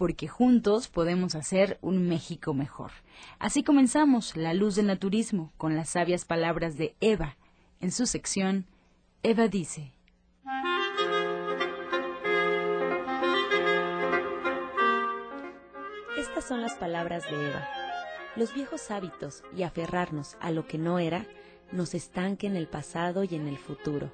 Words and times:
porque 0.00 0.28
juntos 0.28 0.88
podemos 0.88 1.34
hacer 1.34 1.78
un 1.82 2.08
México 2.08 2.54
mejor. 2.54 2.90
Así 3.38 3.62
comenzamos 3.62 4.34
La 4.34 4.54
Luz 4.54 4.76
del 4.76 4.86
Naturismo 4.86 5.52
con 5.58 5.76
las 5.76 5.90
sabias 5.90 6.24
palabras 6.24 6.78
de 6.78 6.94
Eva. 7.02 7.36
En 7.82 7.92
su 7.92 8.06
sección, 8.06 8.64
Eva 9.22 9.46
dice. 9.48 9.92
Estas 16.18 16.48
son 16.48 16.62
las 16.62 16.76
palabras 16.76 17.24
de 17.30 17.50
Eva. 17.50 17.68
Los 18.36 18.54
viejos 18.54 18.90
hábitos 18.90 19.42
y 19.54 19.64
aferrarnos 19.64 20.38
a 20.40 20.50
lo 20.50 20.66
que 20.66 20.78
no 20.78 20.98
era 20.98 21.26
nos 21.72 21.92
estanque 21.92 22.46
en 22.46 22.56
el 22.56 22.68
pasado 22.68 23.22
y 23.22 23.34
en 23.34 23.46
el 23.46 23.58
futuro. 23.58 24.10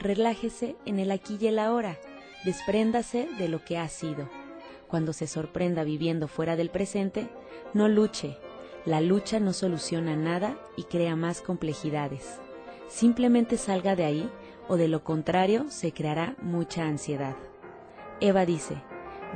Relájese 0.00 0.76
en 0.84 0.98
el 0.98 1.10
aquí 1.10 1.38
y 1.40 1.46
el 1.46 1.58
ahora. 1.58 1.98
Despréndase 2.44 3.26
de 3.38 3.48
lo 3.48 3.64
que 3.64 3.78
ha 3.78 3.88
sido 3.88 4.43
cuando 4.84 5.12
se 5.12 5.26
sorprenda 5.26 5.84
viviendo 5.84 6.28
fuera 6.28 6.56
del 6.56 6.70
presente, 6.70 7.28
no 7.72 7.88
luche. 7.88 8.36
La 8.84 9.00
lucha 9.00 9.40
no 9.40 9.52
soluciona 9.52 10.16
nada 10.16 10.58
y 10.76 10.84
crea 10.84 11.16
más 11.16 11.40
complejidades. 11.40 12.40
Simplemente 12.88 13.56
salga 13.56 13.96
de 13.96 14.04
ahí 14.04 14.30
o 14.68 14.76
de 14.76 14.88
lo 14.88 15.04
contrario 15.04 15.66
se 15.68 15.92
creará 15.92 16.36
mucha 16.42 16.84
ansiedad. 16.84 17.36
Eva 18.20 18.46
dice, 18.46 18.76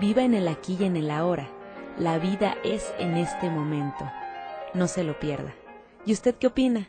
viva 0.00 0.22
en 0.22 0.34
el 0.34 0.48
aquí 0.48 0.76
y 0.78 0.84
en 0.84 0.96
el 0.96 1.10
ahora. 1.10 1.48
La 1.98 2.18
vida 2.18 2.56
es 2.62 2.92
en 2.98 3.16
este 3.16 3.50
momento. 3.50 4.04
No 4.74 4.86
se 4.86 5.02
lo 5.02 5.18
pierda. 5.18 5.54
¿Y 6.06 6.12
usted 6.12 6.34
qué 6.36 6.46
opina? 6.46 6.88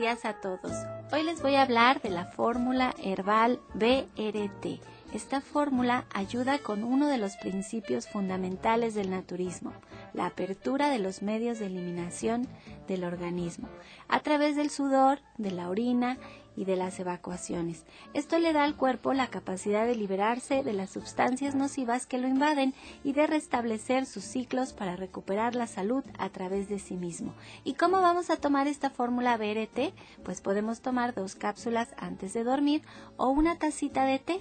Días 0.00 0.24
a 0.24 0.32
todos. 0.32 0.72
Hoy 1.12 1.24
les 1.24 1.42
voy 1.42 1.56
a 1.56 1.62
hablar 1.62 2.00
de 2.00 2.08
la 2.08 2.24
fórmula 2.24 2.94
herbal 3.02 3.60
BRT. 3.74 4.80
Esta 5.12 5.42
fórmula 5.42 6.06
ayuda 6.14 6.58
con 6.58 6.84
uno 6.84 7.06
de 7.06 7.18
los 7.18 7.36
principios 7.36 8.08
fundamentales 8.08 8.94
del 8.94 9.10
naturismo, 9.10 9.74
la 10.14 10.24
apertura 10.24 10.88
de 10.88 11.00
los 11.00 11.20
medios 11.20 11.58
de 11.58 11.66
eliminación 11.66 12.48
del 12.88 13.04
organismo, 13.04 13.68
a 14.08 14.20
través 14.20 14.56
del 14.56 14.70
sudor, 14.70 15.20
de 15.36 15.50
la 15.50 15.68
orina 15.68 16.16
y 16.56 16.64
de 16.64 16.76
las 16.76 16.98
evacuaciones. 17.00 17.84
Esto 18.14 18.38
le 18.38 18.52
da 18.52 18.64
al 18.64 18.76
cuerpo 18.76 19.12
la 19.12 19.28
capacidad 19.28 19.86
de 19.86 19.94
liberarse 19.94 20.62
de 20.62 20.72
las 20.72 20.90
sustancias 20.90 21.54
nocivas 21.54 22.06
que 22.06 22.18
lo 22.18 22.28
invaden 22.28 22.74
y 23.04 23.12
de 23.12 23.26
restablecer 23.26 24.06
sus 24.06 24.24
ciclos 24.24 24.72
para 24.72 24.96
recuperar 24.96 25.54
la 25.54 25.66
salud 25.66 26.04
a 26.18 26.28
través 26.30 26.68
de 26.68 26.78
sí 26.78 26.94
mismo. 26.94 27.34
¿Y 27.64 27.74
cómo 27.74 28.00
vamos 28.00 28.30
a 28.30 28.36
tomar 28.36 28.66
esta 28.66 28.90
fórmula 28.90 29.36
BRT? 29.36 29.94
Pues 30.24 30.40
podemos 30.40 30.80
tomar 30.80 31.14
dos 31.14 31.34
cápsulas 31.34 31.88
antes 31.96 32.32
de 32.32 32.44
dormir 32.44 32.82
o 33.16 33.28
una 33.28 33.58
tacita 33.58 34.04
de 34.04 34.18
té. 34.18 34.40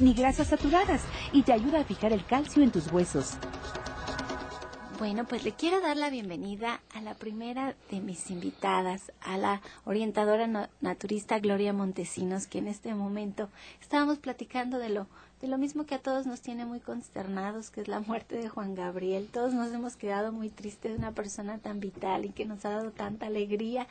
ni 0.00 0.14
grasas 0.14 0.48
saturadas 0.48 1.02
y 1.32 1.42
te 1.42 1.52
ayuda 1.52 1.80
a 1.80 1.84
fijar 1.84 2.12
el 2.12 2.24
calcio 2.24 2.62
en 2.62 2.70
tus 2.70 2.90
huesos. 2.90 3.34
Bueno, 4.98 5.26
pues 5.26 5.44
le 5.44 5.52
quiero 5.52 5.80
dar 5.80 5.96
la 5.96 6.08
bienvenida 6.08 6.80
a 6.94 7.00
la 7.00 7.14
primera 7.14 7.74
de 7.90 8.00
mis 8.00 8.30
invitadas, 8.30 9.12
a 9.20 9.36
la 9.36 9.60
orientadora 9.84 10.70
naturista 10.80 11.38
Gloria 11.40 11.72
Montesinos, 11.72 12.46
que 12.46 12.58
en 12.58 12.68
este 12.68 12.94
momento 12.94 13.48
estábamos 13.80 14.18
platicando 14.18 14.78
de 14.78 14.90
lo 14.90 15.06
de 15.40 15.48
lo 15.48 15.56
mismo 15.56 15.86
que 15.86 15.94
a 15.94 15.98
todos 15.98 16.26
nos 16.26 16.40
tiene 16.40 16.66
muy 16.66 16.80
consternados, 16.80 17.70
que 17.70 17.80
es 17.80 17.88
la 17.88 18.00
muerte 18.00 18.36
de 18.36 18.48
Juan 18.48 18.74
Gabriel. 18.74 19.28
Todos 19.32 19.54
nos 19.54 19.72
hemos 19.72 19.96
quedado 19.96 20.32
muy 20.32 20.50
tristes 20.50 20.92
de 20.92 20.98
una 20.98 21.12
persona 21.12 21.58
tan 21.58 21.80
vital 21.80 22.26
y 22.26 22.30
que 22.30 22.44
nos 22.44 22.64
ha 22.64 22.70
dado 22.70 22.90
tanta 22.90 23.26
alegría. 23.26 23.86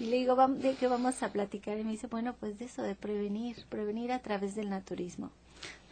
Y 0.00 0.06
le 0.06 0.16
digo, 0.16 0.36
¿de 0.36 0.74
qué 0.74 0.88
vamos 0.88 1.22
a 1.22 1.30
platicar? 1.30 1.78
Y 1.78 1.84
me 1.84 1.92
dice, 1.92 2.08
bueno, 2.08 2.34
pues 2.40 2.58
de 2.58 2.64
eso, 2.64 2.82
de 2.82 2.96
prevenir, 2.96 3.64
prevenir 3.68 4.10
a 4.10 4.18
través 4.18 4.56
del 4.56 4.70
naturismo. 4.70 5.30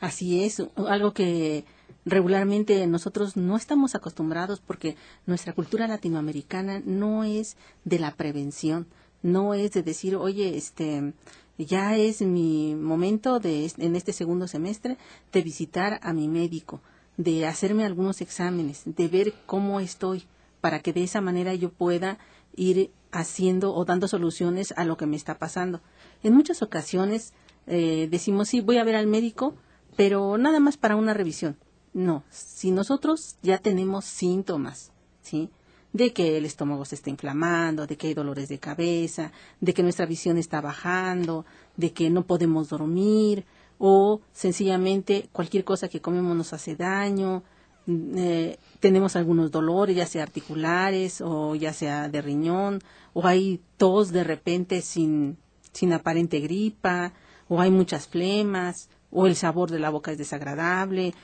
Así 0.00 0.44
es, 0.44 0.62
algo 0.76 1.12
que 1.12 1.64
regularmente 2.04 2.86
nosotros 2.86 3.36
no 3.36 3.56
estamos 3.56 3.94
acostumbrados 3.94 4.60
porque 4.60 4.96
nuestra 5.26 5.52
cultura 5.52 5.86
latinoamericana 5.86 6.82
no 6.84 7.24
es 7.24 7.56
de 7.84 7.98
la 7.98 8.14
prevención, 8.14 8.86
no 9.22 9.54
es 9.54 9.72
de 9.72 9.82
decir, 9.82 10.16
oye, 10.16 10.56
este, 10.56 11.14
ya 11.58 11.96
es 11.96 12.22
mi 12.22 12.74
momento 12.74 13.40
de, 13.40 13.70
en 13.78 13.96
este 13.96 14.12
segundo 14.12 14.46
semestre 14.46 14.98
de 15.32 15.42
visitar 15.42 15.98
a 16.02 16.12
mi 16.12 16.28
médico, 16.28 16.80
de 17.16 17.46
hacerme 17.46 17.84
algunos 17.84 18.20
exámenes, 18.20 18.82
de 18.84 19.08
ver 19.08 19.34
cómo 19.46 19.80
estoy, 19.80 20.24
para 20.60 20.80
que 20.80 20.92
de 20.92 21.04
esa 21.04 21.20
manera 21.20 21.54
yo 21.54 21.70
pueda 21.70 22.18
ir 22.54 22.90
haciendo 23.12 23.74
o 23.74 23.84
dando 23.84 24.08
soluciones 24.08 24.72
a 24.76 24.84
lo 24.84 24.96
que 24.96 25.06
me 25.06 25.16
está 25.16 25.38
pasando. 25.38 25.80
En 26.22 26.34
muchas 26.34 26.62
ocasiones 26.62 27.32
eh, 27.66 28.08
decimos, 28.10 28.48
sí, 28.48 28.60
voy 28.60 28.78
a 28.78 28.84
ver 28.84 28.96
al 28.96 29.06
médico, 29.06 29.54
pero 29.96 30.38
nada 30.38 30.60
más 30.60 30.76
para 30.76 30.96
una 30.96 31.14
revisión. 31.14 31.56
No, 31.94 32.24
si 32.28 32.70
nosotros 32.70 33.36
ya 33.42 33.58
tenemos 33.58 34.04
síntomas, 34.04 34.92
¿sí? 35.22 35.48
De 35.96 36.12
que 36.12 36.36
el 36.36 36.44
estómago 36.44 36.84
se 36.84 36.94
está 36.94 37.08
inflamando, 37.08 37.86
de 37.86 37.96
que 37.96 38.08
hay 38.08 38.14
dolores 38.14 38.50
de 38.50 38.58
cabeza, 38.58 39.32
de 39.62 39.72
que 39.72 39.82
nuestra 39.82 40.04
visión 40.04 40.36
está 40.36 40.60
bajando, 40.60 41.46
de 41.78 41.94
que 41.94 42.10
no 42.10 42.26
podemos 42.26 42.68
dormir, 42.68 43.46
o 43.78 44.20
sencillamente 44.32 45.30
cualquier 45.32 45.64
cosa 45.64 45.88
que 45.88 46.02
comemos 46.02 46.36
nos 46.36 46.52
hace 46.52 46.76
daño, 46.76 47.44
mm, 47.86 48.18
eh, 48.18 48.58
tenemos 48.78 49.16
algunos 49.16 49.50
dolores, 49.50 49.96
ya 49.96 50.04
sea 50.04 50.22
articulares 50.22 51.22
o 51.22 51.54
ya 51.54 51.72
sea 51.72 52.10
de 52.10 52.20
riñón, 52.20 52.80
o 53.14 53.26
hay 53.26 53.62
tos 53.78 54.12
de 54.12 54.22
repente 54.22 54.82
sin, 54.82 55.38
sin 55.72 55.94
aparente 55.94 56.40
gripa, 56.40 57.14
o 57.48 57.58
hay 57.62 57.70
muchas 57.70 58.06
flemas, 58.06 58.90
o 59.10 59.26
el 59.26 59.34
sabor 59.34 59.70
de 59.70 59.78
la 59.78 59.88
boca 59.88 60.12
es 60.12 60.18
desagradable, 60.18 61.14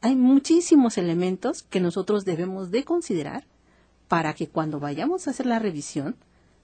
hay 0.00 0.16
muchísimos 0.16 0.96
elementos 0.96 1.62
que 1.62 1.80
nosotros 1.80 2.24
debemos 2.24 2.70
de 2.70 2.84
considerar 2.84 3.44
para 4.14 4.32
que 4.32 4.48
cuando 4.48 4.78
vayamos 4.78 5.26
a 5.26 5.30
hacer 5.30 5.44
la 5.44 5.58
revisión 5.58 6.14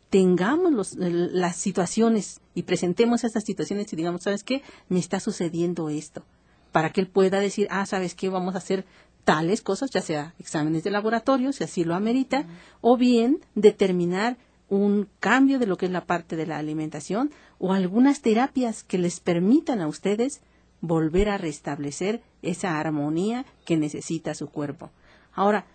tengamos 0.09 0.95
las 0.97 1.57
situaciones 1.57 2.41
y 2.55 2.63
presentemos 2.63 3.25
estas 3.25 3.43
situaciones 3.43 3.93
y 3.93 3.97
digamos, 3.97 4.23
¿sabes 4.23 4.45
qué? 4.45 4.63
Me 4.89 5.01
está 5.01 5.19
sucediendo 5.19 5.89
esto. 5.89 6.23
Para 6.71 6.91
que 6.91 7.01
él 7.01 7.09
pueda 7.09 7.41
decir, 7.41 7.67
ah, 7.73 7.87
¿sabes 7.87 8.15
qué? 8.15 8.29
Vamos 8.29 8.55
a 8.55 8.59
hacer 8.59 8.87
tales 9.25 9.63
cosas, 9.63 9.91
ya 9.91 10.01
sea 10.01 10.33
exámenes 10.39 10.85
de 10.85 10.93
laboratorio, 10.93 11.53
si 11.53 11.65
así 11.65 11.83
lo 11.83 11.97
amerita, 11.97 12.47
o 12.83 12.97
bien 12.97 13.41
determinar 13.57 14.37
un 14.69 15.09
cambio 15.19 15.59
de 15.59 15.67
lo 15.67 15.77
que 15.77 15.87
es 15.87 15.91
la 15.93 16.07
parte 16.07 16.37
de 16.37 16.47
la 16.47 16.57
alimentación 16.57 17.33
o 17.59 17.73
algunas 17.73 18.23
terapias 18.23 18.85
que 18.85 18.99
les 18.99 19.19
permitan 19.19 19.81
a 19.81 19.89
ustedes 19.89 20.41
volver 20.83 21.29
a 21.29 21.37
restablecer 21.37 22.23
esa 22.43 22.79
armonía 22.79 23.45
que 23.65 23.77
necesita 23.77 24.35
su 24.35 24.51
cuerpo. 24.51 24.93
Ahora, 25.33 25.67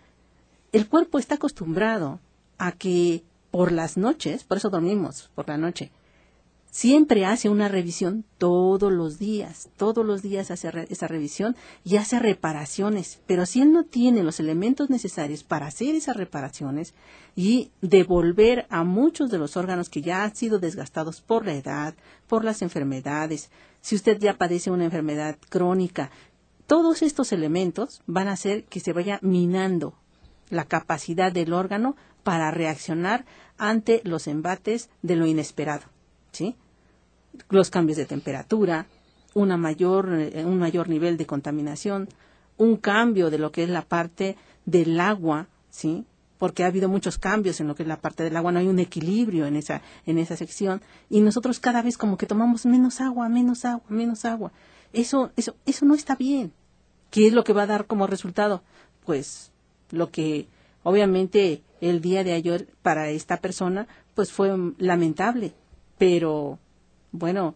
el 0.76 0.90
cuerpo 0.90 1.20
está 1.20 1.36
acostumbrado 1.36 2.20
a 2.58 2.74
que 2.74 3.24
por 3.50 3.72
las 3.72 3.96
noches, 3.96 4.44
por 4.44 4.58
eso 4.58 4.70
dormimos 4.70 5.32
por 5.34 5.48
la 5.48 5.58
noche, 5.58 5.90
siempre 6.70 7.26
hace 7.26 7.48
una 7.48 7.70
revisión 7.70 8.26
todos 8.38 8.92
los 8.92 9.18
días, 9.18 9.70
todos 9.78 10.06
los 10.06 10.22
días 10.22 10.52
hace 10.52 10.70
esa 10.90 11.08
revisión 11.08 11.56
y 11.86 11.96
hace 11.96 12.20
reparaciones, 12.20 13.22
pero 13.26 13.46
si 13.46 13.62
él 13.62 13.72
no 13.72 13.86
tiene 13.86 14.22
los 14.22 14.42
elementos 14.42 14.90
necesarios 14.90 15.46
para 15.46 15.68
hacer 15.68 15.96
esas 15.96 16.18
reparaciones 16.18 16.94
y 17.38 17.72
devolver 17.80 18.66
a 18.70 18.84
muchos 18.84 19.32
de 19.32 19.38
los 19.38 19.56
órganos 19.56 19.90
que 19.90 20.02
ya 20.02 20.26
han 20.26 20.36
sido 20.36 20.60
desgastados 20.60 21.22
por 21.22 21.46
la 21.46 21.54
edad, 21.54 21.96
por 22.28 22.44
las 22.44 22.62
enfermedades, 22.62 23.50
si 23.80 23.96
usted 23.96 24.20
ya 24.20 24.38
padece 24.38 24.72
una 24.72 24.84
enfermedad 24.84 25.38
crónica, 25.48 26.12
todos 26.68 27.02
estos 27.02 27.32
elementos 27.32 28.02
van 28.08 28.28
a 28.28 28.34
hacer 28.34 28.66
que 28.66 28.82
se 28.82 28.92
vaya 28.92 29.20
minando 29.22 29.96
la 30.50 30.66
capacidad 30.66 31.32
del 31.32 31.54
órgano 31.54 31.96
para 32.24 32.52
reaccionar 32.52 33.26
ante 33.58 34.02
los 34.04 34.28
embates 34.28 34.90
de 35.02 35.16
lo 35.16 35.26
inesperado, 35.26 35.84
¿sí? 36.32 36.56
los 37.50 37.70
cambios 37.70 37.98
de 37.98 38.06
temperatura, 38.06 38.88
una 39.34 39.58
mayor, 39.58 40.10
eh, 40.14 40.46
un 40.46 40.58
mayor 40.58 40.90
nivel 40.90 41.18
de 41.18 41.26
contaminación, 41.26 42.10
un 42.58 42.78
cambio 42.78 43.30
de 43.30 43.38
lo 43.38 43.52
que 43.52 43.64
es 43.64 43.70
la 43.70 43.82
parte 43.82 44.38
del 44.66 45.00
agua, 45.00 45.48
¿sí? 45.70 46.06
porque 46.38 46.64
ha 46.64 46.68
habido 46.68 46.90
muchos 46.90 47.18
cambios 47.18 47.60
en 47.60 47.68
lo 47.68 47.76
que 47.76 47.84
es 47.84 47.88
la 47.88 48.00
parte 48.00 48.24
del 48.24 48.36
agua, 48.36 48.52
no 48.52 48.60
hay 48.60 48.68
un 48.68 48.80
equilibrio 48.80 49.46
en 49.46 49.56
esa, 49.56 49.82
en 50.06 50.18
esa 50.18 50.36
sección, 50.36 50.82
y 51.10 51.22
nosotros 51.22 51.60
cada 51.60 51.82
vez 51.82 51.98
como 51.98 52.18
que 52.18 52.26
tomamos 52.26 52.66
menos 52.66 53.02
agua, 53.02 53.30
menos 53.30 53.66
agua, 53.66 53.86
menos 53.90 54.26
agua. 54.26 54.52
Eso, 54.94 55.32
eso, 55.36 55.56
eso 55.66 55.86
no 55.86 55.96
está 55.96 56.16
bien. 56.16 56.54
¿Qué 57.12 57.28
es 57.28 57.34
lo 57.34 57.44
que 57.44 57.54
va 57.54 57.64
a 57.64 57.68
dar 57.68 57.86
como 57.86 58.08
resultado? 58.08 58.64
Pues 59.06 59.52
lo 59.92 60.12
que 60.12 60.48
obviamente 60.84 61.62
el 61.82 62.02
día 62.02 62.24
de 62.24 62.34
ayer 62.34 62.68
para 62.82 63.10
esta 63.10 63.38
persona 63.38 63.88
pues 64.14 64.32
fue 64.32 64.52
lamentable, 64.78 65.54
pero 65.98 66.58
bueno, 67.12 67.56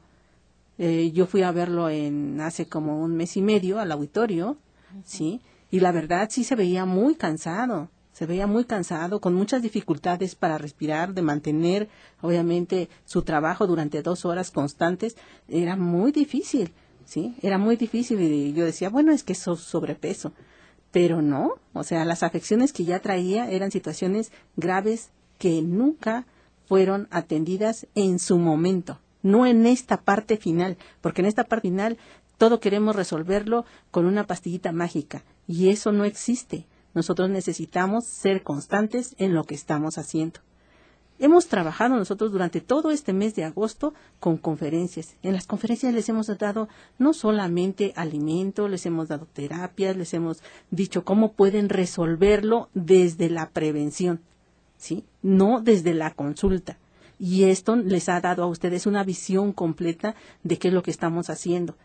eh, 0.77 1.11
yo 1.13 1.25
fui 1.25 1.43
a 1.43 1.51
verlo 1.51 1.89
en 1.89 2.39
hace 2.41 2.67
como 2.67 3.01
un 3.01 3.15
mes 3.15 3.37
y 3.37 3.41
medio 3.41 3.79
al 3.79 3.91
auditorio, 3.91 4.57
¿sí? 5.05 5.41
Y 5.71 5.79
la 5.79 5.91
verdad 5.91 6.29
sí 6.31 6.43
se 6.43 6.55
veía 6.55 6.85
muy 6.85 7.15
cansado, 7.15 7.89
se 8.11 8.25
veía 8.25 8.47
muy 8.47 8.65
cansado, 8.65 9.21
con 9.21 9.33
muchas 9.33 9.61
dificultades 9.61 10.35
para 10.35 10.57
respirar, 10.57 11.13
de 11.13 11.21
mantener, 11.21 11.89
obviamente, 12.21 12.89
su 13.05 13.21
trabajo 13.21 13.67
durante 13.67 14.01
dos 14.01 14.25
horas 14.25 14.51
constantes, 14.51 15.15
era 15.47 15.75
muy 15.75 16.11
difícil, 16.11 16.73
¿sí? 17.05 17.35
Era 17.41 17.57
muy 17.57 17.75
difícil 17.75 18.21
y 18.21 18.53
yo 18.53 18.65
decía, 18.65 18.89
bueno, 18.89 19.11
es 19.11 19.23
que 19.23 19.33
es 19.33 19.39
sobrepeso, 19.39 20.33
pero 20.91 21.21
no, 21.21 21.55
o 21.73 21.83
sea, 21.83 22.05
las 22.05 22.23
afecciones 22.23 22.73
que 22.73 22.85
ya 22.85 22.99
traía 22.99 23.49
eran 23.49 23.71
situaciones 23.71 24.31
graves 24.55 25.11
que 25.37 25.61
nunca 25.61 26.25
fueron 26.67 27.07
atendidas 27.11 27.87
en 27.95 28.19
su 28.19 28.37
momento 28.37 28.99
no 29.21 29.45
en 29.45 29.65
esta 29.65 30.01
parte 30.01 30.37
final, 30.37 30.77
porque 31.01 31.21
en 31.21 31.27
esta 31.27 31.43
parte 31.43 31.67
final 31.67 31.97
todo 32.37 32.59
queremos 32.59 32.95
resolverlo 32.95 33.65
con 33.91 34.05
una 34.05 34.25
pastillita 34.25 34.71
mágica 34.71 35.23
y 35.47 35.69
eso 35.69 35.91
no 35.91 36.05
existe. 36.05 36.67
Nosotros 36.93 37.29
necesitamos 37.29 38.05
ser 38.05 38.43
constantes 38.43 39.15
en 39.17 39.33
lo 39.33 39.43
que 39.43 39.55
estamos 39.55 39.97
haciendo. 39.97 40.39
Hemos 41.19 41.47
trabajado 41.47 41.97
nosotros 41.97 42.31
durante 42.31 42.61
todo 42.61 42.91
este 42.91 43.11
mes 43.11 43.35
de 43.35 43.43
agosto 43.43 43.93
con 44.19 44.37
conferencias. 44.37 45.15
En 45.21 45.33
las 45.33 45.47
conferencias 45.47 45.93
les 45.93 46.07
hemos 46.07 46.27
dado 46.37 46.69
no 46.97 47.13
solamente 47.13 47.91
alimento, 47.95 48.69
les 48.69 48.85
hemos 48.85 49.09
dado 49.09 49.25
terapias, 49.25 49.97
les 49.97 50.13
hemos 50.13 50.41
dicho 50.71 51.03
cómo 51.03 51.33
pueden 51.33 51.67
resolverlo 51.67 52.69
desde 52.73 53.29
la 53.29 53.49
prevención, 53.49 54.21
¿sí? 54.77 55.03
No 55.21 55.61
desde 55.61 55.93
la 55.93 56.13
consulta 56.13 56.77
y 57.19 57.43
esto 57.43 57.75
les 57.75 58.07
ha 58.07 58.21
dado 58.21 58.43
a 58.43 58.47
ustedes 58.47 58.87
una 58.87 59.03
visión 59.03 59.51
completa 59.51 60.15
de 60.43 60.57
qué 60.57 60.69
es 60.69 60.73
lo 60.73 60.81
que 60.81 60.91
estamos 60.91 61.29
haciendo. 61.29 61.75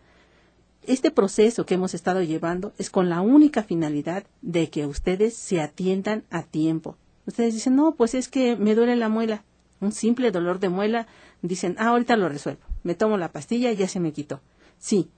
Este 0.86 1.10
proceso 1.10 1.66
que 1.66 1.74
hemos 1.74 1.94
estado 1.94 2.22
llevando 2.22 2.72
es 2.78 2.88
con 2.90 3.08
la 3.08 3.20
única 3.20 3.62
finalidad 3.62 4.24
de 4.42 4.70
que 4.70 4.86
ustedes 4.86 5.34
se 5.34 5.60
atiendan 5.60 6.24
a 6.30 6.42
tiempo. 6.42 6.96
Ustedes 7.26 7.54
dicen, 7.54 7.76
no, 7.76 7.94
pues 7.94 8.14
es 8.14 8.28
que 8.28 8.56
me 8.56 8.74
duele 8.74 8.96
la 8.96 9.08
muela. 9.08 9.44
Un 9.80 9.92
simple 9.92 10.30
dolor 10.30 10.60
de 10.60 10.68
muela, 10.68 11.06
dicen, 11.42 11.76
ah, 11.78 11.88
ahorita 11.88 12.16
lo 12.16 12.28
resuelvo. 12.28 12.62
Me 12.82 12.94
tomo 12.94 13.18
la 13.18 13.32
pastilla 13.32 13.70
y 13.72 13.76
ya 13.76 13.88
se 13.88 14.00
me 14.00 14.12
quitó. 14.12 14.40
Sí, 14.78 15.08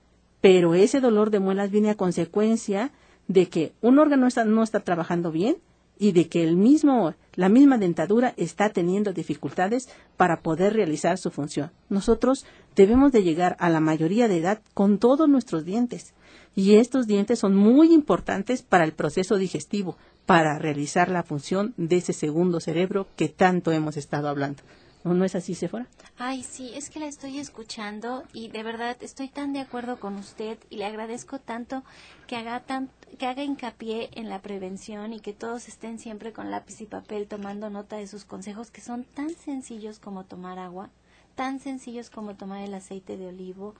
pero 0.40 0.74
ese 0.74 1.00
dolor 1.00 1.30
de 1.30 1.40
muelas 1.40 1.70
viene 1.70 1.90
a 1.90 1.96
consecuencia 1.96 2.92
de 3.28 3.48
que 3.48 3.72
un 3.80 3.98
órgano 3.98 4.28
no 4.46 4.62
está 4.62 4.80
trabajando 4.80 5.32
bien 5.32 5.56
y 5.98 6.12
de 6.12 6.28
que 6.28 6.44
el 6.44 6.56
mismo, 6.56 7.14
la 7.34 7.48
misma 7.48 7.78
dentadura 7.78 8.34
está 8.36 8.70
teniendo 8.70 9.12
dificultades 9.12 9.88
para 10.16 10.40
poder 10.40 10.74
realizar 10.74 11.18
su 11.18 11.30
función. 11.30 11.70
Nosotros 11.88 12.44
debemos 12.74 13.12
de 13.12 13.22
llegar 13.22 13.56
a 13.58 13.70
la 13.70 13.80
mayoría 13.80 14.28
de 14.28 14.38
edad 14.38 14.60
con 14.74 14.98
todos 14.98 15.28
nuestros 15.28 15.64
dientes 15.64 16.14
y 16.56 16.76
estos 16.76 17.06
dientes 17.06 17.38
son 17.38 17.54
muy 17.54 17.92
importantes 17.92 18.62
para 18.62 18.84
el 18.84 18.94
proceso 18.94 19.36
digestivo, 19.36 19.96
para 20.24 20.58
realizar 20.58 21.10
la 21.10 21.22
función 21.22 21.74
de 21.76 21.98
ese 21.98 22.14
segundo 22.14 22.60
cerebro 22.60 23.06
que 23.14 23.28
tanto 23.28 23.70
hemos 23.70 23.96
estado 23.96 24.28
hablando. 24.28 24.62
¿No, 25.04 25.24
es 25.24 25.36
así, 25.36 25.54
Sephora? 25.54 25.86
Ay, 26.18 26.42
sí, 26.42 26.72
es 26.74 26.90
que 26.90 26.98
la 26.98 27.06
estoy 27.06 27.38
escuchando 27.38 28.24
y 28.32 28.48
de 28.48 28.64
verdad 28.64 28.96
estoy 29.00 29.28
tan 29.28 29.52
de 29.52 29.60
acuerdo 29.60 30.00
con 30.00 30.16
usted 30.16 30.58
y 30.68 30.78
le 30.78 30.84
agradezco 30.84 31.38
tanto 31.38 31.84
que 32.26 32.34
haga, 32.34 32.58
tan, 32.58 32.90
que 33.16 33.26
haga 33.26 33.44
hincapié 33.44 34.10
en 34.14 34.28
la 34.28 34.42
prevención 34.42 35.12
y 35.12 35.20
que 35.20 35.32
todos 35.32 35.68
estén 35.68 36.00
siempre 36.00 36.32
con 36.32 36.50
lápiz 36.50 36.80
y 36.80 36.86
papel 36.86 37.28
tomando 37.28 37.70
nota 37.70 37.96
de 37.96 38.08
sus 38.08 38.24
consejos 38.24 38.72
que 38.72 38.80
son 38.80 39.04
tan 39.04 39.30
sencillos 39.30 40.00
como 40.00 40.24
tomar 40.24 40.58
agua, 40.58 40.90
tan 41.36 41.60
sencillos 41.60 42.10
como 42.10 42.34
tomar 42.34 42.64
el 42.64 42.74
aceite 42.74 43.16
de 43.16 43.28
olivo, 43.28 43.74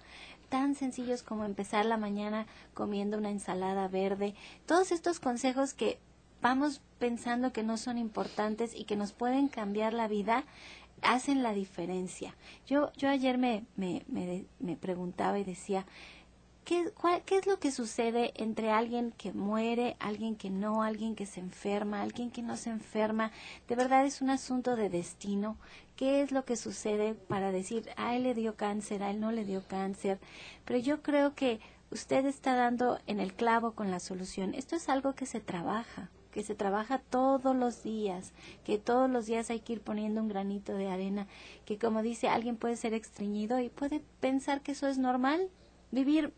tan 0.49 0.75
sencillos 0.75 1.23
como 1.23 1.45
empezar 1.45 1.85
la 1.87 1.97
mañana 1.97 2.47
comiendo 2.75 3.19
una 3.19 3.31
ensalada 3.31 3.89
verde. 3.89 4.35
Todos 4.67 4.93
estos 4.93 5.21
consejos 5.21 5.75
que 5.75 5.99
vamos 6.41 6.81
pensando 6.99 7.53
que 7.53 7.63
no 7.63 7.77
son 7.77 7.99
importantes 7.99 8.75
y 8.75 8.85
que 8.85 8.97
nos 8.97 9.13
pueden 9.13 9.49
cambiar 9.49 9.93
la 9.93 10.09
vida, 10.09 10.45
hacen 11.03 11.43
la 11.43 11.53
diferencia. 11.53 12.35
Yo, 12.67 12.93
yo 12.97 13.09
ayer 13.09 13.39
me, 13.39 13.65
me, 13.77 14.05
me, 14.09 14.47
me 14.59 14.77
preguntaba 14.77 15.39
y 15.39 15.45
decía, 15.45 15.87
¿Qué, 16.67 16.93
¿Qué 17.27 17.39
es 17.39 17.47
lo 17.47 17.61
que 17.61 17.71
sucede 17.71 18.33
entre 18.35 18.73
alguien 18.73 19.13
que 19.13 19.33
muere, 19.33 19.97
alguien 20.01 20.35
que 20.35 20.51
no, 20.51 20.83
alguien 20.83 21.15
que 21.15 21.25
se 21.25 21.39
enferma, 21.39 22.03
alguien 22.03 22.33
que 22.33 22.43
no 22.43 22.57
se 22.57 22.71
enferma? 22.71 23.31
De 23.69 23.77
verdad 23.77 24.05
es 24.05 24.21
un 24.21 24.31
asunto 24.31 24.75
de 24.75 24.91
destino. 24.91 25.57
¿Qué 25.95 26.23
es 26.23 26.33
lo 26.33 26.45
que 26.45 26.57
sucede 26.57 27.15
para 27.15 27.53
decir, 27.53 27.89
a 27.97 28.17
él 28.17 28.25
le 28.25 28.35
dio 28.35 28.57
cáncer, 28.57 29.05
a 29.05 29.13
él 29.13 29.21
no 29.21 29.31
le 29.31 29.45
dio 29.45 29.63
cáncer? 29.69 30.19
Pero 30.65 30.81
yo 30.81 31.03
creo 31.03 31.37
que 31.37 31.61
usted 31.93 32.27
está 32.27 32.57
dando 32.57 32.99
en 33.07 33.21
el 33.21 33.33
clavo 33.33 33.71
con 33.77 33.93
la 33.93 34.01
solución. 34.01 34.53
Esto 34.53 34.75
es 34.75 34.89
algo 34.89 35.15
que 35.15 35.27
se 35.27 35.41
trabaja 35.41 36.11
que 36.33 36.43
se 36.43 36.55
trabaja 36.55 36.99
todos 36.99 37.57
los 37.57 37.83
días, 37.83 38.35
que 38.63 38.77
todos 38.77 39.09
los 39.09 39.25
días 39.25 39.49
hay 39.49 39.61
que 39.61 39.73
ir 39.73 39.81
poniendo 39.81 40.21
un 40.21 40.29
granito 40.29 40.75
de 40.75 40.89
arena, 40.89 41.29
que 41.65 41.79
como 41.79 42.03
dice, 42.03 42.29
alguien 42.29 42.59
puede 42.59 42.77
ser 42.77 42.93
extrañido 42.93 43.59
y 43.59 43.71
puede 43.71 44.03
pensar 44.21 44.61
que 44.61 44.73
eso 44.73 44.87
es 44.87 44.99
normal, 44.99 45.49
vivir 45.93 46.35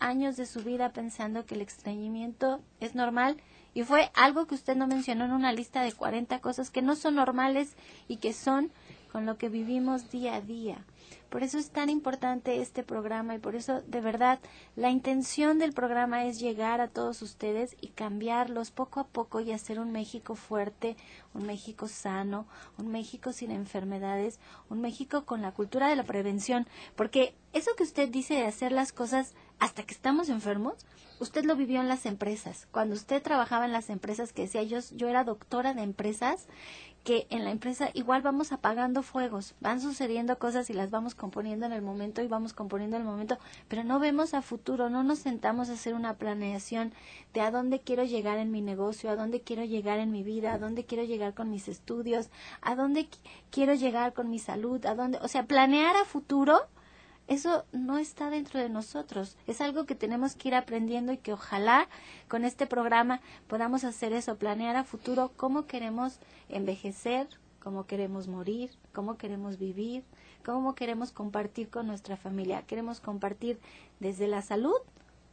años 0.00 0.36
de 0.36 0.46
su 0.46 0.62
vida 0.62 0.90
pensando 0.90 1.46
que 1.46 1.54
el 1.54 1.60
extrañimiento 1.60 2.60
es 2.80 2.94
normal 2.94 3.36
y 3.72 3.84
fue 3.84 4.10
algo 4.14 4.46
que 4.46 4.54
usted 4.54 4.76
no 4.76 4.86
mencionó 4.86 5.24
en 5.24 5.32
una 5.32 5.52
lista 5.52 5.82
de 5.82 5.92
40 5.92 6.40
cosas 6.40 6.70
que 6.70 6.82
no 6.82 6.96
son 6.96 7.14
normales 7.14 7.76
y 8.08 8.16
que 8.16 8.32
son 8.32 8.72
con 9.10 9.26
lo 9.26 9.36
que 9.36 9.48
vivimos 9.48 10.10
día 10.10 10.36
a 10.36 10.40
día. 10.40 10.84
Por 11.28 11.44
eso 11.44 11.58
es 11.58 11.70
tan 11.70 11.90
importante 11.90 12.60
este 12.60 12.82
programa 12.82 13.34
y 13.34 13.38
por 13.38 13.54
eso 13.54 13.82
de 13.82 14.00
verdad 14.00 14.40
la 14.74 14.90
intención 14.90 15.58
del 15.58 15.72
programa 15.72 16.24
es 16.24 16.40
llegar 16.40 16.80
a 16.80 16.88
todos 16.88 17.22
ustedes 17.22 17.76
y 17.80 17.88
cambiarlos 17.88 18.72
poco 18.72 18.98
a 18.98 19.06
poco 19.06 19.40
y 19.40 19.52
hacer 19.52 19.78
un 19.78 19.92
México 19.92 20.34
fuerte, 20.34 20.96
un 21.32 21.46
México 21.46 21.86
sano, 21.86 22.46
un 22.78 22.88
México 22.88 23.32
sin 23.32 23.52
enfermedades, 23.52 24.40
un 24.68 24.80
México 24.80 25.24
con 25.24 25.40
la 25.40 25.52
cultura 25.52 25.88
de 25.88 25.96
la 25.96 26.04
prevención, 26.04 26.66
porque 26.96 27.34
eso 27.52 27.70
que 27.76 27.84
usted 27.84 28.08
dice 28.08 28.34
de 28.34 28.46
hacer 28.46 28.72
las 28.72 28.92
cosas 28.92 29.34
hasta 29.60 29.84
que 29.84 29.94
estamos 29.94 30.28
enfermos, 30.30 30.74
usted 31.20 31.44
lo 31.44 31.54
vivió 31.54 31.80
en 31.80 31.88
las 31.88 32.06
empresas. 32.06 32.66
Cuando 32.72 32.94
usted 32.94 33.22
trabajaba 33.22 33.66
en 33.66 33.72
las 33.72 33.90
empresas, 33.90 34.32
que 34.32 34.42
decía 34.42 34.62
yo, 34.62 34.78
yo 34.96 35.08
era 35.08 35.22
doctora 35.22 35.74
de 35.74 35.82
empresas, 35.82 36.46
que 37.04 37.26
en 37.30 37.44
la 37.44 37.50
empresa 37.50 37.90
igual 37.94 38.22
vamos 38.22 38.52
apagando 38.52 39.02
fuegos, 39.02 39.54
van 39.60 39.80
sucediendo 39.80 40.38
cosas 40.38 40.68
y 40.70 40.74
las 40.74 40.90
vamos 40.90 41.14
componiendo 41.14 41.66
en 41.66 41.72
el 41.72 41.82
momento 41.82 42.22
y 42.22 42.28
vamos 42.28 42.52
componiendo 42.52 42.96
en 42.96 43.02
el 43.02 43.08
momento, 43.08 43.38
pero 43.68 43.84
no 43.84 43.98
vemos 43.98 44.34
a 44.34 44.42
futuro, 44.42 44.90
no 44.90 45.02
nos 45.02 45.20
sentamos 45.20 45.70
a 45.70 45.74
hacer 45.74 45.94
una 45.94 46.14
planeación 46.14 46.92
de 47.32 47.40
a 47.40 47.50
dónde 47.50 47.80
quiero 47.80 48.04
llegar 48.04 48.38
en 48.38 48.50
mi 48.50 48.60
negocio, 48.60 49.10
a 49.10 49.16
dónde 49.16 49.40
quiero 49.40 49.64
llegar 49.64 49.98
en 49.98 50.12
mi 50.12 50.22
vida, 50.22 50.52
a 50.52 50.58
dónde 50.58 50.84
quiero 50.84 51.04
llegar 51.04 51.34
con 51.34 51.50
mis 51.50 51.68
estudios, 51.68 52.28
a 52.60 52.74
dónde 52.74 53.08
quiero 53.50 53.74
llegar 53.74 54.12
con 54.12 54.28
mi 54.28 54.38
salud, 54.38 54.84
a 54.84 54.94
dónde, 54.94 55.18
o 55.22 55.28
sea, 55.28 55.44
planear 55.46 55.96
a 55.96 56.04
futuro 56.04 56.66
eso 57.30 57.64
no 57.70 57.96
está 57.96 58.28
dentro 58.28 58.58
de 58.58 58.68
nosotros. 58.68 59.36
Es 59.46 59.60
algo 59.60 59.86
que 59.86 59.94
tenemos 59.94 60.34
que 60.34 60.48
ir 60.48 60.54
aprendiendo 60.56 61.12
y 61.12 61.16
que 61.16 61.32
ojalá 61.32 61.88
con 62.26 62.44
este 62.44 62.66
programa 62.66 63.20
podamos 63.46 63.84
hacer 63.84 64.12
eso, 64.12 64.36
planear 64.36 64.74
a 64.74 64.82
futuro 64.82 65.30
cómo 65.36 65.66
queremos 65.66 66.18
envejecer, 66.48 67.28
cómo 67.60 67.86
queremos 67.86 68.26
morir, 68.26 68.72
cómo 68.92 69.16
queremos 69.16 69.58
vivir, 69.58 70.02
cómo 70.44 70.74
queremos 70.74 71.12
compartir 71.12 71.70
con 71.70 71.86
nuestra 71.86 72.16
familia. 72.16 72.62
¿Queremos 72.66 72.98
compartir 72.98 73.60
desde 74.00 74.26
la 74.26 74.42
salud 74.42 74.74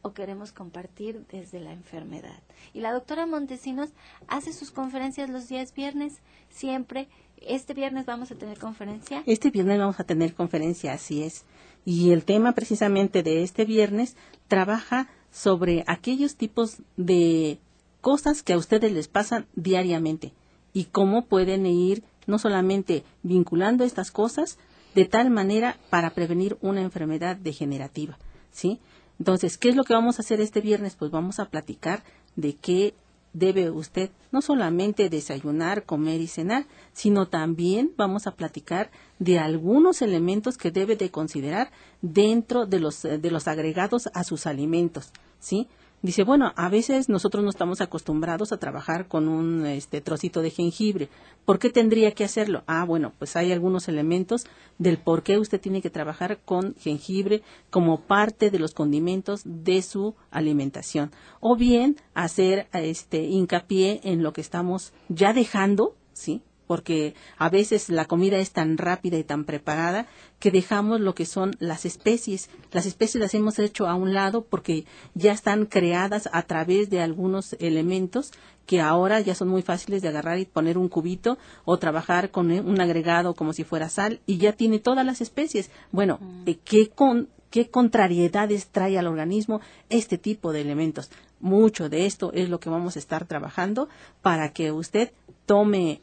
o 0.03 0.13
queremos 0.13 0.51
compartir 0.51 1.25
desde 1.31 1.59
la 1.59 1.73
enfermedad? 1.73 2.43
Y 2.75 2.81
la 2.81 2.93
doctora 2.93 3.25
Montesinos 3.25 3.89
hace 4.27 4.53
sus 4.53 4.69
conferencias 4.69 5.31
los 5.31 5.47
días 5.47 5.73
viernes, 5.73 6.21
siempre. 6.49 7.07
Este 7.37 7.73
viernes 7.73 8.05
vamos 8.05 8.31
a 8.31 8.35
tener 8.35 8.59
conferencia. 8.59 9.23
Este 9.25 9.49
viernes 9.49 9.79
vamos 9.79 9.99
a 9.99 10.03
tener 10.03 10.35
conferencia, 10.35 10.93
así 10.93 11.23
es. 11.23 11.43
Y 11.88 12.12
el 12.12 12.25
tema 12.25 12.51
precisamente 12.51 13.24
de 13.24 13.44
este 13.44 13.63
viernes 13.63 14.17
trabaja 14.50 15.08
sobre 15.32 15.86
aquellos 15.88 16.36
tipos 16.36 16.79
de 16.98 17.60
cosas 18.01 18.44
que 18.44 18.51
a 18.51 18.58
ustedes 18.58 18.91
les 18.91 19.08
pasan 19.08 19.48
diariamente 19.56 20.34
y 20.74 20.84
cómo 20.91 21.27
pueden 21.27 21.65
ir 21.65 22.03
no 22.25 22.39
solamente 22.39 23.06
vinculando 23.24 23.86
estas 23.86 24.12
cosas 24.12 24.58
de 24.96 25.06
tal 25.06 25.29
manera 25.29 25.77
para 25.89 26.10
prevenir 26.10 26.58
una 26.60 26.82
enfermedad 26.82 27.38
degenerativa, 27.38 28.17
¿sí? 28.51 28.82
Entonces, 29.17 29.58
¿qué 29.58 29.70
es 29.70 29.77
lo 29.77 29.86
que 29.86 29.94
vamos 29.94 30.20
a 30.20 30.24
hacer 30.24 30.41
este 30.41 30.60
viernes? 30.60 30.98
Pues 30.98 31.10
vamos 31.10 31.39
a 31.39 31.46
platicar 31.46 32.03
de 32.36 32.53
qué 32.53 32.96
debe 33.34 33.69
usted 33.69 34.10
no 34.31 34.41
solamente 34.41 35.10
desayunar, 35.10 35.84
comer 35.84 36.22
y 36.22 36.27
cenar, 36.27 36.65
sino 36.93 37.27
también 37.27 37.93
vamos 37.98 38.27
a 38.27 38.36
platicar 38.36 38.91
de 39.19 39.39
algunos 39.39 40.01
elementos 40.01 40.57
que 40.57 40.72
debe 40.72 40.96
de 40.96 41.12
considerar 41.12 41.72
dentro 42.01 42.65
de 42.65 42.79
los, 42.79 43.03
de 43.03 43.31
los 43.31 43.48
agregados 43.48 44.10
a 44.13 44.24
sus 44.24 44.48
alimentos, 44.48 45.12
¿sí? 45.39 45.67
Dice, 46.03 46.23
bueno, 46.23 46.53
a 46.55 46.69
veces 46.69 47.09
nosotros 47.09 47.43
no 47.43 47.49
estamos 47.49 47.81
acostumbrados 47.81 48.51
a 48.51 48.57
trabajar 48.57 49.07
con 49.07 49.27
un 49.27 49.65
este, 49.65 49.99
trocito 49.99 50.43
de 50.43 50.51
jengibre. 50.51 51.09
¿Por 51.43 51.57
qué 51.57 51.71
tendría 51.71 52.11
que 52.11 52.23
hacerlo? 52.23 52.63
Ah, 52.67 52.85
bueno, 52.85 53.13
pues 53.17 53.35
hay 53.35 53.51
algunos 53.51 53.87
elementos 53.87 54.45
del 54.77 54.99
por 54.99 55.23
qué 55.23 55.39
usted 55.39 55.59
tiene 55.59 55.81
que 55.81 55.89
trabajar 55.89 56.37
con 56.45 56.75
jengibre 56.75 57.41
como 57.71 58.01
parte 58.01 58.51
de 58.51 58.59
los 58.59 58.75
condimentos 58.75 59.41
de 59.43 59.81
su 59.81 60.13
alimentación. 60.29 61.11
O 61.39 61.55
bien 61.55 61.97
hacer 62.13 62.67
este 62.73 63.23
hincapié 63.23 64.01
en 64.03 64.21
lo 64.21 64.33
que 64.33 64.41
estamos 64.41 64.93
ya 65.09 65.33
dejando, 65.33 65.95
¿sí? 66.13 66.43
Porque 66.67 67.15
a 67.38 67.50
veces 67.50 67.89
la 67.89 68.05
comida 68.05 68.38
es 68.38 68.51
tan 68.51 68.77
rápida 68.77 69.17
y 69.17 69.24
tan 69.24 69.45
preparada 69.45 70.05
que 70.39 70.51
dejamos 70.51 71.00
lo 71.00 71.15
que 71.15 71.25
son 71.25 71.55
las 71.59 71.86
especies. 71.86 72.50
Las 72.71 72.86
especies 72.86 73.21
las 73.21 73.33
hemos 73.33 73.57
hecho 73.57 73.88
a 73.88 73.95
un 73.95 74.13
lado 74.13 74.43
porque 74.43 74.86
ya 75.15 75.31
están 75.31 75.65
creadas 75.65 76.29
a 76.31 76.43
través 76.43 76.89
de 76.89 77.01
algunos 77.01 77.53
elementos 77.59 78.31
que 78.67 78.81
ahora 78.81 79.21
ya 79.21 79.33
son 79.33 79.47
muy 79.47 79.63
fáciles 79.63 80.01
de 80.01 80.09
agarrar 80.09 80.38
y 80.38 80.45
poner 80.45 80.77
un 80.77 80.89
cubito 80.89 81.39
o 81.65 81.77
trabajar 81.77 82.29
con 82.29 82.51
un 82.51 82.81
agregado 82.81 83.33
como 83.33 83.53
si 83.53 83.63
fuera 83.63 83.89
sal 83.89 84.19
y 84.27 84.38
ya 84.38 84.51
tiene 84.51 84.79
todas 84.79 85.05
las 85.05 85.21
especies. 85.21 85.71
Bueno, 85.91 86.19
mm. 86.21 86.51
¿qué, 86.65 86.89
con, 86.89 87.29
¿qué 87.50 87.69
contrariedades 87.69 88.67
trae 88.67 89.00
al 89.00 89.07
organismo 89.07 89.62
este 89.89 90.17
tipo 90.17 90.51
de 90.51 90.62
elementos? 90.62 91.09
Mucho 91.39 91.88
de 91.88 92.05
esto 92.05 92.31
es 92.33 92.50
lo 92.50 92.59
que 92.59 92.69
vamos 92.69 92.95
a 92.95 93.00
estar 93.00 93.25
trabajando 93.25 93.88
para 94.21 94.51
que 94.51 94.71
usted 94.71 95.13
tome 95.45 96.01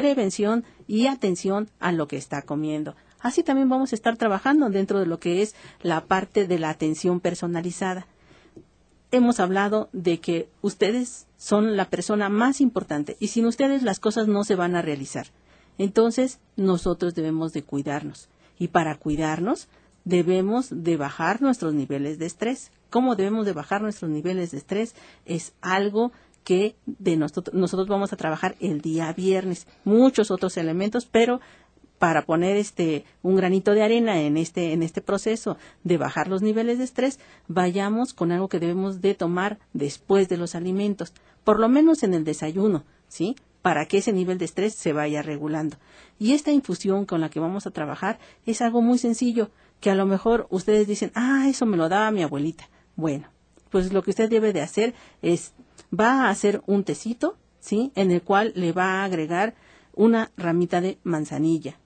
prevención 0.00 0.64
y 0.88 1.08
atención 1.08 1.68
a 1.78 1.92
lo 1.92 2.08
que 2.08 2.16
está 2.16 2.40
comiendo. 2.40 2.94
Así 3.20 3.42
también 3.42 3.68
vamos 3.68 3.92
a 3.92 3.94
estar 3.94 4.16
trabajando 4.16 4.70
dentro 4.70 4.98
de 4.98 5.04
lo 5.04 5.20
que 5.20 5.42
es 5.42 5.54
la 5.82 6.06
parte 6.06 6.46
de 6.46 6.58
la 6.58 6.70
atención 6.70 7.20
personalizada. 7.20 8.06
Hemos 9.10 9.40
hablado 9.40 9.90
de 9.92 10.18
que 10.18 10.48
ustedes 10.62 11.26
son 11.36 11.76
la 11.76 11.90
persona 11.90 12.30
más 12.30 12.62
importante 12.62 13.18
y 13.20 13.28
sin 13.28 13.44
ustedes 13.44 13.82
las 13.82 14.00
cosas 14.00 14.26
no 14.26 14.42
se 14.42 14.54
van 14.54 14.74
a 14.74 14.80
realizar. 14.80 15.26
Entonces, 15.76 16.38
nosotros 16.56 17.14
debemos 17.14 17.52
de 17.52 17.62
cuidarnos 17.62 18.30
y 18.58 18.68
para 18.68 18.94
cuidarnos 18.96 19.68
debemos 20.06 20.68
de 20.70 20.96
bajar 20.96 21.42
nuestros 21.42 21.74
niveles 21.74 22.18
de 22.18 22.24
estrés. 22.24 22.72
¿Cómo 22.88 23.16
debemos 23.16 23.44
de 23.44 23.52
bajar 23.52 23.82
nuestros 23.82 24.10
niveles 24.10 24.52
de 24.52 24.58
estrés? 24.58 24.94
Es 25.26 25.52
algo 25.60 26.10
que 26.44 26.76
de 26.86 27.16
nosotros, 27.16 27.54
nosotros 27.54 27.88
vamos 27.88 28.12
a 28.12 28.16
trabajar 28.16 28.56
el 28.60 28.80
día 28.80 29.12
viernes, 29.12 29.66
muchos 29.84 30.30
otros 30.30 30.56
elementos, 30.56 31.06
pero 31.06 31.40
para 32.00 32.22
poner 32.22 32.56
este 32.56 33.04
un 33.22 33.36
granito 33.36 33.72
de 33.72 33.82
arena 33.82 34.22
en 34.22 34.38
este 34.38 34.72
en 34.72 34.82
este 34.82 35.02
proceso 35.02 35.58
de 35.84 35.98
bajar 35.98 36.28
los 36.28 36.40
niveles 36.40 36.78
de 36.78 36.84
estrés, 36.84 37.20
vayamos 37.46 38.14
con 38.14 38.32
algo 38.32 38.48
que 38.48 38.58
debemos 38.58 39.02
de 39.02 39.14
tomar 39.14 39.58
después 39.74 40.28
de 40.28 40.38
los 40.38 40.54
alimentos, 40.54 41.12
por 41.44 41.60
lo 41.60 41.68
menos 41.68 42.02
en 42.02 42.14
el 42.14 42.24
desayuno, 42.24 42.84
¿sí? 43.06 43.36
Para 43.60 43.84
que 43.84 43.98
ese 43.98 44.14
nivel 44.14 44.38
de 44.38 44.46
estrés 44.46 44.74
se 44.74 44.94
vaya 44.94 45.20
regulando. 45.20 45.76
Y 46.18 46.32
esta 46.32 46.50
infusión 46.50 47.04
con 47.04 47.20
la 47.20 47.28
que 47.28 47.38
vamos 47.38 47.66
a 47.66 47.70
trabajar 47.70 48.18
es 48.46 48.62
algo 48.62 48.80
muy 48.80 48.96
sencillo, 48.96 49.50
que 49.80 49.90
a 49.90 49.94
lo 49.94 50.06
mejor 50.06 50.46
ustedes 50.48 50.86
dicen, 50.86 51.12
"Ah, 51.14 51.48
eso 51.50 51.66
me 51.66 51.76
lo 51.76 51.90
daba 51.90 52.10
mi 52.10 52.22
abuelita." 52.22 52.70
Bueno, 52.96 53.28
pues 53.68 53.92
lo 53.92 54.02
que 54.02 54.10
usted 54.10 54.30
debe 54.30 54.54
de 54.54 54.62
hacer 54.62 54.94
es 55.20 55.52
va 55.98 56.24
a 56.24 56.30
hacer 56.30 56.62
un 56.66 56.84
tecito, 56.84 57.36
¿sí? 57.60 57.92
En 57.94 58.10
el 58.10 58.22
cual 58.22 58.52
le 58.54 58.72
va 58.72 59.00
a 59.00 59.04
agregar 59.04 59.54
una 59.94 60.30
ramita 60.36 60.80
de 60.80 60.98
manzanilla. 61.02 61.78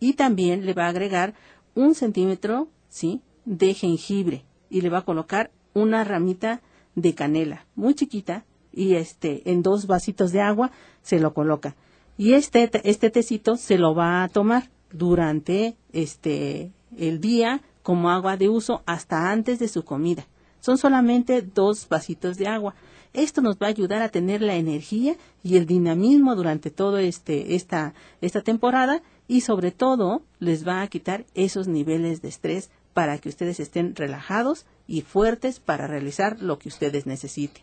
Y 0.00 0.14
también 0.14 0.66
le 0.66 0.74
va 0.74 0.86
a 0.86 0.90
agregar 0.90 1.34
un 1.74 1.94
centímetro, 1.94 2.68
¿sí? 2.88 3.20
De 3.44 3.74
jengibre. 3.74 4.44
Y 4.70 4.80
le 4.80 4.90
va 4.90 4.98
a 4.98 5.04
colocar 5.04 5.50
una 5.72 6.04
ramita 6.04 6.60
de 6.94 7.14
canela, 7.14 7.66
muy 7.74 7.94
chiquita, 7.94 8.44
y 8.72 8.94
este, 8.94 9.50
en 9.50 9.62
dos 9.62 9.86
vasitos 9.86 10.32
de 10.32 10.40
agua 10.40 10.70
se 11.02 11.20
lo 11.20 11.34
coloca. 11.34 11.76
Y 12.16 12.34
este, 12.34 12.70
este 12.84 13.10
tecito 13.10 13.56
se 13.56 13.78
lo 13.78 13.94
va 13.94 14.22
a 14.22 14.28
tomar 14.28 14.70
durante 14.92 15.76
este, 15.92 16.70
el 16.96 17.20
día 17.20 17.62
como 17.82 18.10
agua 18.10 18.36
de 18.36 18.48
uso 18.48 18.82
hasta 18.86 19.30
antes 19.30 19.58
de 19.58 19.68
su 19.68 19.84
comida. 19.84 20.26
Son 20.60 20.78
solamente 20.78 21.42
dos 21.42 21.88
vasitos 21.88 22.38
de 22.38 22.46
agua. 22.46 22.74
Esto 23.14 23.42
nos 23.42 23.56
va 23.58 23.66
a 23.66 23.70
ayudar 23.70 24.02
a 24.02 24.08
tener 24.08 24.42
la 24.42 24.56
energía 24.56 25.16
y 25.44 25.56
el 25.56 25.66
dinamismo 25.66 26.34
durante 26.34 26.72
toda 26.72 27.00
este, 27.00 27.54
esta, 27.54 27.94
esta 28.20 28.42
temporada 28.42 29.02
y 29.28 29.42
sobre 29.42 29.70
todo 29.70 30.22
les 30.40 30.66
va 30.66 30.82
a 30.82 30.88
quitar 30.88 31.24
esos 31.34 31.68
niveles 31.68 32.22
de 32.22 32.28
estrés 32.28 32.70
para 32.92 33.18
que 33.18 33.28
ustedes 33.28 33.60
estén 33.60 33.94
relajados 33.94 34.66
y 34.88 35.02
fuertes 35.02 35.60
para 35.60 35.86
realizar 35.86 36.42
lo 36.42 36.58
que 36.58 36.68
ustedes 36.68 37.06
necesiten. 37.06 37.62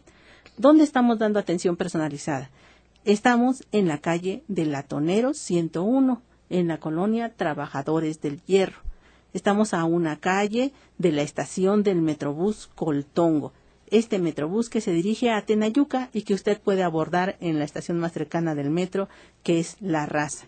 ¿Dónde 0.58 0.86
estamos 0.86 1.20
dando 1.20 1.38
atención 1.38 1.76
personalizada? 1.76 2.50
Estamos 3.04 3.66
en 3.74 3.90
la 3.90 3.98
calle 3.98 4.44
de 4.48 4.66
Latoneros 4.66 5.38
101, 5.38 6.22
en 6.50 6.68
la 6.70 6.80
colonia 6.80 7.34
Trabajadores 7.36 8.22
del 8.22 8.42
Hierro. 8.46 8.80
Estamos 9.34 9.74
a 9.74 9.84
una 9.84 10.18
calle 10.18 10.72
de 10.98 11.12
la 11.12 11.24
estación 11.24 11.84
del 11.84 12.02
Metrobús 12.02 12.70
Coltongo. 12.76 13.52
Este 13.92 14.20
Metrobús 14.20 14.70
que 14.70 14.82
se 14.82 14.94
dirige 14.94 15.32
a 15.32 15.46
Tenayuca 15.46 16.10
y 16.14 16.22
que 16.22 16.34
usted 16.34 16.60
puede 16.60 16.82
abordar 16.82 17.38
en 17.42 17.60
la 17.60 17.66
estación 17.66 18.00
más 18.00 18.14
cercana 18.14 18.56
del 18.56 18.70
metro, 18.70 19.10
que 19.44 19.60
es 19.60 19.76
La 19.82 20.06
Raza. 20.06 20.48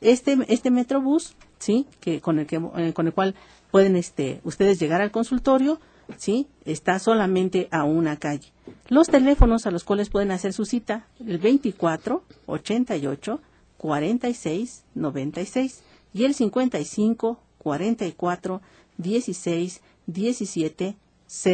Este, 0.00 0.36
este 0.48 0.70
Metrobús, 0.70 1.36
sí, 1.58 1.86
que 2.00 2.20
con 2.20 2.38
el 2.38 2.46
que 2.46 2.56
eh, 2.76 2.92
con 2.92 3.06
el 3.06 3.12
cual 3.12 3.34
pueden 3.70 3.96
este 3.96 4.40
ustedes 4.44 4.80
llegar 4.80 5.00
al 5.00 5.10
consultorio, 5.10 5.78
sí, 6.16 6.48
está 6.64 6.98
solamente 6.98 7.68
a 7.70 7.84
una 7.84 8.18
calle. 8.18 8.52
Los 8.88 9.08
teléfonos 9.08 9.66
a 9.66 9.70
los 9.70 9.84
cuales 9.84 10.10
pueden 10.10 10.32
hacer 10.32 10.52
su 10.52 10.64
cita, 10.64 11.06
el 11.24 11.38
24 11.38 12.24
88 12.46 13.40
46 13.76 14.84
96 14.94 15.82
y 16.12 16.24
el 16.24 16.34
55 16.34 17.40
44 17.58 18.62
16 18.98 19.80
17 20.06 20.96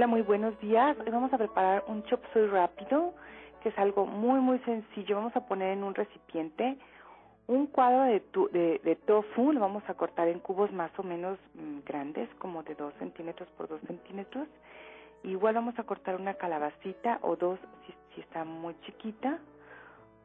Hola, 0.00 0.06
muy 0.06 0.22
buenos 0.22 0.58
días. 0.60 0.96
Hoy 0.98 1.10
vamos 1.12 1.30
a 1.30 1.36
preparar 1.36 1.84
un 1.86 2.02
chop 2.04 2.22
suey 2.32 2.46
rápido, 2.46 3.12
que 3.62 3.68
es 3.68 3.78
algo 3.78 4.06
muy, 4.06 4.40
muy 4.40 4.58
sencillo. 4.60 5.16
Vamos 5.16 5.36
a 5.36 5.44
poner 5.44 5.74
en 5.74 5.84
un 5.84 5.94
recipiente 5.94 6.78
un 7.46 7.66
cuadro 7.66 8.04
de, 8.04 8.80
de, 8.82 8.96
tofu, 8.96 9.52
lo 9.52 9.60
vamos 9.60 9.82
a 9.88 9.92
cortar 9.92 10.28
en 10.28 10.38
cubos 10.38 10.72
más 10.72 10.90
o 10.98 11.02
menos 11.02 11.38
mm, 11.52 11.80
grandes, 11.84 12.30
como 12.36 12.62
de 12.62 12.76
2 12.76 12.94
centímetros 12.98 13.46
por 13.58 13.68
2 13.68 13.78
centímetros. 13.88 14.48
Igual 15.22 15.56
vamos 15.56 15.78
a 15.78 15.82
cortar 15.82 16.16
una 16.16 16.32
calabacita 16.32 17.18
o 17.20 17.36
dos 17.36 17.58
si, 18.14 18.22
está 18.22 18.42
muy 18.46 18.74
chiquita. 18.86 19.38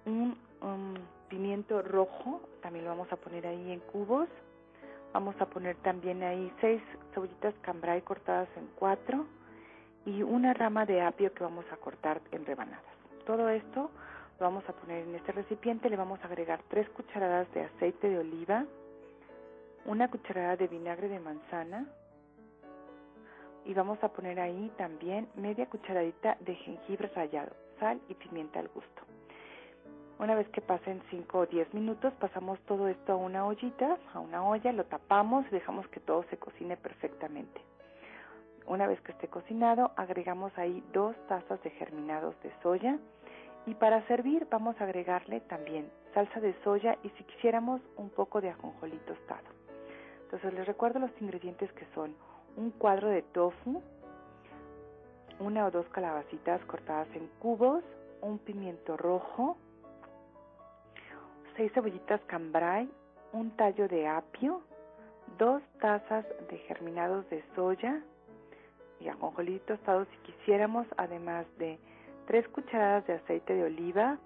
Un, 0.06 0.38
pimiento 1.28 1.82
rojo, 1.82 2.40
también 2.62 2.86
lo 2.86 2.92
vamos 2.92 3.12
a 3.12 3.18
poner 3.18 3.46
ahí 3.46 3.74
en 3.74 3.82
cubos. 3.82 4.30
Vamos 5.12 5.36
a 5.42 5.48
poner 5.48 5.76
también 5.84 6.24
ahí 6.24 6.50
seis 6.62 6.82
cebollitas 7.14 7.54
cambray 7.62 8.02
cortadas 8.04 8.48
en 8.56 8.70
cuatro 8.80 9.26
y 10.06 10.24
una 10.24 10.54
rama 10.54 10.86
de 10.86 11.02
apio 11.02 11.34
que 11.34 11.44
vamos 11.44 11.66
a 11.72 11.78
cortar 11.78 12.22
en 12.32 12.46
rebanadas. 12.46 12.84
Todo 13.26 13.50
esto 13.50 13.90
lo 14.40 14.46
vamos 14.46 14.64
a 14.70 14.74
poner 14.74 15.08
en 15.08 15.16
este 15.16 15.32
recipiente. 15.32 15.90
Le 15.90 15.96
vamos 15.96 16.20
a 16.22 16.28
agregar 16.28 16.62
tres 16.68 16.88
cucharadas 16.90 17.52
de 17.54 17.64
aceite 17.64 18.10
de 18.10 18.20
oliva, 18.20 18.66
una 19.86 20.10
cucharada 20.10 20.56
de 20.56 20.68
vinagre 20.68 21.10
de 21.10 21.20
manzana, 21.20 21.86
y 23.66 23.74
vamos 23.74 24.02
a 24.04 24.10
poner 24.10 24.40
ahí 24.40 24.72
también 24.78 25.28
media 25.36 25.66
cucharadita 25.66 26.38
de 26.40 26.56
jengibre 26.56 27.10
rallado, 27.16 27.52
sal 27.80 28.00
y 28.08 28.14
pimienta 28.14 28.60
al 28.60 28.68
gusto. 28.68 29.02
Una 30.20 30.36
vez 30.36 30.48
que 30.50 30.62
pasen 30.62 31.02
5 31.10 31.40
o 31.40 31.46
10 31.46 31.74
minutos, 31.74 32.14
pasamos 32.20 32.60
todo 32.62 32.88
esto 32.88 33.14
a 33.14 33.18
una 33.18 33.46
ollita, 33.46 33.98
a 34.14 34.20
una 34.20 34.48
olla, 34.48 34.72
lo 34.72 34.86
tapamos 34.86 35.46
y 35.48 35.50
dejamos 35.50 35.88
que 35.90 36.00
todo 36.00 36.24
se 36.30 36.38
cocine 36.38 36.78
perfectamente. 36.78 37.60
Una 38.68 38.88
vez 38.88 39.00
que 39.02 39.12
esté 39.12 39.28
cocinado, 39.28 39.92
agregamos 39.96 40.58
ahí 40.58 40.84
dos 40.92 41.16
tazas 41.28 41.62
de 41.62 41.70
germinados 41.72 42.36
de 42.42 42.52
soya 42.64 42.98
y 43.68 43.76
para 43.76 44.06
servir 44.08 44.48
vamos 44.50 44.80
a 44.82 44.86
agregarle 44.86 45.42
también 45.42 45.92
salsa 46.16 46.40
de 46.40 46.56
soya 46.64 46.98
y 47.04 47.10
si 47.10 47.24
quisiéramos 47.26 47.82
un 47.96 48.10
poco 48.10 48.42
de 48.42 48.50
ajonjolí 48.50 48.98
tostado. 49.06 49.48
Entonces 50.24 50.54
les 50.54 50.66
recuerdo 50.66 51.00
los 51.00 51.12
ingredientes 51.22 51.72
que 51.74 51.86
son 51.94 52.16
un 52.58 52.72
cuadro 52.72 53.10
de 53.10 53.22
tofu, 53.22 53.84
una 55.40 55.66
o 55.68 55.72
dos 55.72 55.88
calabacitas 55.90 56.64
cortadas 56.66 57.08
en 57.14 57.28
cubos, 57.40 57.84
un 58.22 58.40
pimiento 58.40 58.98
rojo, 58.98 59.58
seis 61.56 61.72
cebollitas 61.74 62.22
cambray, 62.26 62.90
un 63.32 63.52
tallo 63.52 63.88
de 63.88 64.08
apio, 64.08 64.62
dos 65.38 65.62
tazas 65.80 66.26
de 66.50 66.58
germinados 66.60 67.30
de 67.30 67.44
soya 67.56 68.02
y 69.06 69.10
ajonjolí 69.10 69.60
tostado 69.60 70.06
si 70.06 70.18
quisiéramos, 70.32 70.88
además 70.98 71.46
de 71.60 71.78
tres 72.26 72.48
cucharadas 72.50 73.06
de 73.06 73.14
aceite 73.14 73.54
de 73.54 73.64
oliva, 73.64 74.18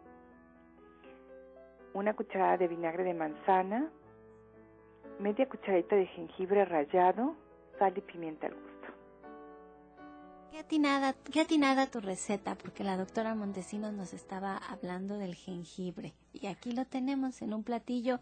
una 1.94 2.14
cucharada 2.16 2.58
de 2.58 2.68
vinagre 2.70 3.04
de 3.04 3.14
manzana, 3.14 3.90
media 5.20 5.50
cucharadita 5.50 5.98
de 5.98 6.06
jengibre 6.08 6.64
rallado, 6.64 7.36
sal 7.78 7.98
y 7.98 8.02
pimienta 8.02 8.48
al 8.48 8.54
gusto. 8.54 8.70
Qué 10.52 10.60
atinada, 10.60 11.14
qué 11.32 11.42
atinada 11.42 11.88
tu 11.88 12.00
receta, 12.00 12.56
porque 12.56 12.84
la 12.84 12.96
doctora 12.96 13.36
Montesinos 13.36 13.94
nos 13.94 14.14
estaba 14.14 14.58
hablando 14.58 15.18
del 15.18 15.36
jengibre. 15.36 16.14
Y 16.32 16.48
aquí 16.48 16.72
lo 16.72 16.86
tenemos 16.86 17.42
en 17.42 17.54
un 17.54 17.64
platillo 17.64 18.20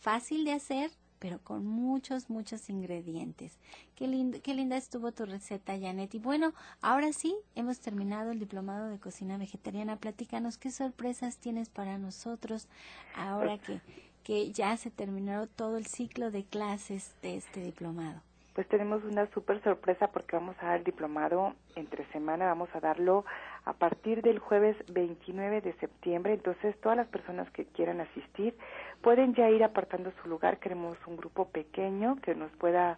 fácil 0.00 0.44
de 0.44 0.52
hacer, 0.52 0.90
pero 1.18 1.38
con 1.40 1.66
muchos, 1.66 2.30
muchos 2.30 2.70
ingredientes. 2.70 3.58
Qué, 3.94 4.06
lindo, 4.06 4.38
qué 4.42 4.54
linda 4.54 4.76
estuvo 4.76 5.12
tu 5.12 5.26
receta, 5.26 5.78
Janet. 5.78 6.14
Y 6.14 6.18
bueno, 6.18 6.52
ahora 6.80 7.12
sí, 7.12 7.36
hemos 7.54 7.80
terminado 7.80 8.30
el 8.30 8.38
diplomado 8.38 8.88
de 8.88 8.98
cocina 8.98 9.38
vegetariana. 9.38 9.96
Platícanos 9.96 10.58
qué 10.58 10.70
sorpresas 10.70 11.38
tienes 11.38 11.68
para 11.68 11.98
nosotros 11.98 12.68
ahora 13.14 13.58
que, 13.58 13.80
que 14.22 14.52
ya 14.52 14.76
se 14.76 14.90
terminó 14.90 15.46
todo 15.46 15.76
el 15.76 15.86
ciclo 15.86 16.30
de 16.30 16.44
clases 16.44 17.14
de 17.22 17.36
este 17.36 17.60
diplomado. 17.60 18.20
pues 18.54 18.68
tenemos 18.68 19.04
una 19.04 19.30
súper 19.32 19.62
sorpresa 19.62 20.08
porque 20.08 20.36
vamos 20.36 20.56
a 20.60 20.66
dar 20.66 20.78
el 20.78 20.84
diplomado 20.84 21.54
entre 21.76 22.04
semana, 22.12 22.46
vamos 22.46 22.68
a 22.74 22.80
darlo 22.80 23.24
a 23.68 23.74
partir 23.74 24.22
del 24.22 24.38
jueves 24.38 24.76
29 24.90 25.60
de 25.60 25.74
septiembre, 25.74 26.32
entonces 26.32 26.74
todas 26.80 26.96
las 26.96 27.06
personas 27.08 27.50
que 27.50 27.66
quieran 27.66 28.00
asistir 28.00 28.56
pueden 29.02 29.34
ya 29.34 29.50
ir 29.50 29.62
apartando 29.62 30.10
su 30.22 30.28
lugar, 30.30 30.58
queremos 30.58 30.96
un 31.06 31.18
grupo 31.18 31.50
pequeño 31.50 32.16
que 32.22 32.34
nos 32.34 32.50
pueda 32.52 32.96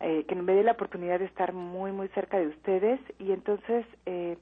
eh, 0.00 0.26
que 0.28 0.34
me 0.34 0.52
dé 0.52 0.64
la 0.64 0.72
oportunidad 0.72 1.18
de 1.18 1.24
estar 1.24 1.54
muy 1.54 1.92
muy 1.92 2.08
cerca 2.08 2.38
de 2.38 2.48
ustedes. 2.48 3.00
Y 3.18 3.32
entonces 3.32 3.86
eh, 4.04 4.36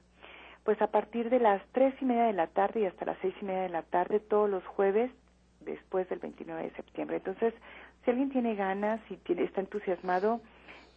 pues 0.65 0.81
a 0.81 0.87
partir 0.87 1.29
de 1.29 1.39
las 1.39 1.61
tres 1.71 1.93
y 2.01 2.05
media 2.05 2.25
de 2.25 2.33
la 2.33 2.47
tarde 2.47 2.81
y 2.81 2.85
hasta 2.85 3.05
las 3.05 3.17
seis 3.21 3.33
y 3.41 3.45
media 3.45 3.61
de 3.61 3.69
la 3.69 3.83
tarde 3.83 4.19
todos 4.19 4.49
los 4.49 4.65
jueves 4.65 5.09
después 5.61 6.09
del 6.09 6.19
29 6.19 6.63
de 6.63 6.71
septiembre. 6.71 7.15
Entonces 7.15 7.53
si 8.03 8.11
alguien 8.11 8.29
tiene 8.29 8.55
ganas 8.55 8.99
y 9.09 9.17
está 9.41 9.61
entusiasmado, 9.61 10.41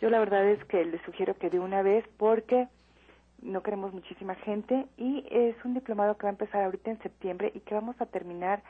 yo 0.00 0.11
la 0.11 0.18
verdad 0.18 0.44
es 0.46 0.64
que 0.64 0.85
le 0.85 1.00
sugiero 1.05 1.38
que 1.38 1.48
de 1.48 1.61
una 1.61 1.83
vez 1.83 2.05
porque 2.16 2.66
no 3.42 3.62
queremos 3.62 3.92
muchísima 3.92 4.35
gente 4.37 4.87
y 4.96 5.26
es 5.31 5.57
un 5.64 5.74
diplomado 5.74 6.16
que 6.16 6.24
va 6.24 6.31
a 6.31 6.33
empezar 6.33 6.62
ahorita 6.64 6.90
en 6.90 7.02
septiembre 7.02 7.52
y 7.55 7.61
que 7.61 7.74
vamos 7.74 8.00
a 8.00 8.07
terminar 8.07 8.62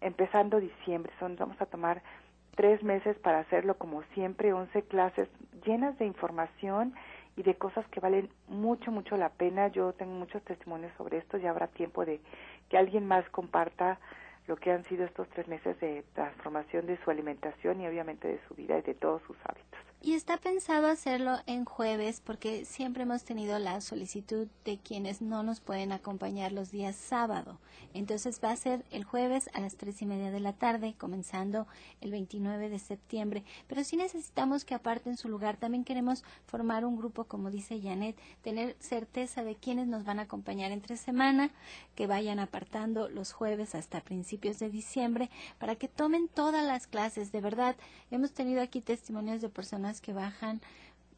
empezando 0.00 0.60
diciembre. 0.60 1.12
Son, 1.18 1.36
vamos 1.36 1.60
a 1.60 1.66
tomar 1.66 2.02
tres 2.56 2.82
meses 2.82 3.16
para 3.18 3.40
hacerlo 3.40 3.76
como 3.76 4.02
siempre, 4.14 4.52
once 4.52 4.82
clases 4.82 5.28
llenas 5.64 5.98
de 5.98 6.06
información 6.06 6.94
y 7.36 7.42
de 7.42 7.54
cosas 7.54 7.86
que 7.88 8.00
valen 8.00 8.30
mucho, 8.48 8.90
mucho 8.90 9.16
la 9.16 9.28
pena. 9.28 9.68
Yo 9.68 9.92
tengo 9.92 10.12
muchos 10.12 10.42
testimonios 10.42 10.92
sobre 10.96 11.18
esto, 11.18 11.36
ya 11.36 11.50
habrá 11.50 11.66
tiempo 11.68 12.04
de 12.04 12.20
que 12.70 12.78
alguien 12.78 13.06
más 13.06 13.28
comparta 13.30 13.98
lo 14.48 14.56
que 14.56 14.70
han 14.70 14.84
sido 14.84 15.04
estos 15.04 15.28
tres 15.30 15.48
meses 15.48 15.78
de 15.80 16.04
transformación 16.14 16.86
de 16.86 16.96
su 16.98 17.10
alimentación 17.10 17.80
y 17.80 17.86
obviamente 17.86 18.28
de 18.28 18.40
su 18.48 18.54
vida 18.54 18.78
y 18.78 18.82
de 18.82 18.94
todos 18.94 19.20
sus 19.22 19.36
hábitos. 19.44 19.80
Y 20.06 20.14
está 20.14 20.36
pensado 20.36 20.86
hacerlo 20.86 21.38
en 21.46 21.64
jueves 21.64 22.22
porque 22.24 22.64
siempre 22.64 23.02
hemos 23.02 23.24
tenido 23.24 23.58
la 23.58 23.80
solicitud 23.80 24.46
de 24.64 24.78
quienes 24.78 25.20
no 25.20 25.42
nos 25.42 25.58
pueden 25.58 25.90
acompañar 25.90 26.52
los 26.52 26.70
días 26.70 26.94
sábado. 26.94 27.58
Entonces 27.92 28.40
va 28.42 28.52
a 28.52 28.56
ser 28.56 28.84
el 28.92 29.02
jueves 29.02 29.50
a 29.52 29.60
las 29.60 29.76
tres 29.76 30.00
y 30.02 30.06
media 30.06 30.30
de 30.30 30.38
la 30.38 30.52
tarde, 30.52 30.94
comenzando 30.96 31.66
el 32.00 32.12
29 32.12 32.68
de 32.68 32.78
septiembre. 32.78 33.42
Pero 33.66 33.82
si 33.82 33.96
necesitamos 33.96 34.64
que 34.64 34.76
aparten 34.76 35.16
su 35.16 35.28
lugar. 35.28 35.56
También 35.56 35.82
queremos 35.82 36.22
formar 36.46 36.84
un 36.84 36.96
grupo, 36.96 37.24
como 37.24 37.50
dice 37.50 37.80
Janet, 37.82 38.16
tener 38.42 38.76
certeza 38.78 39.42
de 39.42 39.56
quiénes 39.56 39.88
nos 39.88 40.04
van 40.04 40.20
a 40.20 40.22
acompañar 40.22 40.70
entre 40.70 40.96
semana, 40.96 41.50
que 41.96 42.06
vayan 42.06 42.38
apartando 42.38 43.08
los 43.08 43.32
jueves 43.32 43.74
hasta 43.74 44.02
principios 44.02 44.60
de 44.60 44.70
diciembre, 44.70 45.30
para 45.58 45.74
que 45.74 45.88
tomen 45.88 46.28
todas 46.28 46.64
las 46.64 46.86
clases. 46.86 47.32
De 47.32 47.40
verdad, 47.40 47.74
hemos 48.12 48.30
tenido 48.30 48.62
aquí 48.62 48.80
testimonios 48.80 49.40
de 49.40 49.48
personas 49.48 49.95
que 50.00 50.12
bajan 50.12 50.60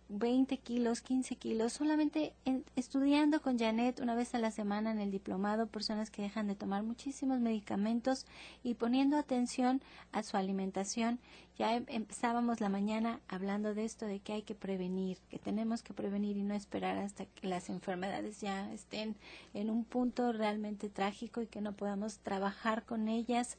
20 0.08 0.56
kilos, 0.58 1.02
15 1.02 1.36
kilos, 1.36 1.74
solamente 1.74 2.32
estudiando 2.76 3.42
con 3.42 3.58
Janet 3.58 4.00
una 4.00 4.14
vez 4.14 4.34
a 4.34 4.38
la 4.38 4.50
semana 4.50 4.90
en 4.90 5.00
el 5.00 5.10
diplomado, 5.10 5.66
personas 5.66 6.10
que 6.10 6.22
dejan 6.22 6.46
de 6.46 6.54
tomar 6.54 6.82
muchísimos 6.82 7.40
medicamentos 7.40 8.24
y 8.62 8.74
poniendo 8.74 9.18
atención 9.18 9.82
a 10.12 10.22
su 10.22 10.38
alimentación. 10.38 11.20
Ya 11.58 11.74
em, 11.74 11.84
empezábamos 11.88 12.60
la 12.60 12.70
mañana 12.70 13.20
hablando 13.28 13.74
de 13.74 13.84
esto, 13.84 14.06
de 14.06 14.20
que 14.20 14.32
hay 14.32 14.42
que 14.42 14.54
prevenir, 14.54 15.18
que 15.28 15.38
tenemos 15.38 15.82
que 15.82 15.92
prevenir 15.92 16.38
y 16.38 16.42
no 16.42 16.54
esperar 16.54 16.96
hasta 16.96 17.26
que 17.26 17.46
las 17.46 17.68
enfermedades 17.68 18.40
ya 18.40 18.72
estén 18.72 19.14
en 19.52 19.68
un 19.68 19.84
punto 19.84 20.32
realmente 20.32 20.88
trágico 20.88 21.42
y 21.42 21.48
que 21.48 21.60
no 21.60 21.74
podamos 21.74 22.18
trabajar 22.20 22.84
con 22.84 23.08
ellas 23.08 23.58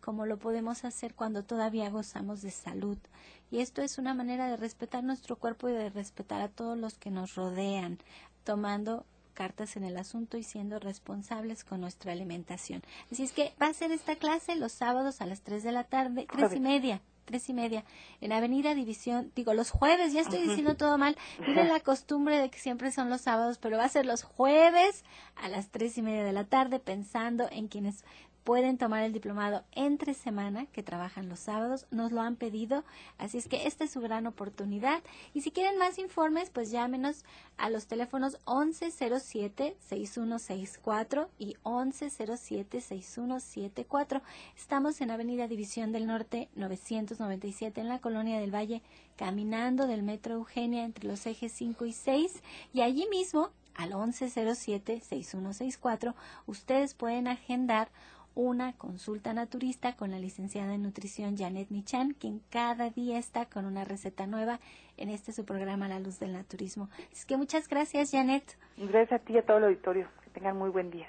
como 0.00 0.24
lo 0.24 0.38
podemos 0.38 0.84
hacer 0.84 1.14
cuando 1.14 1.42
todavía 1.42 1.90
gozamos 1.90 2.40
de 2.42 2.52
salud. 2.52 2.98
Y 3.50 3.60
esto 3.60 3.82
es 3.82 3.98
una 3.98 4.14
manera 4.14 4.48
de 4.48 4.56
respetar 4.56 5.04
nuestro 5.04 5.36
cuerpo 5.36 5.68
y 5.68 5.72
de 5.72 5.90
respetar 5.90 6.40
a 6.40 6.48
todos 6.48 6.76
los 6.76 6.98
que 6.98 7.10
nos 7.10 7.34
rodean, 7.34 7.98
tomando 8.44 9.04
cartas 9.34 9.76
en 9.76 9.84
el 9.84 9.96
asunto 9.98 10.38
y 10.38 10.42
siendo 10.42 10.78
responsables 10.78 11.62
con 11.62 11.80
nuestra 11.80 12.12
alimentación. 12.12 12.82
Así 13.12 13.22
es 13.22 13.32
que 13.32 13.52
va 13.60 13.66
a 13.66 13.74
ser 13.74 13.92
esta 13.92 14.16
clase 14.16 14.56
los 14.56 14.72
sábados 14.72 15.20
a 15.20 15.26
las 15.26 15.42
3 15.42 15.62
de 15.62 15.72
la 15.72 15.84
tarde, 15.84 16.26
tres 16.32 16.54
y 16.54 16.60
media 16.60 17.02
tres 17.26 17.48
y 17.48 17.52
media, 17.52 17.84
en 18.20 18.32
Avenida 18.32 18.74
División, 18.74 19.32
digo 19.34 19.52
los 19.52 19.70
jueves, 19.70 20.12
ya 20.12 20.20
estoy 20.20 20.40
diciendo 20.42 20.76
todo 20.76 20.96
mal, 20.96 21.16
miren 21.46 21.68
la 21.68 21.80
costumbre 21.80 22.38
de 22.38 22.48
que 22.48 22.58
siempre 22.58 22.92
son 22.92 23.10
los 23.10 23.20
sábados, 23.20 23.58
pero 23.58 23.76
va 23.76 23.84
a 23.84 23.88
ser 23.88 24.06
los 24.06 24.22
jueves 24.22 25.04
a 25.34 25.48
las 25.48 25.68
tres 25.68 25.98
y 25.98 26.02
media 26.02 26.24
de 26.24 26.32
la 26.32 26.44
tarde, 26.44 26.78
pensando 26.78 27.48
en 27.50 27.68
quienes 27.68 28.04
pueden 28.46 28.78
tomar 28.78 29.02
el 29.02 29.12
diplomado 29.12 29.64
entre 29.72 30.14
semana, 30.14 30.64
que 30.66 30.84
trabajan 30.84 31.28
los 31.28 31.40
sábados, 31.40 31.88
nos 31.90 32.12
lo 32.12 32.20
han 32.20 32.36
pedido, 32.36 32.84
así 33.18 33.38
es 33.38 33.48
que 33.48 33.66
esta 33.66 33.82
es 33.82 33.90
su 33.90 34.00
gran 34.00 34.28
oportunidad. 34.28 35.02
Y 35.34 35.40
si 35.40 35.50
quieren 35.50 35.78
más 35.78 35.98
informes, 35.98 36.50
pues 36.50 36.70
llámenos 36.70 37.24
a 37.56 37.70
los 37.70 37.88
teléfonos 37.88 38.38
1107-6164 38.44 41.26
y 41.40 41.56
1107-6174. 41.64 44.22
Estamos 44.56 45.00
en 45.00 45.10
Avenida 45.10 45.48
División 45.48 45.90
del 45.90 46.06
Norte 46.06 46.48
997 46.54 47.80
en 47.80 47.88
la 47.88 47.98
Colonia 47.98 48.38
del 48.38 48.54
Valle, 48.54 48.80
caminando 49.16 49.88
del 49.88 50.04
Metro 50.04 50.34
Eugenia 50.34 50.84
entre 50.84 51.08
los 51.08 51.26
ejes 51.26 51.50
5 51.50 51.84
y 51.84 51.92
6 51.92 52.44
y 52.72 52.82
allí 52.82 53.08
mismo 53.10 53.50
al 53.74 53.90
1107-6164 53.90 56.14
ustedes 56.46 56.94
pueden 56.94 57.26
agendar 57.28 57.90
una 58.36 58.74
consulta 58.74 59.32
naturista 59.32 59.96
con 59.96 60.10
la 60.10 60.18
licenciada 60.18 60.74
en 60.74 60.82
nutrición 60.82 61.36
Janet 61.36 61.70
Michan, 61.70 62.12
quien 62.12 62.42
cada 62.50 62.90
día 62.90 63.18
está 63.18 63.46
con 63.46 63.64
una 63.64 63.84
receta 63.84 64.26
nueva 64.26 64.60
en 64.98 65.08
este 65.08 65.32
su 65.32 65.44
programa 65.44 65.88
La 65.88 65.98
Luz 65.98 66.20
del 66.20 66.34
Naturismo. 66.34 66.90
Es 67.10 67.24
que 67.24 67.38
muchas 67.38 67.66
gracias, 67.66 68.10
Janet. 68.12 68.58
Gracias 68.76 69.20
a 69.20 69.24
ti 69.24 69.32
y 69.32 69.38
a 69.38 69.42
todo 69.46 69.56
el 69.56 69.64
auditorio. 69.64 70.08
Que 70.22 70.30
tengan 70.30 70.58
muy 70.58 70.68
buen 70.68 70.90
día. 70.90 71.08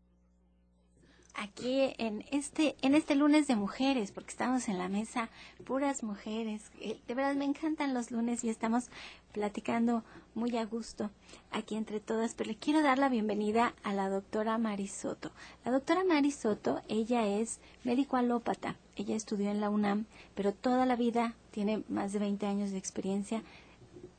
aquí 1.35 1.93
en 1.97 2.25
este 2.31 2.75
en 2.81 2.95
este 2.95 3.15
lunes 3.15 3.47
de 3.47 3.55
mujeres 3.55 4.11
porque 4.11 4.31
estamos 4.31 4.67
en 4.67 4.77
la 4.77 4.89
mesa 4.89 5.29
puras 5.65 6.03
mujeres. 6.03 6.63
Eh, 6.79 6.99
de 7.07 7.13
verdad 7.15 7.35
me 7.35 7.45
encantan 7.45 7.93
los 7.93 8.11
lunes 8.11 8.43
y 8.43 8.49
estamos 8.49 8.89
platicando 9.31 10.03
muy 10.35 10.57
a 10.57 10.65
gusto 10.65 11.09
aquí 11.51 11.75
entre 11.75 11.99
todas 11.99 12.33
pero 12.33 12.49
le 12.49 12.57
quiero 12.57 12.81
dar 12.81 12.97
la 12.97 13.09
bienvenida 13.09 13.73
a 13.83 13.93
la 13.93 14.09
doctora 14.09 14.57
Marisoto 14.57 15.31
la 15.65 15.71
doctora 15.71 16.03
Marisoto 16.03 16.81
ella 16.87 17.25
es 17.27 17.59
médico 17.83 18.17
alópata. 18.17 18.75
Ella 18.95 19.15
estudió 19.15 19.49
en 19.49 19.61
la 19.61 19.69
UNAM 19.69 20.05
pero 20.35 20.53
toda 20.53 20.85
la 20.85 20.95
vida 20.95 21.35
tiene 21.51 21.83
más 21.89 22.13
de 22.13 22.19
20 22.19 22.45
años 22.45 22.71
de 22.71 22.77
experiencia 22.77 23.41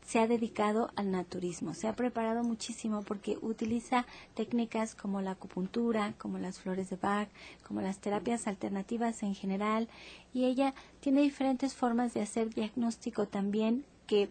se 0.05 0.19
ha 0.19 0.27
dedicado 0.27 0.91
al 0.97 1.11
naturismo, 1.11 1.75
se 1.75 1.89
ha 1.89 1.95
preparado 1.95 2.43
muchísimo 2.43 3.03
porque 3.03 3.39
utiliza 3.41 4.07
técnicas 4.35 4.95
como 4.95 5.21
la 5.21 5.33
acupuntura, 5.33 6.15
como 6.19 6.39
las 6.39 6.59
flores 6.59 6.91
de 6.91 6.97
Bach, 6.97 7.29
como 7.67 7.81
las 7.81 7.99
terapias 7.99 8.47
alternativas 8.47 9.23
en 9.23 9.35
general 9.35 9.89
y 10.35 10.45
ella 10.45 10.75
tiene 11.01 11.23
diferentes 11.23 11.75
formas 11.75 12.15
de 12.15 12.23
hacer 12.23 12.53
diagnóstico 12.53 13.27
también 13.27 13.85
que 14.07 14.29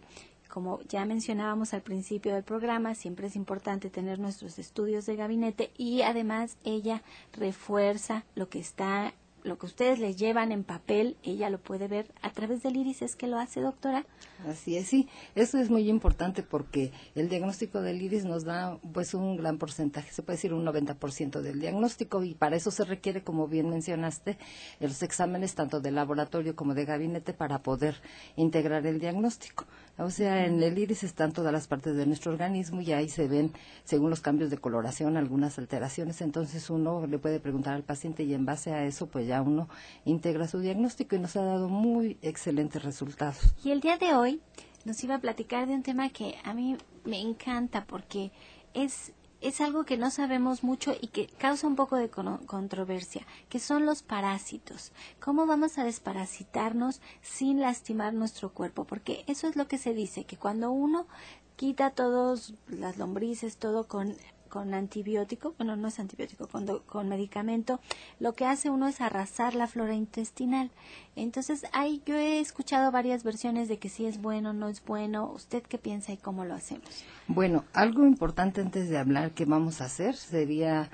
como 0.51 0.81
ya 0.83 1.05
mencionábamos 1.05 1.73
al 1.73 1.81
principio 1.81 2.35
del 2.35 2.43
programa, 2.43 2.93
siempre 2.93 3.27
es 3.27 3.37
importante 3.37 3.89
tener 3.89 4.19
nuestros 4.19 4.59
estudios 4.59 5.05
de 5.05 5.15
gabinete 5.15 5.71
y 5.77 6.01
además 6.01 6.57
ella 6.65 7.01
refuerza 7.31 8.25
lo 8.35 8.49
que 8.49 8.59
está 8.59 9.13
lo 9.43 9.57
que 9.57 9.65
ustedes 9.65 9.99
les 9.99 10.17
llevan 10.17 10.51
en 10.51 10.63
papel, 10.63 11.17
ella 11.23 11.49
lo 11.49 11.59
puede 11.59 11.87
ver 11.87 12.11
a 12.21 12.31
través 12.31 12.63
del 12.63 12.77
iris. 12.77 13.01
¿Es 13.01 13.15
que 13.15 13.27
lo 13.27 13.39
hace, 13.39 13.61
doctora? 13.61 14.05
Así 14.47 14.77
es, 14.77 14.87
sí. 14.87 15.07
Eso 15.35 15.57
es 15.57 15.69
muy 15.69 15.89
importante 15.89 16.43
porque 16.43 16.91
el 17.15 17.29
diagnóstico 17.29 17.81
del 17.81 18.01
iris 18.01 18.25
nos 18.25 18.43
da 18.43 18.77
pues 18.93 19.13
un 19.13 19.37
gran 19.37 19.57
porcentaje, 19.57 20.11
se 20.11 20.23
puede 20.23 20.37
decir 20.37 20.53
un 20.53 20.65
90% 20.65 21.41
del 21.41 21.59
diagnóstico 21.59 22.23
y 22.23 22.33
para 22.33 22.55
eso 22.55 22.71
se 22.71 22.83
requiere, 22.83 23.23
como 23.23 23.47
bien 23.47 23.69
mencionaste, 23.69 24.37
los 24.79 25.03
exámenes 25.03 25.55
tanto 25.55 25.79
de 25.79 25.91
laboratorio 25.91 26.55
como 26.55 26.73
de 26.73 26.85
gabinete 26.85 27.33
para 27.33 27.61
poder 27.63 27.95
integrar 28.35 28.85
el 28.87 28.99
diagnóstico. 28.99 29.65
O 29.97 30.09
sea, 30.09 30.45
en 30.45 30.61
el 30.63 30.77
iris 30.77 31.03
están 31.03 31.31
todas 31.31 31.53
las 31.53 31.67
partes 31.67 31.95
de 31.95 32.05
nuestro 32.05 32.31
organismo 32.31 32.81
y 32.81 32.91
ahí 32.91 33.09
se 33.09 33.27
ven, 33.27 33.51
según 33.83 34.09
los 34.09 34.21
cambios 34.21 34.49
de 34.49 34.57
coloración, 34.57 35.17
algunas 35.17 35.59
alteraciones. 35.59 36.21
Entonces 36.21 36.69
uno 36.69 37.05
le 37.05 37.19
puede 37.19 37.39
preguntar 37.39 37.75
al 37.75 37.83
paciente 37.83 38.23
y 38.23 38.33
en 38.33 38.45
base 38.45 38.71
a 38.71 38.85
eso, 38.85 39.07
pues 39.07 39.27
ya 39.31 39.41
uno 39.41 39.69
integra 40.03 40.47
su 40.47 40.59
diagnóstico 40.59 41.15
y 41.15 41.19
nos 41.19 41.37
ha 41.37 41.43
dado 41.43 41.69
muy 41.69 42.17
excelentes 42.21 42.83
resultados. 42.83 43.53
Y 43.63 43.71
el 43.71 43.79
día 43.79 43.97
de 43.97 44.13
hoy 44.13 44.41
nos 44.83 45.01
iba 45.03 45.15
a 45.15 45.19
platicar 45.19 45.67
de 45.67 45.73
un 45.73 45.83
tema 45.83 46.09
que 46.09 46.35
a 46.43 46.53
mí 46.53 46.77
me 47.05 47.21
encanta 47.21 47.85
porque 47.85 48.31
es 48.73 49.13
es 49.39 49.59
algo 49.59 49.85
que 49.85 49.97
no 49.97 50.11
sabemos 50.11 50.63
mucho 50.63 50.93
y 51.01 51.07
que 51.07 51.25
causa 51.25 51.65
un 51.65 51.75
poco 51.75 51.95
de 51.95 52.11
controversia, 52.11 53.25
que 53.49 53.59
son 53.59 53.87
los 53.87 54.03
parásitos. 54.03 54.91
¿Cómo 55.19 55.47
vamos 55.47 55.79
a 55.79 55.83
desparasitarnos 55.83 57.01
sin 57.23 57.59
lastimar 57.59 58.13
nuestro 58.13 58.53
cuerpo? 58.53 58.85
Porque 58.85 59.23
eso 59.25 59.47
es 59.47 59.55
lo 59.55 59.67
que 59.67 59.79
se 59.79 59.95
dice, 59.95 60.25
que 60.25 60.37
cuando 60.37 60.69
uno 60.69 61.07
quita 61.55 61.89
todas 61.89 62.53
las 62.67 62.97
lombrices, 62.97 63.57
todo 63.57 63.87
con 63.87 64.15
con 64.51 64.73
antibiótico, 64.73 65.55
bueno, 65.57 65.77
no 65.77 65.87
es 65.87 65.97
antibiótico, 65.99 66.45
con, 66.47 66.67
con 66.79 67.07
medicamento, 67.07 67.79
lo 68.19 68.33
que 68.33 68.45
hace 68.45 68.69
uno 68.69 68.89
es 68.89 68.99
arrasar 68.99 69.55
la 69.55 69.65
flora 69.65 69.95
intestinal. 69.95 70.69
Entonces, 71.15 71.65
hay, 71.71 72.01
yo 72.05 72.15
he 72.15 72.39
escuchado 72.41 72.91
varias 72.91 73.23
versiones 73.23 73.69
de 73.69 73.79
que 73.79 73.87
si 73.87 74.05
es 74.05 74.21
bueno, 74.21 74.51
no 74.51 74.67
es 74.67 74.83
bueno. 74.83 75.31
¿Usted 75.31 75.63
qué 75.63 75.77
piensa 75.77 76.11
y 76.11 76.17
cómo 76.17 76.43
lo 76.43 76.53
hacemos? 76.53 77.05
Bueno, 77.27 77.63
algo 77.73 78.05
importante 78.05 78.59
antes 78.59 78.89
de 78.89 78.97
hablar 78.97 79.31
que 79.31 79.45
vamos 79.45 79.79
a 79.79 79.85
hacer 79.85 80.17
sería 80.17 80.89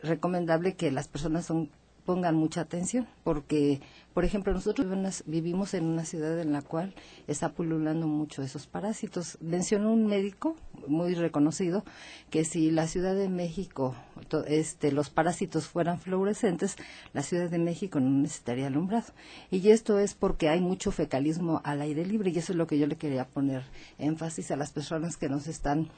recomendable 0.00 0.74
que 0.74 0.92
las 0.92 1.08
personas 1.08 1.46
son 1.46 1.70
pongan 2.04 2.34
mucha 2.34 2.60
atención, 2.60 3.06
porque, 3.24 3.80
por 4.14 4.24
ejemplo, 4.24 4.52
nosotros 4.52 4.86
vivimos 5.26 5.74
en 5.74 5.84
una 5.86 6.04
ciudad 6.04 6.38
en 6.38 6.52
la 6.52 6.62
cual 6.62 6.94
está 7.26 7.52
pululando 7.52 8.06
mucho 8.06 8.42
esos 8.42 8.68
parásitos. 8.68 9.38
Mencionó 9.40 9.92
un 9.92 10.06
médico 10.06 10.56
muy 10.86 11.14
reconocido 11.14 11.84
que 12.30 12.44
si 12.44 12.70
la 12.70 12.86
Ciudad 12.86 13.16
de 13.16 13.28
México, 13.28 13.96
este, 14.46 14.92
los 14.92 15.10
parásitos 15.10 15.66
fueran 15.66 15.98
fluorescentes, 15.98 16.76
la 17.12 17.22
Ciudad 17.22 17.50
de 17.50 17.58
México 17.58 17.98
no 17.98 18.08
necesitaría 18.10 18.68
alumbrado. 18.68 19.12
Y 19.50 19.68
esto 19.70 19.98
es 19.98 20.14
porque 20.14 20.48
hay 20.48 20.60
mucho 20.60 20.92
fecalismo 20.92 21.60
al 21.64 21.80
aire 21.80 22.06
libre, 22.06 22.30
y 22.30 22.38
eso 22.38 22.52
es 22.52 22.56
lo 22.56 22.68
que 22.68 22.78
yo 22.78 22.86
le 22.86 22.96
quería 22.96 23.26
poner 23.26 23.64
énfasis 23.98 24.52
a 24.52 24.56
las 24.56 24.70
personas 24.70 25.16
que 25.16 25.28
nos 25.28 25.48
están 25.48 25.88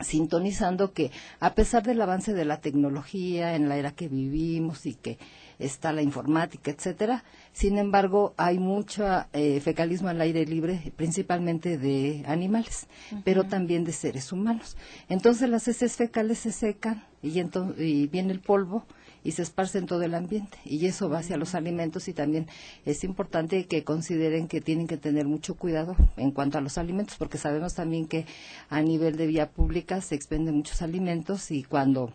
sintonizando 0.00 0.92
que 0.92 1.10
a 1.40 1.54
pesar 1.54 1.82
del 1.82 2.00
avance 2.02 2.34
de 2.34 2.44
la 2.44 2.60
tecnología 2.60 3.54
en 3.54 3.68
la 3.68 3.76
era 3.76 3.92
que 3.92 4.08
vivimos 4.08 4.86
y 4.86 4.94
que 4.94 5.18
está 5.58 5.92
la 5.92 6.02
informática, 6.02 6.70
etcétera, 6.70 7.24
sin 7.52 7.78
embargo 7.78 8.34
hay 8.36 8.58
mucho 8.58 9.06
eh, 9.32 9.60
fecalismo 9.60 10.08
al 10.08 10.20
aire 10.20 10.44
libre, 10.44 10.92
principalmente 10.96 11.78
de 11.78 12.24
animales, 12.26 12.88
pero 13.24 13.44
también 13.44 13.84
de 13.84 13.92
seres 13.92 14.32
humanos. 14.32 14.76
Entonces 15.08 15.48
las 15.48 15.66
heces 15.66 15.96
fecales 15.96 16.38
se 16.40 16.52
secan 16.52 17.04
y, 17.22 17.40
y 17.78 18.06
viene 18.06 18.32
el 18.32 18.40
polvo 18.40 18.84
y 19.26 19.32
se 19.32 19.42
esparce 19.42 19.78
en 19.78 19.86
todo 19.86 20.02
el 20.02 20.14
ambiente. 20.14 20.56
Y 20.64 20.86
eso 20.86 21.08
va 21.08 21.18
hacia 21.18 21.36
los 21.36 21.56
alimentos 21.56 22.06
y 22.06 22.12
también 22.12 22.46
es 22.84 23.02
importante 23.02 23.66
que 23.66 23.82
consideren 23.82 24.46
que 24.46 24.60
tienen 24.60 24.86
que 24.86 24.98
tener 24.98 25.26
mucho 25.26 25.56
cuidado 25.56 25.96
en 26.16 26.30
cuanto 26.30 26.58
a 26.58 26.60
los 26.60 26.78
alimentos 26.78 27.16
porque 27.18 27.36
sabemos 27.36 27.74
también 27.74 28.06
que 28.06 28.24
a 28.70 28.80
nivel 28.82 29.16
de 29.16 29.26
vía 29.26 29.50
pública 29.50 30.00
se 30.00 30.14
expenden 30.14 30.54
muchos 30.54 30.80
alimentos 30.80 31.50
y 31.50 31.64
cuando 31.64 32.12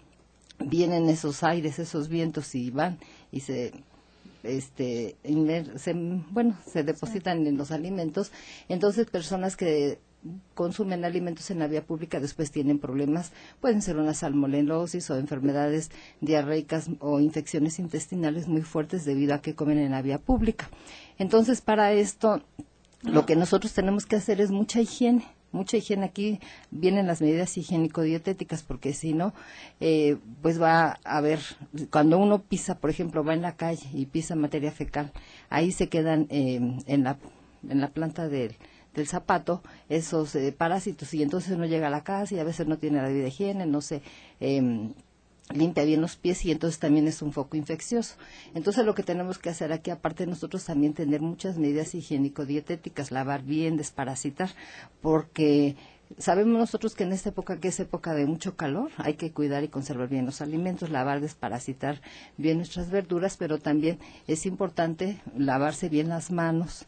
vienen 0.60 1.10
esos 1.10 1.44
aires, 1.44 1.80
esos 1.80 2.08
vientos 2.08 2.56
y 2.56 2.72
van 2.72 2.98
y 3.30 3.42
se 3.42 3.74
este 4.44 5.18
bueno 6.32 6.58
se 6.66 6.84
depositan 6.84 7.46
en 7.46 7.58
los 7.58 7.70
alimentos 7.70 8.32
entonces 8.70 9.06
personas 9.06 9.56
que 9.56 10.00
consumen 10.54 11.06
alimentos 11.06 11.50
en 11.52 11.60
la 11.60 11.68
vía 11.68 11.84
pública 11.84 12.20
después 12.20 12.52
tienen 12.52 12.80
problemas, 12.80 13.32
pueden 13.60 13.82
ser 13.82 13.98
una 13.98 14.14
salmonelosis 14.14 15.10
o 15.10 15.18
enfermedades 15.18 15.90
diarreicas 16.20 16.90
o 17.00 17.20
infecciones 17.20 17.80
intestinales 17.80 18.48
muy 18.48 18.62
fuertes 18.62 19.06
debido 19.06 19.34
a 19.34 19.42
que 19.42 19.56
comen 19.56 19.80
en 19.80 19.92
la 19.92 20.02
vía 20.02 20.20
pública. 20.20 20.70
Entonces, 21.18 21.62
para 21.62 21.92
esto, 21.94 22.42
lo 23.04 23.26
que 23.26 23.36
nosotros 23.36 23.74
tenemos 23.74 24.06
que 24.06 24.16
hacer 24.16 24.42
es 24.42 24.52
mucha 24.52 24.80
higiene. 24.80 25.26
Mucha 25.52 25.76
higiene 25.76 26.06
aquí 26.06 26.40
vienen 26.70 27.08
las 27.08 27.20
medidas 27.20 27.58
higiénico-dietéticas 27.58 28.64
porque 28.64 28.94
si 28.94 29.14
no, 29.14 29.34
eh, 29.82 30.18
pues 30.42 30.62
va 30.62 30.98
a 31.04 31.18
haber, 31.18 31.40
cuando 31.90 32.18
uno 32.20 32.42
pisa, 32.42 32.76
por 32.76 32.90
ejemplo, 32.90 33.26
va 33.26 33.34
en 33.34 33.42
la 33.42 33.58
calle 33.58 33.90
y 33.94 34.06
pisa 34.06 34.36
materia 34.36 34.72
fecal, 34.72 35.12
ahí 35.50 35.74
se 35.74 35.90
quedan 35.90 36.28
eh, 36.30 36.62
en, 36.86 37.04
la, 37.04 37.18
en 37.68 37.82
la 37.82 37.90
planta 37.90 38.30
del, 38.30 38.56
del 38.94 39.08
zapato 39.08 39.62
esos 39.90 40.36
eh, 40.36 40.52
parásitos 40.52 41.14
y 41.14 41.24
entonces 41.24 41.54
uno 41.54 41.66
llega 41.66 41.88
a 41.88 41.92
la 41.92 42.04
casa 42.04 42.36
y 42.36 42.40
a 42.40 42.44
veces 42.44 42.68
no 42.68 42.78
tiene 42.78 43.02
la 43.02 43.10
vida 43.10 43.28
higiene, 43.28 43.66
no 43.66 43.82
se 43.82 44.02
em, 44.40 44.94
limpia 45.54 45.84
bien 45.84 46.02
los 46.02 46.16
pies 46.16 46.46
y 46.46 46.52
entonces 46.52 46.80
también 46.80 47.08
es 47.08 47.22
un 47.22 47.34
foco 47.34 47.58
infeccioso. 47.58 48.16
Entonces 48.54 48.86
lo 48.86 48.96
que 48.96 49.04
tenemos 49.04 49.38
que 49.38 49.50
hacer 49.50 49.72
aquí, 49.72 49.92
aparte 49.92 50.26
de 50.26 50.32
nosotros 50.32 50.66
también 50.66 50.94
tener 50.94 51.22
muchas 51.22 51.58
medidas 51.58 51.94
higiénico-dietéticas, 51.94 53.12
lavar 53.12 53.44
bien, 53.44 53.78
desparasitar, 53.78 54.50
porque 55.02 55.76
Sabemos 56.18 56.60
nosotros 56.60 56.94
que 56.94 57.04
en 57.04 57.14
esta 57.14 57.30
época, 57.30 57.60
que 57.60 57.70
es 57.70 57.80
época 57.80 58.14
de 58.14 58.26
mucho 58.26 58.56
calor, 58.56 58.92
hay 58.98 59.14
que 59.14 59.32
cuidar 59.32 59.64
y 59.64 59.70
conservar 59.70 60.10
bien 60.10 60.26
los 60.26 60.42
alimentos, 60.42 60.90
lavar, 60.90 61.22
desparasitar 61.22 62.02
bien 62.38 62.58
nuestras 62.58 62.90
verduras, 62.92 63.38
pero 63.38 63.60
también 63.60 63.98
es 64.28 64.46
importante 64.46 65.22
lavarse 65.38 65.90
bien 65.90 66.10
las 66.10 66.32
manos, 66.32 66.86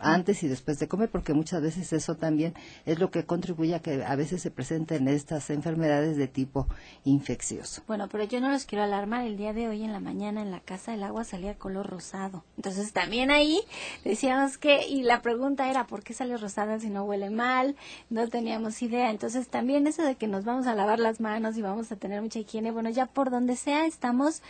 antes 0.00 0.42
y 0.42 0.48
después 0.48 0.78
de 0.78 0.88
comer, 0.88 1.10
porque 1.10 1.32
muchas 1.34 1.62
veces 1.62 1.92
eso 1.92 2.16
también 2.16 2.54
es 2.84 2.98
lo 2.98 3.10
que 3.10 3.24
contribuye 3.24 3.74
a 3.74 3.80
que 3.80 4.04
a 4.04 4.16
veces 4.16 4.42
se 4.42 4.50
presenten 4.50 5.08
estas 5.08 5.50
enfermedades 5.50 6.16
de 6.16 6.26
tipo 6.28 6.66
infeccioso. 7.04 7.82
Bueno, 7.86 8.08
pero 8.08 8.24
yo 8.24 8.40
no 8.40 8.50
los 8.50 8.64
quiero 8.64 8.84
alarmar. 8.84 9.26
El 9.26 9.36
día 9.36 9.52
de 9.52 9.68
hoy 9.68 9.82
en 9.82 9.92
la 9.92 10.00
mañana 10.00 10.42
en 10.42 10.50
la 10.50 10.60
casa 10.60 10.94
el 10.94 11.02
agua 11.02 11.24
salía 11.24 11.54
color 11.54 11.86
rosado. 11.86 12.44
Entonces 12.56 12.92
también 12.92 13.30
ahí 13.30 13.60
decíamos 14.04 14.58
que, 14.58 14.88
y 14.88 15.02
la 15.02 15.22
pregunta 15.22 15.70
era, 15.70 15.86
¿por 15.86 16.02
qué 16.02 16.14
sale 16.14 16.36
rosada 16.36 16.78
si 16.80 16.90
no 16.90 17.04
huele 17.04 17.30
mal? 17.30 17.76
No 18.10 18.28
teníamos 18.28 18.82
idea. 18.82 19.10
Entonces 19.10 19.48
también 19.48 19.86
eso 19.86 20.02
de 20.02 20.16
que 20.16 20.26
nos 20.26 20.44
vamos 20.44 20.66
a 20.66 20.74
lavar 20.74 20.98
las 20.98 21.20
manos 21.20 21.56
y 21.56 21.62
vamos 21.62 21.92
a 21.92 21.96
tener 21.96 22.22
mucha 22.22 22.38
higiene, 22.38 22.70
bueno, 22.70 22.90
ya 22.90 23.06
por 23.06 23.30
donde 23.30 23.56
sea 23.56 23.86
estamos 23.86 24.42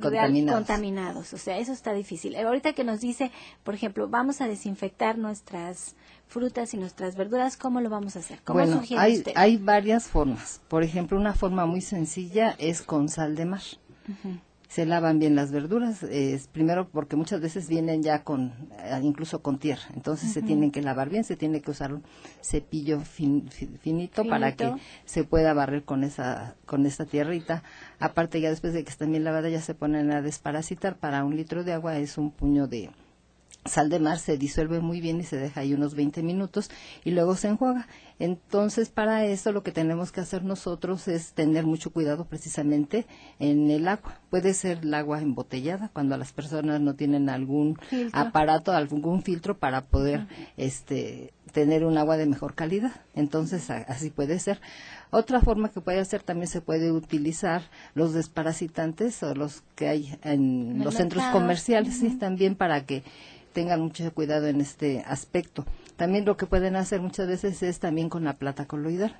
contaminados. 0.00 0.58
contaminados. 0.58 1.32
O 1.32 1.38
sea, 1.38 1.58
eso 1.58 1.72
está 1.72 1.92
difícil. 1.92 2.34
Ahorita 2.36 2.72
que 2.72 2.84
nos 2.84 3.00
dice, 3.00 3.30
por 3.62 3.74
ejemplo, 3.74 4.08
vamos 4.08 4.40
a 4.40 4.48
desinfectar 4.72 5.16
infectar 5.16 5.18
nuestras 5.18 5.94
frutas 6.26 6.74
y 6.74 6.78
nuestras 6.78 7.16
verduras, 7.16 7.56
¿cómo 7.56 7.80
lo 7.80 7.90
vamos 7.90 8.16
a 8.16 8.20
hacer? 8.20 8.40
¿Cómo 8.44 8.58
bueno, 8.58 8.82
hay, 8.96 9.22
hay 9.34 9.58
varias 9.58 10.08
formas. 10.08 10.60
Por 10.68 10.82
ejemplo, 10.82 11.18
una 11.18 11.34
forma 11.34 11.66
muy 11.66 11.82
sencilla 11.82 12.56
es 12.58 12.82
con 12.82 13.08
sal 13.08 13.36
de 13.36 13.44
mar. 13.44 13.62
Se 14.68 14.86
lavan 14.86 15.18
bien 15.18 15.36
las 15.36 15.52
verduras, 15.52 16.02
es 16.02 16.46
primero 16.46 16.88
porque 16.88 17.14
muchas 17.14 17.42
veces 17.42 17.68
vienen 17.68 18.02
ya 18.02 18.24
con, 18.24 18.54
eh, 18.78 18.98
incluso 19.02 19.42
con 19.42 19.58
tierra, 19.58 19.82
entonces 19.94 20.32
se 20.32 20.40
tienen 20.40 20.70
que 20.70 20.80
lavar 20.80 21.10
bien, 21.10 21.24
se 21.24 21.36
tiene 21.36 21.60
que 21.60 21.70
usar 21.70 21.92
un 21.92 22.02
cepillo 22.40 23.02
finito, 23.02 24.24
para 24.24 24.56
que 24.56 24.72
se 25.04 25.24
pueda 25.24 25.52
barrer 25.52 25.84
con 25.84 26.04
esa, 26.04 26.56
con 26.64 26.86
esta 26.86 27.04
tierrita. 27.04 27.62
Aparte 28.00 28.40
ya 28.40 28.48
después 28.48 28.72
de 28.72 28.82
que 28.82 28.90
están 28.90 29.10
bien 29.10 29.24
lavadas 29.24 29.52
ya 29.52 29.60
se 29.60 29.74
ponen 29.74 30.10
a 30.10 30.22
desparasitar, 30.22 30.96
para 30.96 31.22
un 31.22 31.36
litro 31.36 31.64
de 31.64 31.74
agua 31.74 31.98
es 31.98 32.16
un 32.16 32.30
puño 32.30 32.66
de, 32.66 32.88
sal 33.64 33.88
de 33.90 34.00
mar 34.00 34.18
se 34.18 34.36
disuelve 34.36 34.80
muy 34.80 35.00
bien 35.00 35.20
y 35.20 35.24
se 35.24 35.36
deja 35.36 35.60
ahí 35.60 35.74
unos 35.74 35.94
20 35.94 36.22
minutos 36.22 36.70
y 37.04 37.12
luego 37.12 37.36
se 37.36 37.48
enjuaga. 37.48 37.86
Entonces, 38.18 38.88
para 38.88 39.24
eso 39.24 39.52
lo 39.52 39.62
que 39.62 39.72
tenemos 39.72 40.12
que 40.12 40.20
hacer 40.20 40.44
nosotros 40.44 41.08
es 41.08 41.32
tener 41.32 41.64
mucho 41.66 41.92
cuidado 41.92 42.24
precisamente 42.24 43.06
en 43.38 43.70
el 43.70 43.88
agua. 43.88 44.20
Puede 44.30 44.54
ser 44.54 44.78
el 44.82 44.94
agua 44.94 45.20
embotellada 45.20 45.90
cuando 45.92 46.16
las 46.16 46.32
personas 46.32 46.80
no 46.80 46.94
tienen 46.94 47.28
algún 47.28 47.78
aparato, 48.12 48.72
algún 48.72 49.22
filtro 49.22 49.58
para 49.58 49.82
poder 49.86 50.26
este 50.56 51.32
tener 51.52 51.84
un 51.84 51.98
agua 51.98 52.16
de 52.16 52.26
mejor 52.26 52.54
calidad. 52.54 52.92
Entonces, 53.14 53.70
así 53.70 54.10
puede 54.10 54.38
ser. 54.38 54.60
Otra 55.10 55.40
forma 55.40 55.68
que 55.68 55.80
puede 55.80 56.00
hacer 56.00 56.22
también 56.22 56.46
se 56.46 56.62
puede 56.62 56.90
utilizar 56.90 57.62
los 57.94 58.14
desparasitantes 58.14 59.22
o 59.22 59.34
los 59.34 59.62
que 59.74 59.88
hay 59.88 60.18
en, 60.22 60.82
los 60.82 60.94
centros 60.94 61.24
comerciales, 61.26 61.98
sí, 61.98 62.16
también 62.16 62.54
para 62.54 62.86
que 62.86 63.02
tengan 63.52 63.80
mucho 63.80 64.12
cuidado 64.12 64.46
en 64.46 64.60
este 64.60 65.04
aspecto. 65.06 65.64
También 65.96 66.24
lo 66.24 66.36
que 66.36 66.46
pueden 66.46 66.76
hacer 66.76 67.00
muchas 67.00 67.28
veces 67.28 67.62
es 67.62 67.78
también 67.78 68.08
con 68.08 68.24
la 68.24 68.34
plata 68.34 68.66
coloidal. 68.66 69.16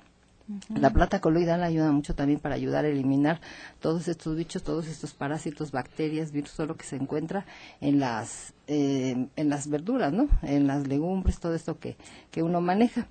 La 0.75 0.89
plata 0.89 1.21
coloidal 1.21 1.63
ayuda 1.63 1.91
mucho 1.93 2.15
también 2.15 2.39
para 2.39 2.55
ayudar 2.55 2.83
a 2.83 2.89
eliminar 2.89 3.39
todos 3.79 4.09
estos 4.09 4.35
bichos, 4.35 4.61
todos 4.61 4.87
estos 4.87 5.13
parásitos, 5.13 5.71
bacterias, 5.71 6.33
virus, 6.33 6.53
todo 6.53 6.67
lo 6.67 6.75
que 6.75 6.83
se 6.83 6.97
encuentra 6.97 7.45
en 7.79 7.99
las, 8.01 8.53
eh, 8.67 9.27
en 9.37 9.49
las 9.49 9.69
verduras, 9.69 10.11
¿no? 10.11 10.27
En 10.41 10.67
las 10.67 10.85
legumbres, 10.85 11.39
todo 11.39 11.55
esto 11.55 11.79
que, 11.79 11.95
que 12.29 12.43
uno 12.43 12.59
maneja. 12.59 13.07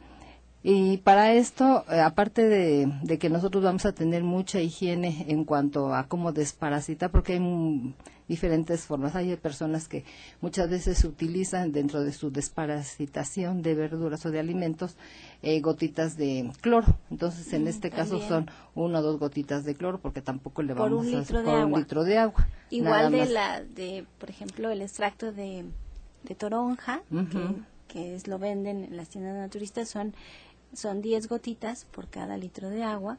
Y 0.65 0.99
para 0.99 1.33
esto, 1.33 1.85
eh, 1.91 2.01
aparte 2.01 2.49
de, 2.49 2.93
de, 3.03 3.19
que 3.19 3.29
nosotros 3.29 3.65
vamos 3.65 3.85
a 3.85 3.93
tener 3.93 4.23
mucha 4.23 4.61
higiene 4.61 5.25
en 5.29 5.45
cuanto 5.45 5.93
a 5.93 6.07
cómo 6.07 6.33
desparasitar, 6.33 7.11
porque 7.11 7.35
hay 7.35 7.95
diferentes 8.29 8.87
formas. 8.87 9.15
Hay 9.15 9.37
personas 9.37 9.89
que 9.89 10.05
muchas 10.41 10.71
veces 10.71 11.05
utilizan 11.05 11.73
dentro 11.73 12.03
de 12.03 12.13
su 12.13 12.31
desparasitación 12.31 13.63
de 13.63 13.75
verduras 13.75 14.25
o 14.25 14.31
de 14.31 14.39
alimentos 14.39 14.97
eh, 15.43 15.61
gotitas 15.61 16.17
de 16.17 16.51
cloro. 16.61 16.97
Entonces, 17.11 17.53
en 17.53 17.65
mm, 17.65 17.69
este 17.69 17.91
caso 17.91 18.21
son 18.21 18.51
una 18.75 19.01
o 19.01 19.03
dos 19.03 19.19
gotitas 19.19 19.65
de 19.65 19.75
cloro 19.75 19.99
porque 19.99 20.23
tampoco 20.23 20.63
le 20.63 20.75
vamos 20.75 21.13
a 21.13 21.19
hacer 21.19 21.45
por 21.45 21.55
un 21.55 21.79
litro 21.79 22.05
de 22.05 22.19
agua. 22.19 22.47
Igual 22.71 23.13
de 23.13 23.27
la, 23.27 23.63
de, 23.63 24.07
por 24.19 24.31
ejemplo, 24.31 24.71
el 24.71 24.81
extracto 24.81 25.33
de, 25.33 25.65
de 26.23 26.35
toronja, 26.35 27.03
que, 27.11 27.49
que 27.89 28.15
es, 28.15 28.29
lo 28.29 28.39
venden 28.39 28.85
en 28.85 28.97
las 28.97 29.09
tiendas 29.11 29.37
naturistas, 29.37 29.91
son 29.91 30.15
son 30.73 31.03
10 31.03 31.29
gotitas 31.29 31.85
por 31.85 32.09
cada 32.09 32.37
litro 32.37 32.71
de 32.71 32.83
agua 32.83 33.19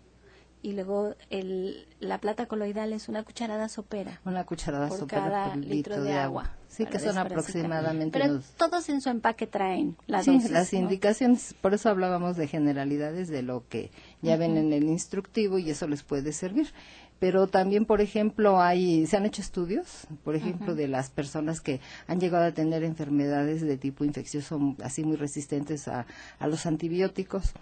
y 0.64 0.72
luego 0.72 1.14
el, 1.30 1.86
la 2.00 2.20
plata 2.20 2.46
coloidal 2.46 2.94
es 2.94 3.10
una 3.10 3.24
cucharada 3.24 3.68
sopera. 3.68 4.22
Una 4.24 4.46
cucharada 4.46 4.88
por 4.88 4.98
sopera 4.98 5.22
cada 5.24 5.48
por 5.50 5.58
litro, 5.58 6.02
de 6.02 6.14
agua. 6.14 6.54
Sí, 6.70 6.86
que 6.86 7.00
son 7.00 7.18
aproximadamente. 7.18 8.18
Pero 8.18 8.40
todos 8.56 8.88
en 8.88 9.02
su 9.02 9.10
empaque 9.10 9.46
traen 9.46 9.98
la 10.08 10.24
sí, 10.24 10.34
dosis, 10.34 10.52
las 10.52 10.72
¿no? 10.72 10.80
indicaciones, 10.80 11.54
por 11.62 11.74
eso 11.74 11.90
hablábamos 11.90 12.38
de 12.38 12.48
generalidades 12.48 13.28
de 13.28 13.44
lo 13.44 13.68
que 13.68 13.92
ya 14.22 14.38
ven 14.38 14.56
en 14.56 14.72
el 14.72 14.86
instructivo 14.86 15.60
y 15.60 15.70
eso 15.70 15.86
les 15.88 16.02
puede 16.02 16.32
servir. 16.32 16.74
Pero 17.24 17.48
también, 17.48 17.86
por 17.86 18.02
ejemplo, 18.02 18.62
hay, 18.62 19.08
se 19.08 19.16
han 19.16 19.26
hecho 19.26 19.42
estudios, 19.42 20.08
por 20.26 20.36
ejemplo, 20.36 20.76
de 20.76 20.90
las 20.90 21.10
personas 21.10 21.62
que 21.62 21.80
han 22.06 22.20
llegado 22.20 22.44
a 22.44 22.52
tener 22.52 22.84
enfermedades 22.84 23.62
de 23.62 23.78
tipo 23.78 24.04
infeccioso, 24.04 24.76
así 24.84 25.06
muy 25.06 25.16
resistentes 25.16 25.88
a, 25.88 26.06
a 26.38 26.48
los 26.48 26.66
antibióticos. 26.66 27.54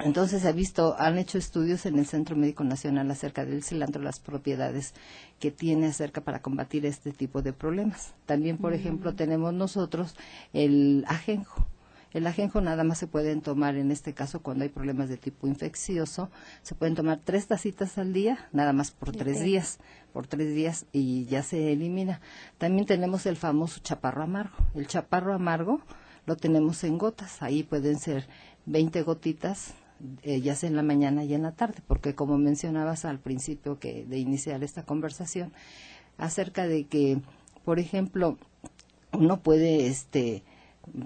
Entonces 0.00 0.44
ha 0.44 0.50
visto, 0.50 0.96
han 0.98 1.18
hecho 1.18 1.38
estudios 1.38 1.86
en 1.86 2.00
el 2.00 2.06
Centro 2.06 2.34
Médico 2.34 2.64
Nacional 2.64 3.08
acerca 3.12 3.44
del 3.44 3.62
cilantro, 3.62 4.02
las 4.02 4.18
propiedades 4.18 4.92
que 5.38 5.52
tiene 5.52 5.86
acerca 5.86 6.22
para 6.22 6.42
combatir 6.42 6.84
este 6.84 7.12
tipo 7.12 7.42
de 7.42 7.52
problemas. 7.52 8.14
También, 8.26 8.58
por 8.58 8.74
ejemplo, 8.74 9.14
tenemos 9.14 9.54
nosotros 9.54 10.16
el 10.52 11.04
ajenjo. 11.06 11.64
El 12.12 12.26
ajenjo 12.26 12.60
nada 12.60 12.82
más 12.82 12.98
se 12.98 13.06
pueden 13.06 13.40
tomar 13.40 13.76
en 13.76 13.92
este 13.92 14.14
caso 14.14 14.42
cuando 14.42 14.64
hay 14.64 14.68
problemas 14.68 15.08
de 15.08 15.16
tipo 15.16 15.46
infeccioso. 15.46 16.30
Se 16.62 16.74
pueden 16.74 16.96
tomar 16.96 17.20
tres 17.22 17.46
tacitas 17.46 17.98
al 17.98 18.12
día, 18.12 18.48
nada 18.52 18.72
más 18.72 18.90
por 18.90 19.12
tres 19.12 19.42
días, 19.42 19.78
por 20.12 20.26
tres 20.26 20.54
días 20.54 20.86
y 20.92 21.26
ya 21.26 21.42
se 21.42 21.72
elimina. 21.72 22.20
También 22.58 22.86
tenemos 22.86 23.26
el 23.26 23.36
famoso 23.36 23.80
chaparro 23.80 24.24
amargo. 24.24 24.56
El 24.74 24.88
chaparro 24.88 25.34
amargo 25.34 25.80
lo 26.26 26.36
tenemos 26.36 26.82
en 26.82 26.98
gotas. 26.98 27.42
Ahí 27.42 27.62
pueden 27.62 27.98
ser 27.98 28.26
20 28.66 29.02
gotitas, 29.02 29.74
eh, 30.22 30.40
ya 30.40 30.56
sea 30.56 30.68
en 30.68 30.76
la 30.76 30.82
mañana 30.82 31.24
y 31.24 31.34
en 31.34 31.42
la 31.42 31.52
tarde, 31.52 31.80
porque 31.86 32.14
como 32.16 32.38
mencionabas 32.38 33.04
al 33.04 33.20
principio 33.20 33.78
que 33.78 34.04
de 34.04 34.18
iniciar 34.18 34.64
esta 34.64 34.84
conversación 34.84 35.52
acerca 36.18 36.66
de 36.66 36.86
que, 36.86 37.20
por 37.64 37.78
ejemplo, 37.78 38.36
uno 39.12 39.40
puede, 39.40 39.86
este, 39.86 40.42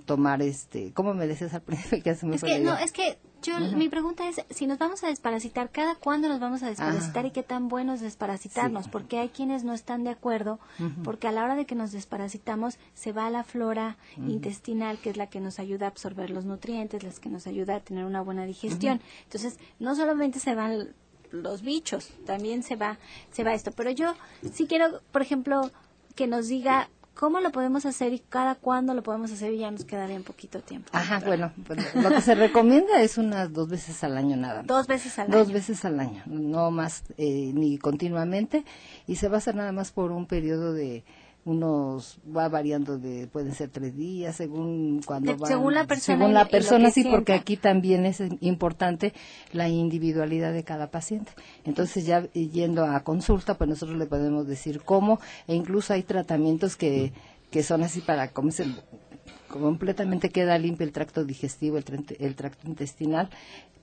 tomar 0.06 0.42
este, 0.42 0.92
¿cómo 0.92 1.14
me 1.14 1.26
decías 1.26 1.54
al 1.54 1.62
principio 1.62 2.02
que 2.04 2.14
se 2.14 2.26
me 2.26 2.36
Es 2.36 2.40
fue 2.40 2.50
que, 2.50 2.58
no, 2.60 2.76
es 2.76 2.92
que 2.92 3.18
yo, 3.42 3.60
mi 3.76 3.88
pregunta 3.88 4.26
es, 4.28 4.40
si 4.50 4.66
nos 4.66 4.78
vamos 4.78 5.04
a 5.04 5.08
desparasitar, 5.08 5.70
¿cada 5.70 5.96
cuándo 5.96 6.28
nos 6.28 6.40
vamos 6.40 6.62
a 6.62 6.68
desparasitar 6.68 7.26
y 7.26 7.30
qué 7.30 7.42
tan 7.42 7.68
bueno 7.68 7.92
es 7.92 8.00
desparasitarnos? 8.00 8.84
Sí. 8.84 8.90
Porque 8.90 9.18
hay 9.18 9.28
quienes 9.28 9.64
no 9.64 9.74
están 9.74 10.02
de 10.02 10.10
acuerdo, 10.10 10.58
porque 11.02 11.28
a 11.28 11.32
la 11.32 11.44
hora 11.44 11.54
de 11.54 11.66
que 11.66 11.74
nos 11.74 11.92
desparasitamos 11.92 12.78
se 12.94 13.12
va 13.12 13.26
a 13.26 13.30
la 13.30 13.44
flora 13.44 13.98
intestinal, 14.16 14.98
que 14.98 15.10
es 15.10 15.18
la 15.18 15.28
que 15.28 15.40
nos 15.40 15.58
ayuda 15.58 15.86
a 15.86 15.88
absorber 15.90 16.30
los 16.30 16.46
nutrientes, 16.46 17.02
las 17.02 17.20
que 17.20 17.28
nos 17.28 17.46
ayuda 17.46 17.76
a 17.76 17.80
tener 17.80 18.06
una 18.06 18.22
buena 18.22 18.46
digestión. 18.46 19.00
Entonces, 19.24 19.58
no 19.78 19.94
solamente 19.94 20.38
se 20.38 20.54
van 20.54 20.94
los 21.30 21.62
bichos, 21.62 22.10
también 22.24 22.62
se 22.62 22.76
va, 22.76 22.98
se 23.30 23.44
va 23.44 23.52
esto. 23.52 23.72
Pero 23.72 23.90
yo 23.90 24.14
sí 24.52 24.66
quiero, 24.66 25.02
por 25.12 25.20
ejemplo, 25.20 25.70
que 26.14 26.26
nos 26.26 26.48
diga 26.48 26.88
cómo 27.14 27.40
lo 27.40 27.52
podemos 27.52 27.86
hacer 27.86 28.12
y 28.12 28.18
cada 28.18 28.54
cuándo 28.56 28.92
lo 28.94 29.02
podemos 29.02 29.30
hacer 29.32 29.52
y 29.54 29.58
ya 29.58 29.70
nos 29.70 29.84
quedaría 29.84 30.16
un 30.16 30.24
poquito 30.24 30.60
tiempo. 30.60 30.88
Ajá, 30.92 31.20
bueno, 31.24 31.52
pues, 31.66 31.94
lo 31.94 32.10
que 32.10 32.20
se 32.20 32.34
recomienda 32.34 33.00
es 33.00 33.18
unas 33.18 33.52
dos 33.52 33.68
veces 33.68 34.02
al 34.04 34.16
año 34.16 34.36
nada 34.36 34.58
más. 34.58 34.66
Dos 34.66 34.86
veces 34.86 35.18
al 35.18 35.30
Dos 35.30 35.46
año. 35.46 35.54
veces 35.54 35.84
al 35.84 36.00
año, 36.00 36.22
no 36.26 36.70
más 36.70 37.04
eh, 37.16 37.52
ni 37.54 37.78
continuamente, 37.78 38.64
y 39.06 39.16
se 39.16 39.28
va 39.28 39.36
a 39.36 39.38
hacer 39.38 39.54
nada 39.54 39.72
más 39.72 39.92
por 39.92 40.10
un 40.12 40.26
periodo 40.26 40.72
de 40.72 41.04
unos, 41.44 42.18
va 42.34 42.48
variando 42.48 42.98
de, 42.98 43.26
pueden 43.26 43.52
ser 43.54 43.68
tres 43.68 43.94
días, 43.96 44.36
según 44.36 45.02
cuando 45.04 45.36
van- 45.36 45.48
según 45.50 45.74
la 45.74 45.86
persona 45.86 46.18
según 46.18 46.34
la 46.34 46.44
persona, 46.46 46.90
sí, 46.90 47.02
porque 47.10 47.32
aquí 47.34 47.56
también 47.56 48.06
es 48.06 48.22
importante 48.40 49.12
la 49.52 49.68
individualidad 49.68 50.52
de 50.52 50.64
cada 50.64 50.90
paciente. 50.90 51.32
Entonces 51.64 52.06
ya 52.06 52.26
yendo 52.32 52.84
a 52.86 53.00
consulta, 53.00 53.58
pues 53.58 53.68
nosotros 53.68 53.98
le 53.98 54.06
podemos 54.06 54.46
decir 54.46 54.80
cómo, 54.82 55.20
e 55.46 55.54
incluso 55.54 55.92
hay 55.92 56.02
tratamientos 56.02 56.76
que, 56.76 57.12
que 57.50 57.62
son 57.62 57.82
así 57.82 58.00
para, 58.00 58.28
como 58.28 58.50
se 58.50 58.66
completamente 59.60 60.30
queda 60.30 60.58
limpio 60.58 60.86
el 60.86 60.92
tracto 60.92 61.24
digestivo, 61.24 61.78
el, 61.78 61.84
el 62.18 62.34
tracto 62.34 62.68
intestinal, 62.68 63.30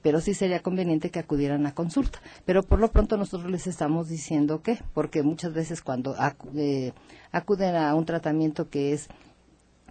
pero 0.02 0.20
sí 0.20 0.34
sería 0.34 0.62
conveniente 0.62 1.10
que 1.10 1.20
acudieran 1.20 1.66
a 1.66 1.74
consulta. 1.74 2.20
Pero 2.46 2.64
por 2.64 2.80
lo 2.80 2.90
pronto 2.92 3.18
nosotros 3.18 3.52
les 3.52 3.68
estamos 3.68 4.10
diciendo 4.10 4.62
que, 4.62 4.80
porque 4.94 5.24
muchas 5.24 5.54
veces 5.54 5.82
cuando 5.82 6.16
eh, 6.56 6.94
acuden 7.32 7.76
a 7.76 7.94
un 7.96 8.06
tratamiento 8.06 8.70
que 8.70 8.94
es 8.94 9.08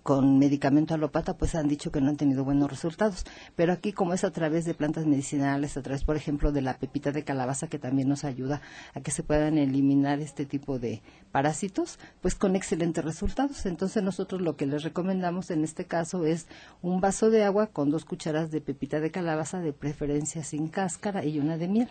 con 0.02 0.38
medicamento 0.38 0.94
alópata, 0.94 1.36
pues 1.36 1.54
han 1.54 1.68
dicho 1.68 1.90
que 1.92 2.00
no 2.00 2.08
han 2.08 2.16
tenido 2.16 2.44
buenos 2.44 2.70
resultados. 2.70 3.24
Pero 3.56 3.72
aquí, 3.72 3.92
como 3.92 4.14
es 4.14 4.24
a 4.24 4.30
través 4.30 4.64
de 4.64 4.74
plantas 4.74 5.06
medicinales, 5.06 5.76
a 5.76 5.82
través, 5.82 6.04
por 6.04 6.16
ejemplo, 6.16 6.52
de 6.52 6.62
la 6.62 6.78
pepita 6.78 7.12
de 7.12 7.24
calabaza, 7.24 7.68
que 7.68 7.78
también 7.78 8.08
nos 8.08 8.24
ayuda 8.24 8.60
a 8.94 9.00
que 9.00 9.10
se 9.10 9.22
puedan 9.22 9.58
eliminar 9.58 10.20
este 10.20 10.46
tipo 10.46 10.78
de 10.78 11.02
parásitos, 11.32 11.98
pues 12.20 12.34
con 12.34 12.56
excelentes 12.56 13.04
resultados. 13.04 13.66
Entonces, 13.66 14.02
nosotros 14.02 14.40
lo 14.40 14.56
que 14.56 14.66
les 14.66 14.82
recomendamos 14.82 15.50
en 15.50 15.64
este 15.64 15.84
caso 15.84 16.24
es 16.24 16.46
un 16.82 17.00
vaso 17.00 17.30
de 17.30 17.44
agua 17.44 17.68
con 17.68 17.90
dos 17.90 18.04
cucharas 18.04 18.50
de 18.50 18.60
pepita 18.60 19.00
de 19.00 19.10
calabaza, 19.10 19.60
de 19.60 19.72
preferencia 19.72 20.42
sin 20.44 20.68
cáscara, 20.68 21.24
y 21.24 21.38
una 21.38 21.56
de 21.56 21.68
miel. 21.68 21.88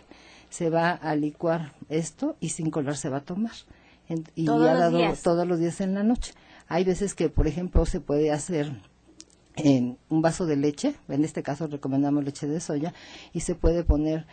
Se 0.50 0.68
va 0.70 0.90
a 0.90 1.14
licuar 1.14 1.72
esto 1.88 2.36
y 2.40 2.48
sin 2.50 2.70
color 2.70 2.96
se 2.96 3.08
va 3.08 3.18
a 3.18 3.24
tomar. 3.24 3.52
Y 4.34 4.44
Todos 4.44 4.68
ha 4.68 4.72
los 4.72 4.80
dado 4.80 4.98
días. 4.98 5.22
todos 5.22 5.46
los 5.46 5.60
días 5.60 5.80
en 5.80 5.94
la 5.94 6.02
noche. 6.02 6.34
Hay 6.70 6.84
veces 6.84 7.16
que, 7.16 7.28
por 7.28 7.48
ejemplo, 7.48 7.84
se 7.84 7.98
puede 7.98 8.30
hacer 8.30 8.70
en 9.56 9.98
un 10.08 10.22
vaso 10.22 10.46
de 10.46 10.54
leche, 10.54 10.94
en 11.08 11.24
este 11.24 11.42
caso 11.42 11.66
recomendamos 11.66 12.22
leche 12.22 12.46
de 12.46 12.60
soya, 12.60 12.94
y 13.32 13.40
se 13.40 13.56
puede 13.56 13.82
poner 13.82 14.24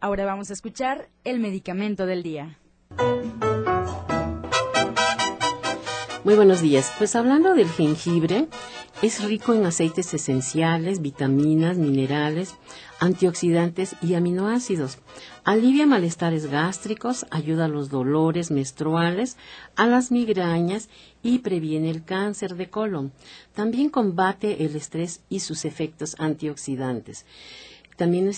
Ahora 0.00 0.24
vamos 0.24 0.50
a 0.50 0.52
escuchar 0.52 1.08
el 1.24 1.40
medicamento 1.40 2.06
del 2.06 2.22
día. 2.22 2.58
Muy 6.28 6.36
buenos 6.36 6.60
días. 6.60 6.92
Pues 6.98 7.16
hablando 7.16 7.54
del 7.54 7.70
jengibre, 7.70 8.48
es 9.00 9.24
rico 9.24 9.54
en 9.54 9.64
aceites 9.64 10.12
esenciales, 10.12 11.00
vitaminas, 11.00 11.78
minerales, 11.78 12.54
antioxidantes 13.00 13.96
y 14.02 14.12
aminoácidos. 14.12 14.98
Alivia 15.44 15.86
malestares 15.86 16.44
gástricos, 16.50 17.24
ayuda 17.30 17.64
a 17.64 17.68
los 17.68 17.88
dolores 17.88 18.50
menstruales, 18.50 19.38
a 19.74 19.86
las 19.86 20.10
migrañas 20.10 20.90
y 21.22 21.38
previene 21.38 21.88
el 21.88 22.04
cáncer 22.04 22.56
de 22.56 22.68
colon. 22.68 23.10
También 23.54 23.88
combate 23.88 24.66
el 24.66 24.76
estrés 24.76 25.22
y 25.30 25.40
sus 25.40 25.64
efectos 25.64 26.14
antioxidantes. 26.18 27.24
También 27.96 28.30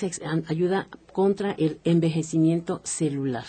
ayuda 0.47 0.87
contra 1.13 1.57
el 1.59 1.81
envejecimiento 1.83 2.83
celular. 2.85 3.47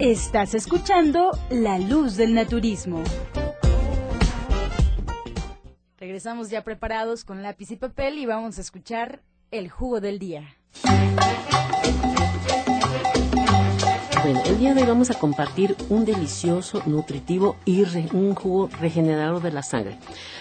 Estás 0.00 0.54
escuchando 0.54 1.30
La 1.50 1.78
Luz 1.78 2.16
del 2.16 2.32
Naturismo. 2.32 3.04
Regresamos 5.98 6.48
ya 6.48 6.64
preparados 6.64 7.22
con 7.22 7.42
lápiz 7.42 7.70
y 7.70 7.76
papel 7.76 8.16
y 8.16 8.24
vamos 8.24 8.56
a 8.56 8.62
escuchar 8.62 9.20
el 9.50 9.68
jugo 9.68 10.00
del 10.00 10.18
día. 10.18 10.56
Bueno, 14.22 14.42
el 14.44 14.58
día 14.58 14.74
de 14.74 14.82
hoy 14.82 14.86
vamos 14.86 15.10
a 15.10 15.18
compartir 15.18 15.74
un 15.88 16.04
delicioso, 16.04 16.82
nutritivo 16.84 17.56
y 17.64 17.84
un 18.12 18.34
jugo 18.34 18.68
regenerador 18.78 19.40
de 19.40 19.50
la 19.50 19.62
sangre. 19.62 19.98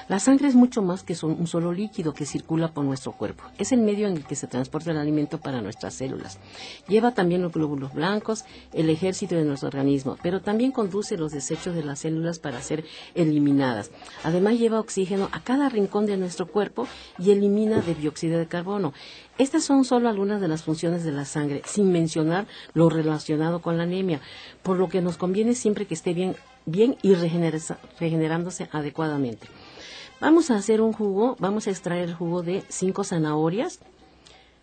La 0.10 0.20
sangre 0.20 0.50
es 0.50 0.56
mucho 0.56 0.82
más 0.82 1.04
que 1.04 1.16
un 1.22 1.48
solo 1.48 1.72
líquido 1.72 2.14
que 2.14 2.26
circula 2.26 2.74
por 2.74 2.84
nuestro 2.84 3.14
cuerpo. 3.14 3.44
Es 3.58 3.72
el 3.72 3.80
medio 3.80 4.08
en 4.08 4.18
el 4.18 4.26
que 4.26 4.36
se 4.36 4.48
transporta 4.48 4.92
el 4.92 4.98
alimento 4.98 5.40
para 5.40 5.62
nuestras 5.62 5.94
células. 5.94 6.40
Lleva 6.90 7.14
también 7.14 7.42
los 7.42 7.54
glóbulos 7.54 7.94
blancos, 7.94 8.44
el 8.74 8.90
ejército 8.90 9.36
de 9.36 9.46
nuestro 9.46 9.68
organismo, 9.68 10.18
pero 10.22 10.42
también 10.42 10.72
conduce 10.72 11.16
los 11.16 11.32
desechos 11.32 11.74
de 11.74 11.84
las 11.84 12.00
células 12.00 12.40
para 12.40 12.62
ser 12.62 12.84
eliminadas. 13.16 13.92
Además 14.24 14.60
lleva 14.60 14.80
oxígeno 14.80 15.30
a 15.32 15.42
cada 15.42 15.70
rincón 15.70 16.06
de 16.06 16.18
nuestro 16.18 16.48
cuerpo 16.48 16.86
y 17.18 17.32
elimina 17.32 17.80
de 17.80 17.96
dióxido 17.96 18.40
de 18.40 18.48
carbono. 18.48 18.94
Estas 19.38 19.64
son 19.64 19.86
solo 19.86 20.10
algunas 20.10 20.42
de 20.42 20.50
las 20.50 20.64
funciones 20.64 21.06
de 21.06 21.14
la 21.14 21.24
sangre, 21.24 21.62
sin 21.66 21.94
mencionar 21.94 22.46
lo 22.74 22.90
relacionado 22.90 23.62
con 23.62 23.69
la 23.78 23.84
anemia, 23.84 24.22
por 24.64 24.78
lo 24.78 24.90
que 24.90 25.02
nos 25.02 25.18
conviene 25.18 25.56
siempre 25.56 25.86
que 25.86 25.94
esté 25.94 26.14
bien, 26.14 26.36
bien 26.66 26.98
y 27.02 27.14
regenerándose 27.14 28.70
adecuadamente. 28.72 29.48
Vamos 30.20 30.52
a 30.52 30.56
hacer 30.56 30.82
un 30.82 30.94
jugo, 30.94 31.36
vamos 31.40 31.68
a 31.68 31.72
extraer 31.72 32.10
el 32.10 32.16
jugo 32.16 32.44
de 32.44 32.64
cinco 32.68 33.04
zanahorias, 33.04 33.80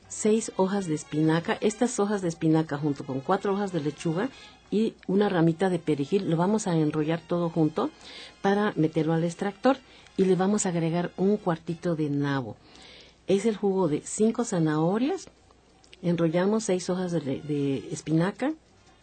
seis 0.09 0.53
hojas 0.57 0.87
de 0.87 0.95
espinaca, 0.95 1.57
estas 1.61 1.99
hojas 1.99 2.23
de 2.23 2.29
espinaca 2.29 2.77
junto 2.77 3.05
con 3.05 3.21
cuatro 3.21 3.55
hojas 3.55 3.73
de 3.73 3.81
lechuga 3.81 4.29
y 4.71 4.95
una 5.07 5.29
ramita 5.29 5.71
de 5.71 5.79
perejil, 5.79 6.29
lo 6.29 6.37
vamos 6.37 6.67
a 6.67 6.77
enrollar 6.77 7.21
todo 7.21 7.49
junto 7.49 7.91
para 8.43 8.73
meterlo 8.77 9.15
al 9.15 9.25
extractor 9.25 9.79
y 10.17 10.25
le 10.25 10.35
vamos 10.35 10.67
a 10.67 10.71
agregar 10.71 11.13
un 11.17 11.37
cuartito 11.37 11.97
de 11.97 12.11
nabo 12.11 12.57
es 13.27 13.45
el 13.47 13.57
jugo 13.57 13.89
de 13.89 14.03
cinco 14.05 14.45
zanahorias, 14.45 15.29
enrollamos 16.03 16.65
seis 16.65 16.89
hojas 16.91 17.13
de, 17.13 17.89
espinaca, 17.91 18.53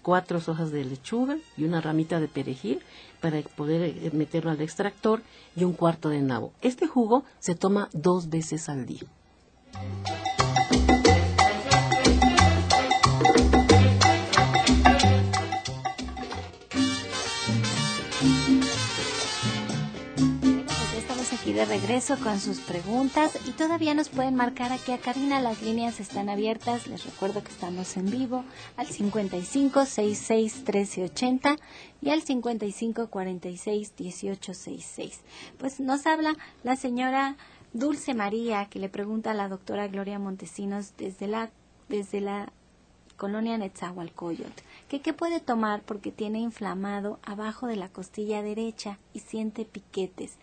cuatro 0.03 0.37
hojas 0.37 0.71
de 0.71 0.85
lechuga 0.85 1.37
y 1.57 1.63
una 1.63 1.81
ramita 1.81 2.19
de 2.19 2.27
perejil 2.27 2.83
para 3.21 3.41
poder 3.41 3.81
eh, 3.81 4.11
meterlo 4.13 4.51
al 4.51 4.61
extractor 4.61 5.23
y 5.55 5.63
un 5.63 5.73
cuarto 5.73 6.09
de 6.09 6.21
nabo. 6.21 6.53
Este 6.61 6.85
jugo 6.85 7.23
se 7.39 7.55
toma 7.55 7.89
dos 7.93 8.29
veces 8.29 8.69
al 8.69 8.85
día. 8.85 9.01
De 21.53 21.65
regreso 21.65 22.17
con 22.17 22.39
sus 22.39 22.59
preguntas. 22.59 23.37
Y 23.47 23.51
todavía 23.51 23.93
nos 23.93 24.09
pueden 24.09 24.35
marcar 24.35 24.71
aquí 24.71 24.91
a 24.91 24.97
Karina, 24.97 25.39
las 25.39 25.61
líneas 25.61 25.99
están 25.99 26.29
abiertas, 26.29 26.87
les 26.87 27.05
recuerdo 27.05 27.43
que 27.43 27.51
estamos 27.51 27.95
en 27.95 28.09
vivo 28.09 28.43
al 28.75 28.87
55 28.87 29.85
66 29.85 30.55
1380 30.55 31.57
y 32.01 32.09
al 32.09 32.23
55 32.23 33.07
46 33.07 33.93
1866. 33.99 35.21
Pues 35.59 35.79
nos 35.79 36.07
habla 36.07 36.35
la 36.63 36.75
señora 36.75 37.37
Dulce 37.73 38.15
María 38.15 38.65
que 38.65 38.79
le 38.79 38.89
pregunta 38.89 39.31
a 39.31 39.35
la 39.35 39.47
doctora 39.47 39.87
Gloria 39.87 40.17
Montesinos 40.17 40.93
desde 40.97 41.27
la 41.27 41.51
desde 41.87 42.21
la 42.21 42.51
colonia 43.15 43.57
Netzahualcoyot, 43.59 44.63
que 44.89 45.01
qué 45.01 45.13
puede 45.13 45.39
tomar 45.39 45.83
porque 45.83 46.11
tiene 46.11 46.39
inflamado 46.39 47.19
abajo 47.23 47.67
de 47.67 47.75
la 47.75 47.89
costilla 47.89 48.41
derecha 48.41 48.97
y 49.13 49.19
siente 49.19 49.65
piquetes 49.65 50.37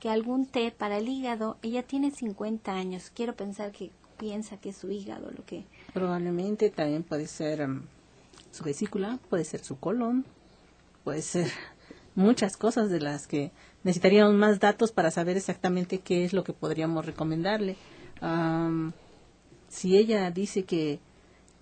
que 0.00 0.10
algún 0.10 0.46
té 0.46 0.70
para 0.76 0.98
el 0.98 1.08
hígado, 1.08 1.56
ella 1.62 1.82
tiene 1.82 2.10
50 2.10 2.72
años, 2.72 3.10
quiero 3.14 3.34
pensar 3.34 3.72
que 3.72 3.90
piensa 4.16 4.56
que 4.58 4.70
es 4.70 4.76
su 4.76 4.90
hígado 4.90 5.30
lo 5.30 5.44
que... 5.44 5.64
Probablemente 5.92 6.70
también 6.70 7.02
puede 7.02 7.26
ser 7.26 7.62
um, 7.62 7.82
su 8.50 8.64
vesícula, 8.64 9.18
puede 9.28 9.44
ser 9.44 9.62
su 9.62 9.78
colon, 9.78 10.24
puede 11.04 11.22
ser 11.22 11.50
muchas 12.14 12.56
cosas 12.56 12.90
de 12.90 13.00
las 13.00 13.26
que 13.26 13.52
necesitaríamos 13.84 14.34
más 14.34 14.60
datos 14.60 14.92
para 14.92 15.10
saber 15.10 15.36
exactamente 15.36 16.00
qué 16.00 16.24
es 16.24 16.32
lo 16.32 16.44
que 16.44 16.52
podríamos 16.52 17.06
recomendarle. 17.06 17.76
Um, 18.22 18.92
si 19.68 19.96
ella 19.96 20.30
dice 20.30 20.64
que 20.64 21.00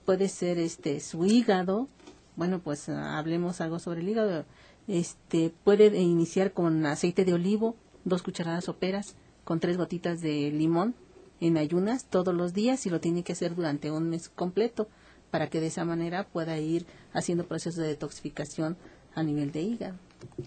puede 0.04 0.28
ser 0.28 0.58
este 0.58 1.00
su 1.00 1.24
hígado, 1.24 1.88
bueno, 2.36 2.60
pues 2.60 2.88
uh, 2.88 2.92
hablemos 2.92 3.60
algo 3.60 3.78
sobre 3.78 4.00
el 4.00 4.08
hígado. 4.08 4.44
Este 4.86 5.52
puede 5.64 5.98
iniciar 6.00 6.52
con 6.52 6.84
aceite 6.86 7.24
de 7.24 7.34
olivo, 7.34 7.74
dos 8.04 8.22
cucharadas 8.22 8.64
soperas 8.64 9.16
con 9.44 9.60
tres 9.60 9.76
gotitas 9.76 10.20
de 10.20 10.50
limón 10.50 10.94
en 11.40 11.56
ayunas 11.56 12.04
todos 12.04 12.34
los 12.34 12.54
días 12.54 12.86
y 12.86 12.90
lo 12.90 13.00
tiene 13.00 13.22
que 13.22 13.32
hacer 13.32 13.54
durante 13.54 13.90
un 13.90 14.08
mes 14.08 14.28
completo 14.28 14.88
para 15.30 15.48
que 15.50 15.60
de 15.60 15.66
esa 15.66 15.84
manera 15.84 16.26
pueda 16.28 16.58
ir 16.58 16.86
haciendo 17.12 17.46
procesos 17.46 17.76
de 17.76 17.88
detoxificación 17.88 18.76
a 19.14 19.22
nivel 19.22 19.52
de 19.52 19.62
hígado. 19.62 19.96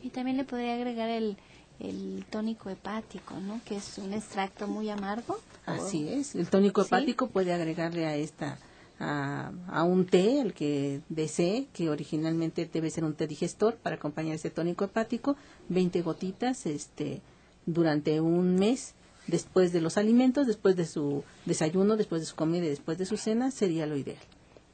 Y 0.02 0.10
también 0.10 0.38
le 0.38 0.44
podría 0.44 0.76
agregar 0.76 1.10
el, 1.10 1.38
el 1.80 2.26
tónico 2.30 2.70
hepático, 2.70 3.36
¿no? 3.40 3.60
Que 3.66 3.78
es 3.78 3.98
un 3.98 4.14
extracto 4.14 4.68
muy 4.68 4.90
amargo. 4.90 5.38
Así 5.66 6.08
es, 6.08 6.36
el 6.36 6.48
tónico 6.48 6.82
hepático 6.82 7.28
puede 7.28 7.54
agregarle 7.54 8.06
a 8.06 8.16
esta 8.16 8.58
a, 9.00 9.52
a, 9.68 9.84
un 9.84 10.06
té, 10.06 10.42
el 10.42 10.54
que 10.54 11.02
desee, 11.10 11.68
que 11.74 11.90
originalmente 11.90 12.66
debe 12.72 12.90
ser 12.90 13.04
un 13.04 13.14
té 13.14 13.28
digestor 13.28 13.76
para 13.76 13.98
acompañar 13.98 14.36
ese 14.36 14.50
tónico 14.50 14.86
hepático, 14.86 15.36
20 15.70 16.02
gotitas, 16.02 16.66
este 16.66 17.22
durante 17.68 18.20
un 18.20 18.56
mes 18.56 18.96
después 19.28 19.72
de 19.74 19.82
los 19.82 19.98
alimentos, 19.98 20.48
después 20.48 20.76
de 20.76 20.86
su 20.86 21.24
desayuno, 21.46 21.98
después 21.98 22.22
de 22.22 22.26
su 22.26 22.36
comida 22.36 22.66
y 22.66 22.70
después 22.70 22.98
de 22.98 23.06
su 23.06 23.18
cena, 23.18 23.52
sería 23.52 23.86
lo 23.86 23.98
ideal. 23.98 24.18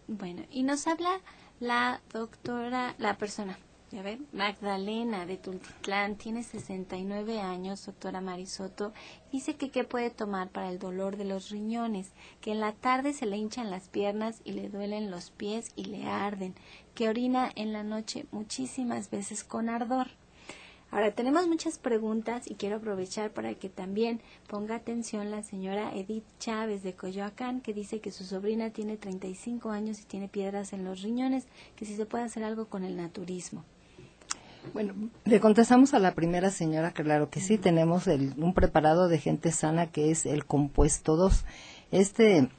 Bueno, 0.08 0.44
y 0.52 0.64
nos 0.64 0.88
habla 0.88 1.20
la 1.60 2.02
doctora, 2.14 2.96
la 3.00 3.18
persona, 3.18 3.58
ya 3.92 4.02
ven, 4.02 4.28
Magdalena 4.32 5.26
de 5.26 5.38
Tultitlán, 5.38 6.18
tiene 6.18 6.44
69 6.44 7.40
años, 7.40 7.86
doctora 7.86 8.22
Marisoto, 8.22 8.94
dice 9.32 9.56
que 9.56 9.70
qué 9.70 9.84
puede 9.84 10.10
tomar 10.10 10.50
para 10.50 10.70
el 10.70 10.78
dolor 10.78 11.18
de 11.18 11.26
los 11.26 11.50
riñones, 11.50 12.12
que 12.42 12.52
en 12.52 12.60
la 12.60 12.74
tarde 12.74 13.14
se 13.14 13.26
le 13.26 13.38
hinchan 13.38 13.72
las 13.72 13.88
piernas 13.90 14.42
y 14.44 14.54
le 14.54 14.70
duelen 14.70 15.10
los 15.10 15.32
pies 15.32 15.72
y 15.76 15.86
le 15.86 16.06
arden, 16.06 16.54
que 16.96 17.10
orina 17.10 17.52
en 17.56 17.74
la 17.74 17.84
noche 17.84 18.26
muchísimas 18.32 19.10
veces 19.10 19.44
con 19.44 19.70
ardor. 19.70 20.08
Ahora 20.94 21.10
tenemos 21.10 21.48
muchas 21.48 21.80
preguntas 21.80 22.44
y 22.46 22.54
quiero 22.54 22.76
aprovechar 22.76 23.32
para 23.32 23.56
que 23.56 23.68
también 23.68 24.22
ponga 24.48 24.76
atención 24.76 25.32
la 25.32 25.42
señora 25.42 25.92
Edith 25.96 26.24
Chávez 26.38 26.84
de 26.84 26.94
Coyoacán, 26.94 27.62
que 27.62 27.74
dice 27.74 28.00
que 28.00 28.12
su 28.12 28.24
sobrina 28.24 28.70
tiene 28.70 28.98
35 28.98 29.72
años 29.72 30.00
y 30.00 30.04
tiene 30.04 30.28
piedras 30.28 30.72
en 30.72 30.86
los 30.86 31.02
riñones, 31.02 31.48
que 31.76 31.86
si 31.86 31.96
se 31.96 32.06
puede 32.06 32.26
hacer 32.26 32.44
algo 32.44 32.68
con 32.68 32.84
el 32.84 32.96
naturismo. 32.96 33.66
Bueno, 34.72 34.94
le 35.26 35.40
contestamos 35.40 35.96
a 35.96 36.00
la 36.00 36.14
primera 36.14 36.52
señora, 36.52 36.92
claro 36.92 37.32
que 37.32 37.40
sí, 37.40 37.58
tenemos 37.58 38.06
un 38.06 38.54
preparado 38.54 39.08
de 39.08 39.18
gente 39.18 39.52
sana 39.52 39.88
que 39.88 40.12
es 40.12 40.28
el 40.28 40.46
compuesto 40.46 41.16
2. 41.16 41.44
Este 41.90 42.50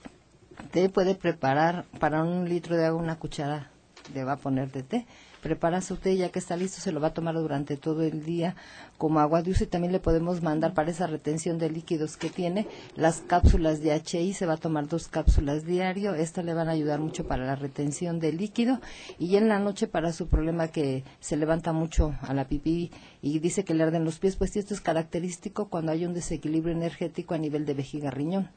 té 0.73 0.89
puede 0.89 1.15
preparar 1.15 1.85
para 2.01 2.25
un 2.25 2.49
litro 2.49 2.77
de 2.77 2.87
agua 2.87 3.01
una 3.01 3.17
cuchara, 3.17 3.71
le 4.13 4.25
va 4.25 4.33
a 4.33 4.39
poner 4.39 4.73
de 4.73 4.83
té 4.83 5.07
prepara 5.45 5.83
su 5.83 5.97
té 5.97 6.17
ya 6.17 6.31
que 6.31 6.39
está 6.39 6.57
listo, 6.57 6.81
se 6.81 6.91
lo 6.91 7.01
va 7.01 7.09
a 7.09 7.13
tomar 7.15 7.35
durante 7.35 7.77
todo 7.77 8.03
el 8.03 8.25
día 8.25 8.57
como 8.97 9.21
agua 9.21 9.43
de 9.43 9.51
uso 9.51 9.65
y 9.65 9.67
también 9.67 9.93
le 9.93 10.01
podemos 10.01 10.41
mandar 10.41 10.73
para 10.73 10.91
esa 10.91 11.07
retención 11.07 11.59
de 11.59 11.69
líquidos 11.69 12.17
que 12.17 12.31
tiene 12.31 12.67
las 12.97 13.21
cápsulas 13.21 13.83
de 13.83 13.95
HI, 13.95 14.33
se 14.33 14.47
va 14.47 14.55
a 14.55 14.57
tomar 14.57 14.89
dos 14.89 15.07
cápsulas 15.07 15.67
diario, 15.67 16.15
estas 16.15 16.47
le 16.47 16.55
van 16.55 16.71
a 16.71 16.73
ayudar 16.73 16.99
mucho 16.99 17.27
para 17.27 17.45
la 17.45 17.57
retención 17.57 18.21
de 18.21 18.33
líquido. 18.33 18.81
Y 19.19 19.37
en 19.37 19.49
la 19.49 19.59
noche 19.59 19.87
para 19.87 20.15
su 20.15 20.29
problema 20.29 20.69
que 20.69 21.05
se 21.21 21.37
levanta 21.37 21.75
mucho 21.75 22.15
a 22.23 22.33
la 22.33 22.49
pipí 22.49 22.91
y 23.21 23.39
dice 23.39 23.65
que 23.65 23.75
le 23.75 23.83
arden 23.83 24.07
los 24.07 24.19
pies, 24.19 24.37
pues 24.37 24.57
esto 24.57 24.73
es 24.73 24.81
característico 24.81 25.69
cuando 25.69 25.93
hay 25.93 26.07
un 26.07 26.15
desequilibrio 26.15 26.75
energético 26.75 27.35
a 27.35 27.39
nivel 27.39 27.67
de 27.67 27.75
vejiga 27.75 28.11
riñón. 28.11 28.49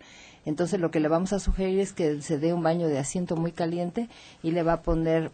Entonces 0.46 0.80
lo 0.80 0.90
que 0.90 1.02
le 1.02 1.10
vamos 1.10 1.34
a 1.34 1.40
sugerir 1.40 1.82
es 1.82 1.92
que 1.92 2.22
se 2.22 2.40
dé 2.40 2.54
un 2.54 2.64
baño 2.64 2.88
de 2.88 2.98
asiento 2.98 3.36
muy 3.36 3.52
caliente 3.52 4.08
y 4.42 4.52
le 4.52 4.64
va 4.64 4.74
a 4.74 4.82
poner 4.82 5.32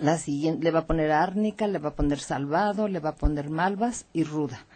La 0.00 0.18
siguiente, 0.18 0.64
le 0.64 0.70
va 0.72 0.80
a 0.80 0.86
poner 0.86 1.12
árnica, 1.12 1.66
le 1.68 1.78
va 1.78 1.90
a 1.90 1.94
poner 1.94 2.18
salvado, 2.18 2.88
le 2.88 2.98
va 2.98 3.10
a 3.10 3.16
poner 3.16 3.48
malvas 3.48 4.06
y 4.12 4.24
ruda. 4.24 4.66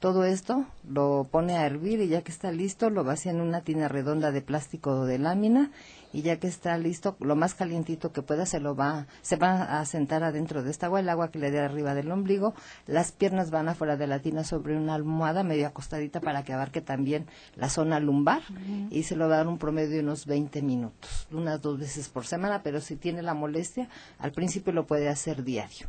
Todo 0.00 0.24
esto 0.24 0.66
lo 0.86 1.26
pone 1.30 1.56
a 1.56 1.64
hervir 1.64 2.00
y 2.00 2.08
ya 2.08 2.20
que 2.20 2.30
está 2.30 2.52
listo 2.52 2.90
lo 2.90 3.02
vacía 3.02 3.32
en 3.32 3.40
una 3.40 3.62
tina 3.62 3.88
redonda 3.88 4.30
de 4.30 4.42
plástico 4.42 5.06
de 5.06 5.18
lámina 5.18 5.70
y 6.12 6.20
ya 6.20 6.38
que 6.38 6.48
está 6.48 6.76
listo, 6.76 7.16
lo 7.20 7.34
más 7.34 7.54
calientito 7.54 8.12
que 8.12 8.20
pueda 8.20 8.44
se 8.44 8.60
lo 8.60 8.76
va, 8.76 9.06
se 9.22 9.36
va 9.36 9.80
a 9.80 9.84
sentar 9.86 10.22
adentro 10.22 10.62
de 10.62 10.70
esta 10.70 10.86
agua, 10.86 11.00
el 11.00 11.08
agua 11.08 11.30
que 11.30 11.38
le 11.38 11.50
dé 11.50 11.60
arriba 11.60 11.94
del 11.94 12.12
ombligo, 12.12 12.54
las 12.86 13.10
piernas 13.10 13.50
van 13.50 13.68
afuera 13.68 13.96
de 13.96 14.06
la 14.06 14.20
tina 14.20 14.44
sobre 14.44 14.76
una 14.76 14.94
almohada 14.94 15.42
medio 15.42 15.66
acostadita 15.66 16.20
para 16.20 16.44
que 16.44 16.52
abarque 16.52 16.82
también 16.82 17.26
la 17.54 17.70
zona 17.70 17.98
lumbar 17.98 18.42
y 18.90 19.02
se 19.04 19.16
lo 19.16 19.28
va 19.28 19.34
a 19.34 19.38
dar 19.38 19.48
un 19.48 19.58
promedio 19.58 19.90
de 19.90 20.00
unos 20.00 20.26
20 20.26 20.60
minutos, 20.62 21.26
unas 21.32 21.60
dos 21.62 21.78
veces 21.78 22.08
por 22.10 22.26
semana, 22.26 22.62
pero 22.62 22.80
si 22.80 22.96
tiene 22.96 23.22
la 23.22 23.34
molestia, 23.34 23.88
al 24.18 24.32
principio 24.32 24.72
lo 24.72 24.86
puede 24.86 25.08
hacer 25.08 25.42
diario. 25.42 25.86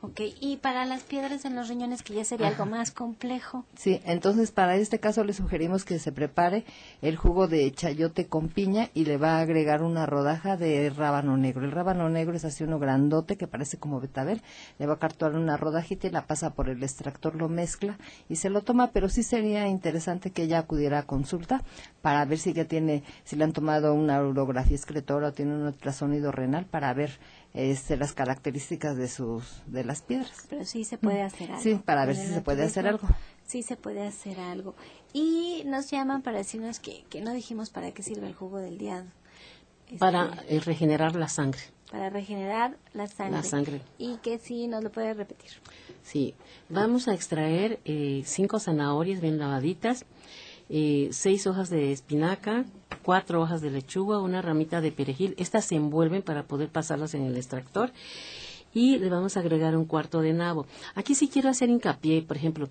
Ok, 0.00 0.20
y 0.40 0.58
para 0.58 0.84
las 0.84 1.02
piedras 1.02 1.44
en 1.44 1.56
los 1.56 1.68
riñones, 1.68 2.02
que 2.02 2.14
ya 2.14 2.24
sería 2.24 2.48
algo 2.48 2.66
más 2.66 2.92
complejo. 2.92 3.64
Sí, 3.76 4.00
entonces 4.04 4.52
para 4.52 4.76
este 4.76 5.00
caso 5.00 5.24
le 5.24 5.32
sugerimos 5.32 5.84
que 5.84 5.98
se 5.98 6.12
prepare 6.12 6.64
el 7.02 7.16
jugo 7.16 7.48
de 7.48 7.70
chayote 7.72 8.26
con 8.26 8.48
piña 8.48 8.90
y 8.94 9.06
le 9.06 9.16
va 9.16 9.36
a 9.36 9.40
agregar 9.40 9.82
una 9.82 10.06
rodaja 10.06 10.56
de 10.56 10.90
rábano 10.90 11.36
negro. 11.36 11.64
El 11.64 11.72
rábano 11.72 12.08
negro 12.08 12.36
es 12.36 12.44
así 12.44 12.62
uno 12.62 12.78
grandote 12.78 13.36
que 13.36 13.48
parece 13.48 13.78
como 13.78 14.00
betabel. 14.00 14.40
Le 14.78 14.86
va 14.86 14.94
a 14.94 14.98
cartuar 14.98 15.34
una 15.34 15.56
rodajita 15.56 16.06
y 16.06 16.10
la 16.10 16.26
pasa 16.26 16.54
por 16.54 16.68
el 16.68 16.82
extractor, 16.82 17.34
lo 17.34 17.48
mezcla 17.48 17.98
y 18.28 18.36
se 18.36 18.50
lo 18.50 18.62
toma, 18.62 18.92
pero 18.92 19.08
sí 19.08 19.24
sería 19.24 19.66
interesante 19.66 20.30
que 20.30 20.44
ella 20.44 20.60
acudiera 20.60 21.00
a 21.00 21.06
consulta 21.06 21.64
para 22.02 22.24
ver 22.24 22.38
si 22.38 22.52
ya 22.52 22.66
tiene, 22.66 23.02
si 23.24 23.34
le 23.34 23.44
han 23.44 23.52
tomado 23.52 23.94
una 23.94 24.22
urografía 24.22 24.76
excretora 24.76 25.28
o 25.28 25.32
tiene 25.32 25.54
un 25.54 25.62
ultrasonido 25.62 26.30
renal 26.30 26.66
para 26.66 26.94
ver 26.94 27.18
este, 27.54 27.96
las 27.96 28.12
características 28.12 28.96
de 28.96 29.08
sus 29.08 29.62
de 29.66 29.84
las 29.84 30.02
piedras. 30.02 30.46
Pero 30.48 30.64
sí 30.64 30.84
se 30.84 30.98
puede 30.98 31.22
hacer 31.22 31.50
algo. 31.50 31.62
Sí, 31.62 31.74
para 31.84 32.06
ver 32.06 32.16
si 32.16 32.26
se 32.26 32.40
puede 32.40 32.64
hacer 32.64 32.86
algo. 32.86 33.08
Sí 33.46 33.62
se 33.62 33.76
puede 33.76 34.06
hacer 34.06 34.38
algo. 34.40 34.74
Y 35.12 35.62
nos 35.66 35.90
llaman 35.90 36.22
para 36.22 36.38
decirnos 36.38 36.80
que, 36.80 37.04
que 37.08 37.20
no 37.20 37.32
dijimos 37.32 37.70
para 37.70 37.92
qué 37.92 38.02
sirve 38.02 38.26
el 38.26 38.34
jugo 38.34 38.58
del 38.58 38.78
diado. 38.78 39.06
Este, 39.86 39.98
para 39.98 40.44
eh, 40.48 40.60
regenerar 40.60 41.16
la 41.16 41.28
sangre. 41.28 41.60
Para 41.90 42.10
regenerar 42.10 42.76
la 42.92 43.06
sangre. 43.06 43.36
La 43.36 43.42
sangre. 43.42 43.80
Y 43.96 44.18
que 44.18 44.38
sí 44.38 44.68
nos 44.68 44.84
lo 44.84 44.92
puede 44.92 45.14
repetir. 45.14 45.50
Sí, 46.02 46.34
vamos 46.68 47.08
a 47.08 47.14
extraer 47.14 47.80
eh, 47.86 48.22
cinco 48.26 48.60
zanahorias 48.60 49.22
bien 49.22 49.38
lavaditas, 49.38 50.04
eh, 50.68 51.08
seis 51.12 51.46
hojas 51.46 51.70
de 51.70 51.92
espinaca, 51.92 52.64
cuatro 53.02 53.40
hojas 53.40 53.60
de 53.60 53.70
lechuga, 53.70 54.20
una 54.20 54.42
ramita 54.42 54.80
de 54.80 54.92
perejil. 54.92 55.34
Estas 55.38 55.64
se 55.64 55.76
envuelven 55.76 56.22
para 56.22 56.44
poder 56.44 56.68
pasarlas 56.68 57.14
en 57.14 57.24
el 57.24 57.36
extractor 57.36 57.92
y 58.74 58.98
le 58.98 59.08
vamos 59.08 59.36
a 59.36 59.40
agregar 59.40 59.76
un 59.76 59.84
cuarto 59.84 60.20
de 60.20 60.32
nabo. 60.32 60.66
Aquí 60.94 61.14
sí 61.14 61.28
quiero 61.28 61.48
hacer 61.48 61.68
hincapié, 61.68 62.22
por 62.22 62.36
ejemplo, 62.36 62.68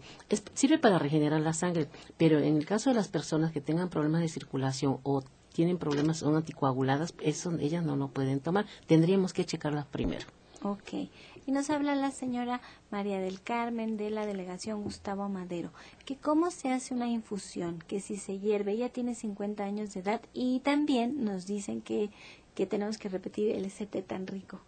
sirve 0.53 0.77
para 0.77 0.99
regenerar 0.99 1.41
la 1.41 1.53
sangre, 1.53 1.87
pero 2.17 2.39
en 2.39 2.57
el 2.57 2.65
caso 2.65 2.89
de 2.89 2.95
las 2.95 3.07
personas 3.07 3.51
que 3.51 3.61
tengan 3.61 3.89
problemas 3.89 4.21
de 4.21 4.29
circulación 4.29 4.99
o 5.03 5.23
tienen 5.53 5.79
problemas, 5.79 6.19
son 6.19 6.35
anticoaguladas, 6.35 7.15
eso 7.19 7.51
ellas 7.59 7.83
no 7.83 7.95
lo 7.95 8.09
pueden 8.09 8.39
tomar. 8.39 8.67
Tendríamos 8.85 9.33
que 9.33 9.43
checarlas 9.43 9.87
primero. 9.87 10.27
Ok. 10.61 11.09
Y 11.47 11.53
nos 11.53 11.69
habla 11.69 11.95
la 11.95 12.11
señora 12.11 12.59
María 12.91 13.21
del 13.21 13.41
Carmen 13.41 13.95
de 13.95 14.09
la 14.09 14.25
delegación 14.25 14.83
Gustavo 14.83 15.29
Madero, 15.29 15.71
que 16.05 16.17
cómo 16.17 16.51
se 16.51 16.73
hace 16.73 16.93
una 16.93 17.07
infusión, 17.07 17.81
que 17.87 18.01
si 18.01 18.17
se 18.17 18.37
hierve, 18.37 18.73
ella 18.73 18.89
tiene 18.89 19.15
50 19.15 19.63
años 19.63 19.93
de 19.93 20.01
edad 20.01 20.21
y 20.33 20.59
también 20.59 21.23
nos 21.23 21.47
dicen 21.47 21.81
que, 21.81 22.09
que 22.53 22.65
tenemos 22.65 22.97
que 22.97 23.07
repetir 23.07 23.55
el 23.55 23.63
ST 23.63 24.01
tan 24.01 24.27
rico. 24.27 24.59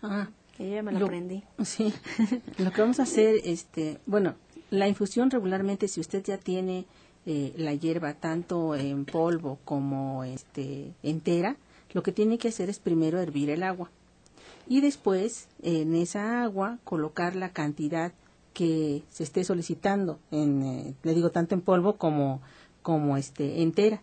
Ah, 0.00 0.30
que 0.56 0.70
yo 0.70 0.76
ya 0.76 0.82
me 0.82 0.92
lo, 0.92 1.04
aprendí. 1.04 1.44
Sí, 1.64 1.92
lo 2.56 2.72
que 2.72 2.80
vamos 2.80 2.98
a 2.98 3.02
hacer, 3.02 3.36
este, 3.44 3.98
bueno, 4.06 4.34
la 4.70 4.88
infusión 4.88 5.30
regularmente, 5.30 5.86
si 5.86 6.00
usted 6.00 6.24
ya 6.24 6.38
tiene 6.38 6.86
eh, 7.26 7.52
la 7.58 7.74
hierba 7.74 8.14
tanto 8.14 8.74
en 8.74 9.04
polvo 9.04 9.58
como 9.66 10.24
este 10.24 10.94
entera, 11.02 11.56
lo 11.92 12.02
que 12.02 12.10
tiene 12.10 12.38
que 12.38 12.48
hacer 12.48 12.70
es 12.70 12.78
primero 12.78 13.20
hervir 13.20 13.50
el 13.50 13.62
agua 13.62 13.90
y 14.72 14.80
después 14.80 15.48
en 15.62 15.94
esa 15.94 16.42
agua 16.42 16.78
colocar 16.84 17.36
la 17.36 17.52
cantidad 17.52 18.14
que 18.54 19.02
se 19.10 19.22
esté 19.22 19.44
solicitando 19.44 20.18
en 20.30 20.62
eh, 20.62 20.94
le 21.02 21.14
digo 21.14 21.30
tanto 21.30 21.54
en 21.54 21.60
polvo 21.60 21.96
como 21.96 22.40
como 22.80 23.18
este 23.18 23.60
entera. 23.60 24.02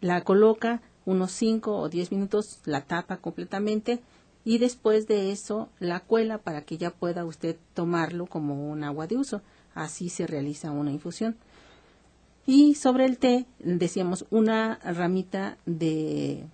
La 0.00 0.22
coloca 0.22 0.80
unos 1.06 1.32
5 1.32 1.76
o 1.76 1.88
10 1.88 2.12
minutos 2.12 2.60
la 2.66 2.82
tapa 2.82 3.16
completamente 3.16 4.00
y 4.44 4.58
después 4.58 5.08
de 5.08 5.32
eso 5.32 5.70
la 5.80 5.98
cuela 5.98 6.38
para 6.38 6.62
que 6.62 6.78
ya 6.78 6.92
pueda 6.92 7.24
usted 7.24 7.56
tomarlo 7.74 8.26
como 8.26 8.70
un 8.70 8.84
agua 8.84 9.08
de 9.08 9.16
uso. 9.16 9.42
Así 9.74 10.08
se 10.08 10.28
realiza 10.28 10.70
una 10.70 10.92
infusión. 10.92 11.34
Y 12.46 12.76
sobre 12.76 13.06
el 13.06 13.18
té 13.18 13.44
decíamos 13.58 14.24
una 14.30 14.78
ramita 14.84 15.58
de 15.66 16.46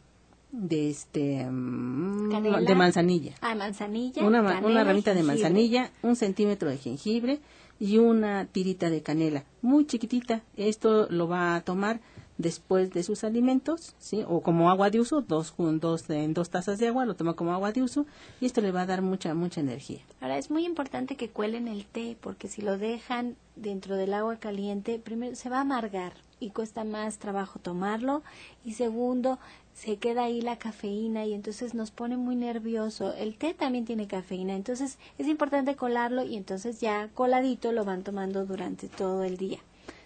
de 0.53 0.91
este 0.91 1.45
mm, 1.51 2.65
de 2.65 2.75
manzanilla. 2.75 3.35
Ah, 3.41 3.55
manzanilla. 3.55 4.25
Una, 4.25 4.61
una 4.61 4.85
ramita 4.85 5.15
de 5.15 5.23
manzanilla, 5.23 5.91
un 6.03 6.15
centímetro 6.15 6.69
de 6.69 6.77
jengibre 6.77 7.41
y 7.81 7.99
una 7.99 8.45
tirita 8.47 8.91
de 8.91 9.03
canela, 9.03 9.45
muy 9.63 9.87
chiquitita. 9.87 10.43
Esto 10.57 11.09
lo 11.11 11.27
va 11.27 11.57
a 11.57 11.63
tomar 11.63 12.01
después 12.39 12.93
de 12.93 13.03
sus 13.03 13.25
alimentos, 13.25 13.95
¿sí? 13.99 14.25
O 14.29 14.43
como 14.43 14.71
agua 14.71 14.91
de 14.91 15.01
uso, 15.01 15.23
dos, 15.23 15.55
dos, 15.57 16.11
en 16.11 16.35
dos 16.35 16.51
tazas 16.51 16.79
de 16.79 16.89
agua, 16.89 17.07
lo 17.07 17.15
toma 17.15 17.35
como 17.35 17.53
agua 17.53 17.73
de 17.73 17.83
uso 17.83 18.07
y 18.41 18.47
esto 18.47 18.61
le 18.61 18.73
va 18.73 18.83
a 18.83 18.87
dar 18.87 19.01
mucha, 19.01 19.35
mucha 19.35 19.61
energía. 19.61 20.01
Ahora, 20.21 20.39
es 20.39 20.51
muy 20.51 20.67
importante 20.67 21.17
que 21.17 21.31
cuelen 21.31 21.69
el 21.69 21.87
té 21.87 22.17
porque 22.21 22.49
si 22.49 22.63
lo 22.63 22.79
dejan 22.79 23.37
dentro 23.57 23.97
del 23.97 24.13
agua 24.13 24.37
caliente, 24.37 24.99
primero 24.99 25.35
se 25.35 25.49
va 25.49 25.59
a 25.59 25.63
amargar 25.63 26.13
y 26.43 26.51
cuesta 26.51 26.83
más 26.83 27.19
trabajo 27.19 27.61
tomarlo 27.61 28.23
y 28.65 28.73
segundo, 28.73 29.39
se 29.75 29.97
queda 29.97 30.25
ahí 30.25 30.41
la 30.41 30.59
cafeína 30.59 31.25
y 31.25 31.35
entonces 31.35 31.73
nos 31.73 31.91
pone 31.91 32.17
muy 32.17 32.37
nervioso. 32.37 33.15
El 33.15 33.37
té 33.37 33.55
también 33.55 33.85
tiene 33.85 34.07
cafeína, 34.07 34.55
entonces 34.55 34.99
es 35.19 35.29
importante 35.29 35.77
colarlo 35.77 36.25
y 36.25 36.37
entonces 36.37 36.81
ya 36.81 37.09
coladito 37.15 37.73
lo 37.73 37.85
van 37.85 38.03
tomando 38.03 38.45
durante 38.45 38.89
todo 38.89 39.23
el 39.23 39.37
día. 39.37 39.61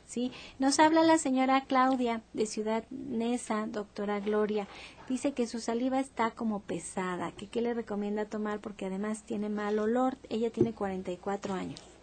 ¿Sí? 0.06 0.30
Nos 0.60 0.78
habla 0.78 1.02
la 1.02 1.18
señora 1.18 1.64
Claudia 1.64 2.22
de 2.32 2.46
Ciudad 2.46 2.84
Nesa, 2.90 3.66
doctora 3.66 4.20
Gloria. 4.20 4.68
Dice 5.08 5.32
que 5.32 5.48
su 5.48 5.58
saliva 5.58 5.98
está 5.98 6.30
como 6.30 6.60
pesada, 6.60 7.32
que 7.32 7.48
qué 7.48 7.60
le 7.60 7.74
recomienda 7.74 8.26
tomar 8.26 8.60
porque 8.60 8.86
además 8.86 9.24
tiene 9.24 9.48
mal 9.48 9.80
olor. 9.80 10.16
Ella 10.28 10.50
tiene 10.50 10.74
44 10.74 11.54
años. 11.54 11.95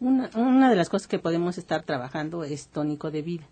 Una, 0.00 0.30
una 0.34 0.70
de 0.70 0.76
las 0.76 0.88
cosas 0.88 1.08
que 1.08 1.18
podemos 1.18 1.58
estar 1.58 1.82
trabajando 1.82 2.44
es 2.44 2.68
tónico 2.68 3.10
de 3.10 3.22
vida. 3.22 3.46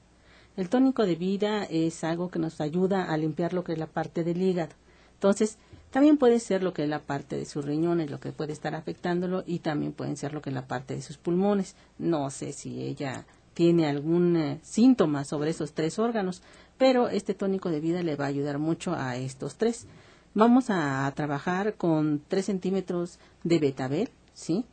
El 0.56 0.68
tónico 0.68 1.04
de 1.04 1.16
vida 1.16 1.64
es 1.64 2.02
algo 2.04 2.30
que 2.30 2.38
nos 2.38 2.60
ayuda 2.60 3.04
a 3.12 3.16
limpiar 3.16 3.52
lo 3.52 3.64
que 3.64 3.72
es 3.72 3.78
la 3.78 3.86
parte 3.86 4.24
del 4.24 4.40
hígado. 4.40 4.74
Entonces, 5.14 5.58
también 5.90 6.18
puede 6.18 6.40
ser 6.40 6.62
lo 6.62 6.72
que 6.72 6.84
es 6.84 6.88
la 6.88 7.00
parte 7.00 7.36
de 7.36 7.44
sus 7.46 7.64
riñones, 7.64 8.10
lo 8.10 8.20
que 8.20 8.32
puede 8.32 8.52
estar 8.52 8.74
afectándolo, 8.74 9.44
y 9.46 9.60
también 9.60 9.92
pueden 9.92 10.16
ser 10.16 10.34
lo 10.34 10.42
que 10.42 10.50
es 10.50 10.54
la 10.54 10.66
parte 10.66 10.94
de 10.94 11.02
sus 11.02 11.16
pulmones. 11.16 11.74
No 11.98 12.30
sé 12.30 12.52
si 12.52 12.82
ella 12.82 13.24
tiene 13.54 13.86
algún 13.88 14.36
eh, 14.36 14.60
síntoma 14.62 15.24
sobre 15.24 15.50
esos 15.50 15.72
tres 15.72 15.98
órganos, 15.98 16.42
pero 16.76 17.08
este 17.08 17.32
tónico 17.32 17.70
de 17.70 17.80
vida 17.80 18.02
le 18.02 18.16
va 18.16 18.26
a 18.26 18.28
ayudar 18.28 18.58
mucho 18.58 18.94
a 18.94 19.16
estos 19.16 19.56
tres. 19.56 19.86
Vamos 20.34 20.66
a, 20.68 21.10
trabajar 21.16 21.74
con 21.76 22.20
tres 22.28 22.44
centímetros 22.44 23.18
de 23.42 23.58
betabel, 23.58 24.10
¿sí? 24.34 24.66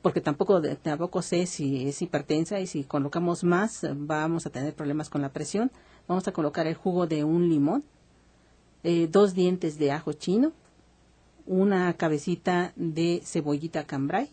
Porque 0.00 0.20
tampoco 0.20 0.62
tampoco 0.82 1.22
sé 1.22 1.46
si 1.46 1.88
es 1.88 2.00
hipertensa 2.00 2.60
y 2.60 2.66
si 2.66 2.84
colocamos 2.84 3.44
más 3.44 3.86
vamos 3.94 4.46
a 4.46 4.50
tener 4.50 4.74
problemas 4.74 5.10
con 5.10 5.22
la 5.22 5.32
presión. 5.32 5.70
Vamos 6.08 6.26
a 6.28 6.32
colocar 6.32 6.66
el 6.66 6.74
jugo 6.74 7.06
de 7.06 7.24
un 7.24 7.48
limón, 7.48 7.84
eh, 8.82 9.08
dos 9.10 9.34
dientes 9.34 9.78
de 9.78 9.92
ajo 9.92 10.12
chino, 10.12 10.52
una 11.46 11.92
cabecita 11.94 12.72
de 12.76 13.20
cebollita 13.24 13.84
cambray. 13.84 14.30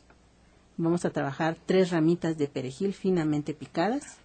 Vamos 0.78 1.06
a 1.06 1.12
trabajar 1.12 1.58
tres 1.66 1.92
ramitas 1.92 2.38
de 2.38 2.48
perejil 2.48 2.94
finamente 2.94 3.54
picadas. 3.54 4.18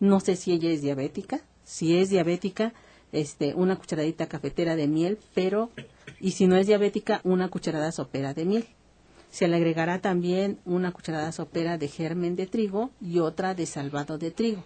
No 0.00 0.20
sé 0.20 0.36
si 0.36 0.52
ella 0.52 0.70
es 0.70 0.82
diabética. 0.82 1.40
Si 1.64 1.96
es 1.96 2.10
diabética, 2.10 2.74
este, 3.12 3.54
una 3.54 3.76
cucharadita 3.76 4.26
cafetera 4.26 4.76
de 4.76 4.86
miel, 4.86 5.18
pero 5.34 5.70
y 6.20 6.32
si 6.32 6.46
no 6.46 6.56
es 6.56 6.66
diabética, 6.66 7.20
una 7.24 7.48
cucharada 7.48 7.90
sopera 7.92 8.34
de 8.34 8.44
miel 8.44 8.66
se 9.34 9.48
le 9.48 9.56
agregará 9.56 10.00
también 10.00 10.60
una 10.64 10.92
cucharada 10.92 11.32
sopera 11.32 11.76
de 11.76 11.88
germen 11.88 12.36
de 12.36 12.46
trigo 12.46 12.90
y 13.00 13.18
otra 13.18 13.56
de 13.56 13.66
salvado 13.66 14.16
de 14.16 14.30
trigo. 14.30 14.62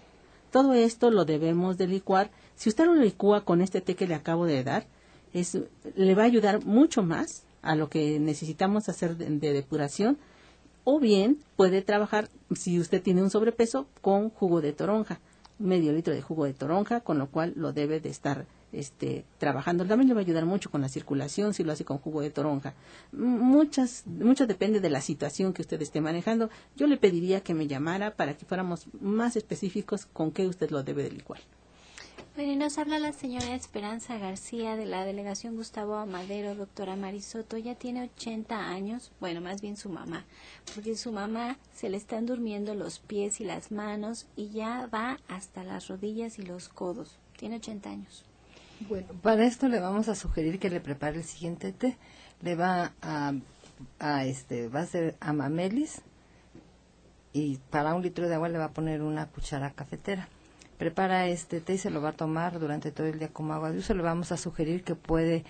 Todo 0.50 0.74
esto 0.74 1.10
lo 1.10 1.24
debemos 1.24 1.78
de 1.78 1.86
licuar. 1.86 2.30
Si 2.54 2.68
usted 2.68 2.84
lo 2.84 2.94
licúa 2.94 3.46
con 3.46 3.62
este 3.62 3.80
té 3.80 3.94
que 3.94 4.06
le 4.06 4.14
acabo 4.14 4.44
de 4.44 4.62
dar, 4.62 4.86
le 5.96 6.14
va 6.14 6.24
a 6.24 6.26
ayudar 6.26 6.66
mucho 6.66 7.02
más 7.02 7.44
a 7.62 7.76
lo 7.76 7.88
que 7.88 8.20
necesitamos 8.20 8.90
hacer 8.90 9.16
de 9.16 9.52
depuración. 9.54 10.18
O 10.84 11.00
bien 11.00 11.38
puede 11.56 11.80
trabajar, 11.80 12.28
si 12.54 12.78
usted 12.78 13.00
tiene 13.00 13.22
un 13.22 13.30
sobrepeso, 13.30 13.86
con 14.02 14.28
jugo 14.28 14.60
de 14.60 14.74
toronja, 14.74 15.18
medio 15.58 15.94
litro 15.94 16.12
de 16.12 16.20
jugo 16.20 16.44
de 16.44 16.52
toronja, 16.52 17.00
con 17.00 17.16
lo 17.16 17.30
cual 17.30 17.54
lo 17.56 17.72
debe 17.72 18.00
de 18.00 18.10
estar 18.10 18.44
este, 18.72 19.24
trabajando. 19.38 19.86
También 19.86 20.08
le 20.08 20.14
va 20.14 20.20
a 20.20 20.24
ayudar 20.24 20.44
mucho 20.44 20.70
con 20.70 20.80
la 20.80 20.88
circulación 20.88 21.54
si 21.54 21.64
lo 21.64 21.72
hace 21.72 21.84
con 21.84 21.98
jugo 21.98 22.20
de 22.20 22.30
toronja. 22.30 22.74
Muchas, 23.12 24.06
mucho 24.06 24.46
depende 24.46 24.80
de 24.80 24.90
la 24.90 25.00
situación 25.00 25.52
que 25.52 25.62
usted 25.62 25.80
esté 25.82 26.00
manejando. 26.00 26.50
Yo 26.76 26.86
le 26.86 26.96
pediría 26.96 27.42
que 27.42 27.54
me 27.54 27.66
llamara 27.66 28.14
para 28.14 28.36
que 28.36 28.46
fuéramos 28.46 28.86
más 29.00 29.36
específicos 29.36 30.06
con 30.06 30.32
qué 30.32 30.46
usted 30.46 30.70
lo 30.70 30.82
debe 30.82 31.02
de 31.02 31.10
licuar. 31.10 31.40
Bueno, 32.38 32.52
y 32.52 32.56
nos 32.56 32.78
habla 32.78 33.00
la 33.00 33.12
señora 33.12 33.56
Esperanza 33.56 34.16
García 34.16 34.76
de 34.76 34.86
la 34.86 35.04
delegación 35.04 35.56
Gustavo 35.56 35.96
Amadero, 35.96 36.54
doctora 36.54 36.94
Marisoto. 36.94 37.58
Ya 37.58 37.74
tiene 37.74 38.04
80 38.04 38.68
años, 38.68 39.10
bueno, 39.18 39.40
más 39.40 39.60
bien 39.60 39.76
su 39.76 39.88
mamá, 39.88 40.24
porque 40.72 40.96
su 40.96 41.10
mamá 41.10 41.58
se 41.74 41.90
le 41.90 41.96
están 41.96 42.26
durmiendo 42.26 42.76
los 42.76 43.00
pies 43.00 43.40
y 43.40 43.44
las 43.44 43.72
manos 43.72 44.28
y 44.36 44.50
ya 44.50 44.86
va 44.86 45.18
hasta 45.26 45.64
las 45.64 45.88
rodillas 45.88 46.38
y 46.38 46.42
los 46.42 46.68
codos. 46.68 47.18
Tiene 47.36 47.56
80 47.56 47.90
años. 47.90 48.27
Bueno, 48.86 49.08
para 49.22 49.44
esto 49.44 49.68
le 49.68 49.80
vamos 49.80 50.08
a 50.08 50.14
sugerir 50.14 50.58
que 50.58 50.70
le 50.70 50.80
prepare 50.80 51.18
el 51.18 51.24
siguiente 51.24 51.72
té. 51.72 51.96
Le 52.42 52.54
va 52.54 52.92
a, 53.02 53.32
a 53.98 54.24
este, 54.24 54.68
va 54.68 54.80
a 54.80 54.86
ser 54.86 55.16
amamelis 55.20 56.02
y 57.32 57.58
para 57.70 57.94
un 57.94 58.02
litro 58.02 58.28
de 58.28 58.34
agua 58.34 58.48
le 58.48 58.58
va 58.58 58.66
a 58.66 58.72
poner 58.72 59.02
una 59.02 59.26
cuchara 59.26 59.72
cafetera 59.72 60.28
prepara 60.78 61.26
este 61.26 61.60
té 61.60 61.74
y 61.74 61.78
se 61.78 61.90
lo 61.90 62.00
va 62.00 62.10
a 62.10 62.16
tomar 62.16 62.58
durante 62.58 62.92
todo 62.92 63.06
el 63.08 63.18
día 63.18 63.28
como 63.28 63.52
agua 63.52 63.72
de 63.72 63.78
uso. 63.78 63.94
Le 63.94 64.02
vamos 64.02 64.32
a 64.32 64.36
sugerir 64.36 64.84
que 64.84 64.94
puede, 64.94 65.44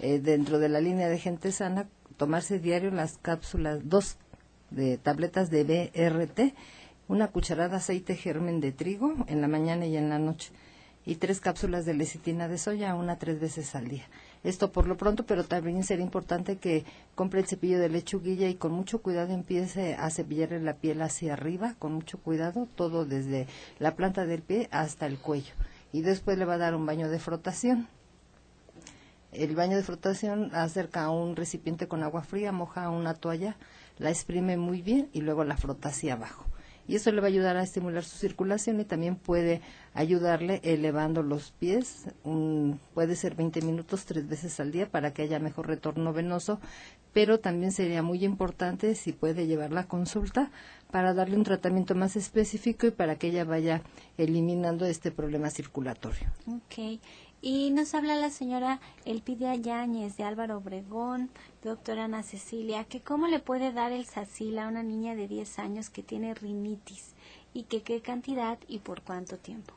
eh, 0.00 0.20
dentro 0.20 0.58
de 0.58 0.68
la 0.68 0.80
línea 0.80 1.08
de 1.08 1.18
gente 1.18 1.50
sana, 1.50 1.88
tomarse 2.16 2.60
diario 2.60 2.90
las 2.90 3.18
cápsulas, 3.18 3.80
dos 3.88 4.18
de 4.70 4.98
tabletas 4.98 5.50
de 5.50 5.64
BRT, 5.64 6.54
una 7.08 7.28
cucharada 7.28 7.70
de 7.70 7.76
aceite 7.76 8.14
germen 8.14 8.60
de 8.60 8.72
trigo 8.72 9.14
en 9.26 9.40
la 9.40 9.48
mañana 9.48 9.86
y 9.86 9.96
en 9.96 10.10
la 10.10 10.18
noche, 10.18 10.52
y 11.06 11.14
tres 11.14 11.40
cápsulas 11.40 11.86
de 11.86 11.94
lecitina 11.94 12.48
de 12.48 12.58
soya, 12.58 12.96
una 12.96 13.16
tres 13.16 13.40
veces 13.40 13.76
al 13.76 13.86
día. 13.86 14.02
Esto 14.42 14.72
por 14.72 14.88
lo 14.88 14.96
pronto, 14.96 15.24
pero 15.24 15.44
también 15.44 15.84
sería 15.84 16.04
importante 16.04 16.56
que 16.56 16.84
compre 17.14 17.40
el 17.40 17.46
cepillo 17.46 17.78
de 17.78 17.88
lechuguilla 17.88 18.48
y 18.48 18.56
con 18.56 18.72
mucho 18.72 19.00
cuidado 19.00 19.32
empiece 19.32 19.94
a 19.94 20.10
cepillarle 20.10 20.60
la 20.60 20.74
piel 20.74 21.00
hacia 21.00 21.34
arriba, 21.34 21.76
con 21.78 21.92
mucho 21.92 22.18
cuidado, 22.18 22.66
todo 22.74 23.04
desde 23.06 23.46
la 23.78 23.94
planta 23.94 24.26
del 24.26 24.42
pie 24.42 24.68
hasta 24.72 25.06
el 25.06 25.18
cuello. 25.18 25.54
Y 25.92 26.02
después 26.02 26.36
le 26.38 26.44
va 26.44 26.54
a 26.54 26.58
dar 26.58 26.74
un 26.74 26.84
baño 26.84 27.08
de 27.08 27.20
frotación. 27.20 27.86
El 29.30 29.54
baño 29.54 29.76
de 29.76 29.84
frotación 29.84 30.52
acerca 30.54 31.04
a 31.04 31.10
un 31.10 31.36
recipiente 31.36 31.86
con 31.86 32.02
agua 32.02 32.22
fría, 32.22 32.50
moja 32.50 32.90
una 32.90 33.14
toalla, 33.14 33.56
la 33.98 34.10
exprime 34.10 34.56
muy 34.56 34.82
bien 34.82 35.08
y 35.12 35.20
luego 35.20 35.44
la 35.44 35.56
frota 35.56 35.90
hacia 35.90 36.14
abajo 36.14 36.46
y 36.88 36.96
eso 36.96 37.12
le 37.12 37.20
va 37.20 37.26
a 37.26 37.30
ayudar 37.30 37.56
a 37.56 37.62
estimular 37.62 38.04
su 38.04 38.16
circulación 38.16 38.80
y 38.80 38.84
también 38.84 39.16
puede 39.16 39.60
ayudarle 39.94 40.60
elevando 40.62 41.22
los 41.22 41.52
pies, 41.52 42.06
puede 42.94 43.16
ser 43.16 43.34
20 43.34 43.62
minutos 43.62 44.04
tres 44.04 44.28
veces 44.28 44.58
al 44.60 44.72
día 44.72 44.88
para 44.88 45.12
que 45.12 45.22
haya 45.22 45.38
mejor 45.38 45.66
retorno 45.66 46.12
venoso, 46.12 46.60
pero 47.12 47.40
también 47.40 47.72
sería 47.72 48.02
muy 48.02 48.24
importante 48.24 48.94
si 48.94 49.12
puede 49.12 49.46
llevar 49.46 49.72
la 49.72 49.88
consulta 49.88 50.50
para 50.90 51.14
darle 51.14 51.36
un 51.36 51.44
tratamiento 51.44 51.94
más 51.94 52.14
específico 52.16 52.86
y 52.86 52.90
para 52.90 53.16
que 53.16 53.28
ella 53.28 53.44
vaya 53.44 53.82
eliminando 54.18 54.84
este 54.84 55.10
problema 55.10 55.50
circulatorio. 55.50 56.28
Okay. 56.66 57.00
Y 57.48 57.70
nos 57.70 57.94
habla 57.94 58.16
la 58.16 58.30
señora 58.30 58.80
Elpidia 59.04 59.54
Yáñez 59.54 60.16
de 60.16 60.24
Álvaro 60.24 60.56
Obregón, 60.56 61.30
doctora 61.62 62.06
Ana 62.06 62.24
Cecilia, 62.24 62.82
que 62.82 63.02
cómo 63.02 63.28
le 63.28 63.38
puede 63.38 63.70
dar 63.70 63.92
el 63.92 64.04
sacil 64.04 64.58
a 64.58 64.66
una 64.66 64.82
niña 64.82 65.14
de 65.14 65.28
10 65.28 65.60
años 65.60 65.88
que 65.88 66.02
tiene 66.02 66.34
rinitis 66.34 67.14
y 67.54 67.62
que 67.62 67.82
qué 67.82 68.00
cantidad 68.00 68.58
y 68.66 68.80
por 68.80 69.02
cuánto 69.02 69.36
tiempo. 69.36 69.74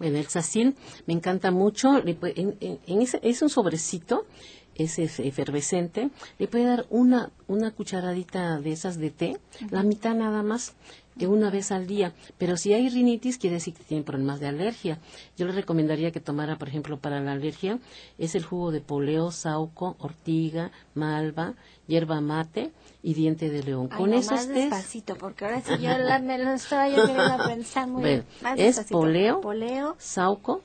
Bueno, 0.00 0.18
el 0.18 0.26
sacil 0.26 0.74
me 1.06 1.14
encanta 1.14 1.52
mucho. 1.52 2.02
es 2.02 3.42
un 3.42 3.48
sobrecito, 3.48 4.26
es 4.74 4.98
efervescente. 4.98 6.10
Le 6.40 6.48
puede 6.48 6.64
dar 6.64 6.84
una, 6.90 7.30
una 7.46 7.70
cucharadita 7.70 8.58
de 8.58 8.72
esas 8.72 8.98
de 8.98 9.10
té, 9.10 9.38
la 9.70 9.84
mitad 9.84 10.16
nada 10.16 10.42
más 10.42 10.74
una 11.22 11.50
vez 11.50 11.72
al 11.72 11.86
día. 11.86 12.12
Pero 12.38 12.56
si 12.56 12.72
hay 12.72 12.88
rinitis, 12.88 13.38
quiere 13.38 13.54
decir 13.54 13.74
que 13.74 13.84
tiene 13.84 14.02
problemas 14.02 14.40
de 14.40 14.48
alergia. 14.48 14.98
Yo 15.36 15.46
le 15.46 15.52
recomendaría 15.52 16.10
que 16.10 16.20
tomara, 16.20 16.56
por 16.58 16.68
ejemplo, 16.68 16.98
para 16.98 17.20
la 17.20 17.32
alergia, 17.32 17.78
es 18.18 18.34
el 18.34 18.44
jugo 18.44 18.70
de 18.72 18.80
poleo, 18.80 19.30
sauco, 19.30 19.96
ortiga, 19.98 20.72
malva, 20.94 21.54
hierba 21.86 22.20
mate 22.20 22.72
y 23.02 23.14
diente 23.14 23.50
de 23.50 23.62
león. 23.62 23.88
Con 23.88 24.10
no, 24.10 24.16
esos 24.16 24.32
más 24.32 24.48
despacito, 24.48 25.16
porque 25.16 25.44
ahora 25.44 25.60
sí 25.60 25.72
yo 25.80 25.96
la, 25.98 26.18
me 26.18 26.38
lo 26.38 26.52
estaba 26.52 26.88
yo 26.88 27.04
pensar 27.46 27.86
muy 27.88 28.02
bien. 28.02 28.24
es 28.56 28.80
poleo, 28.84 29.40
poleo, 29.40 29.96
sauco, 29.98 30.62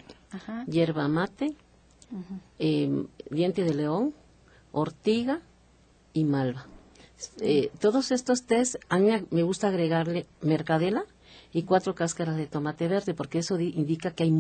hierba 0.68 1.08
mate, 1.08 1.56
em, 2.58 3.08
diente 3.30 3.64
de 3.64 3.74
león, 3.74 4.14
ortiga 4.72 5.42
y 6.14 6.24
malva. 6.24 6.66
Eh, 7.42 7.72
todos 7.80 8.12
estos 8.12 8.44
test, 8.44 8.76
a 8.90 8.98
mí 8.98 9.10
me 9.30 9.44
gusta 9.44 9.68
agregarle 9.68 10.26
mercadela 10.42 11.06
y 11.52 11.64
cuatro 11.64 11.96
cáscaras 11.96 12.36
de 12.36 12.48
tomate 12.48 12.88
verde, 12.88 13.14
porque 13.14 13.40
eso 13.40 13.60
indica 13.60 14.12
que 14.12 14.24
hay 14.24 14.32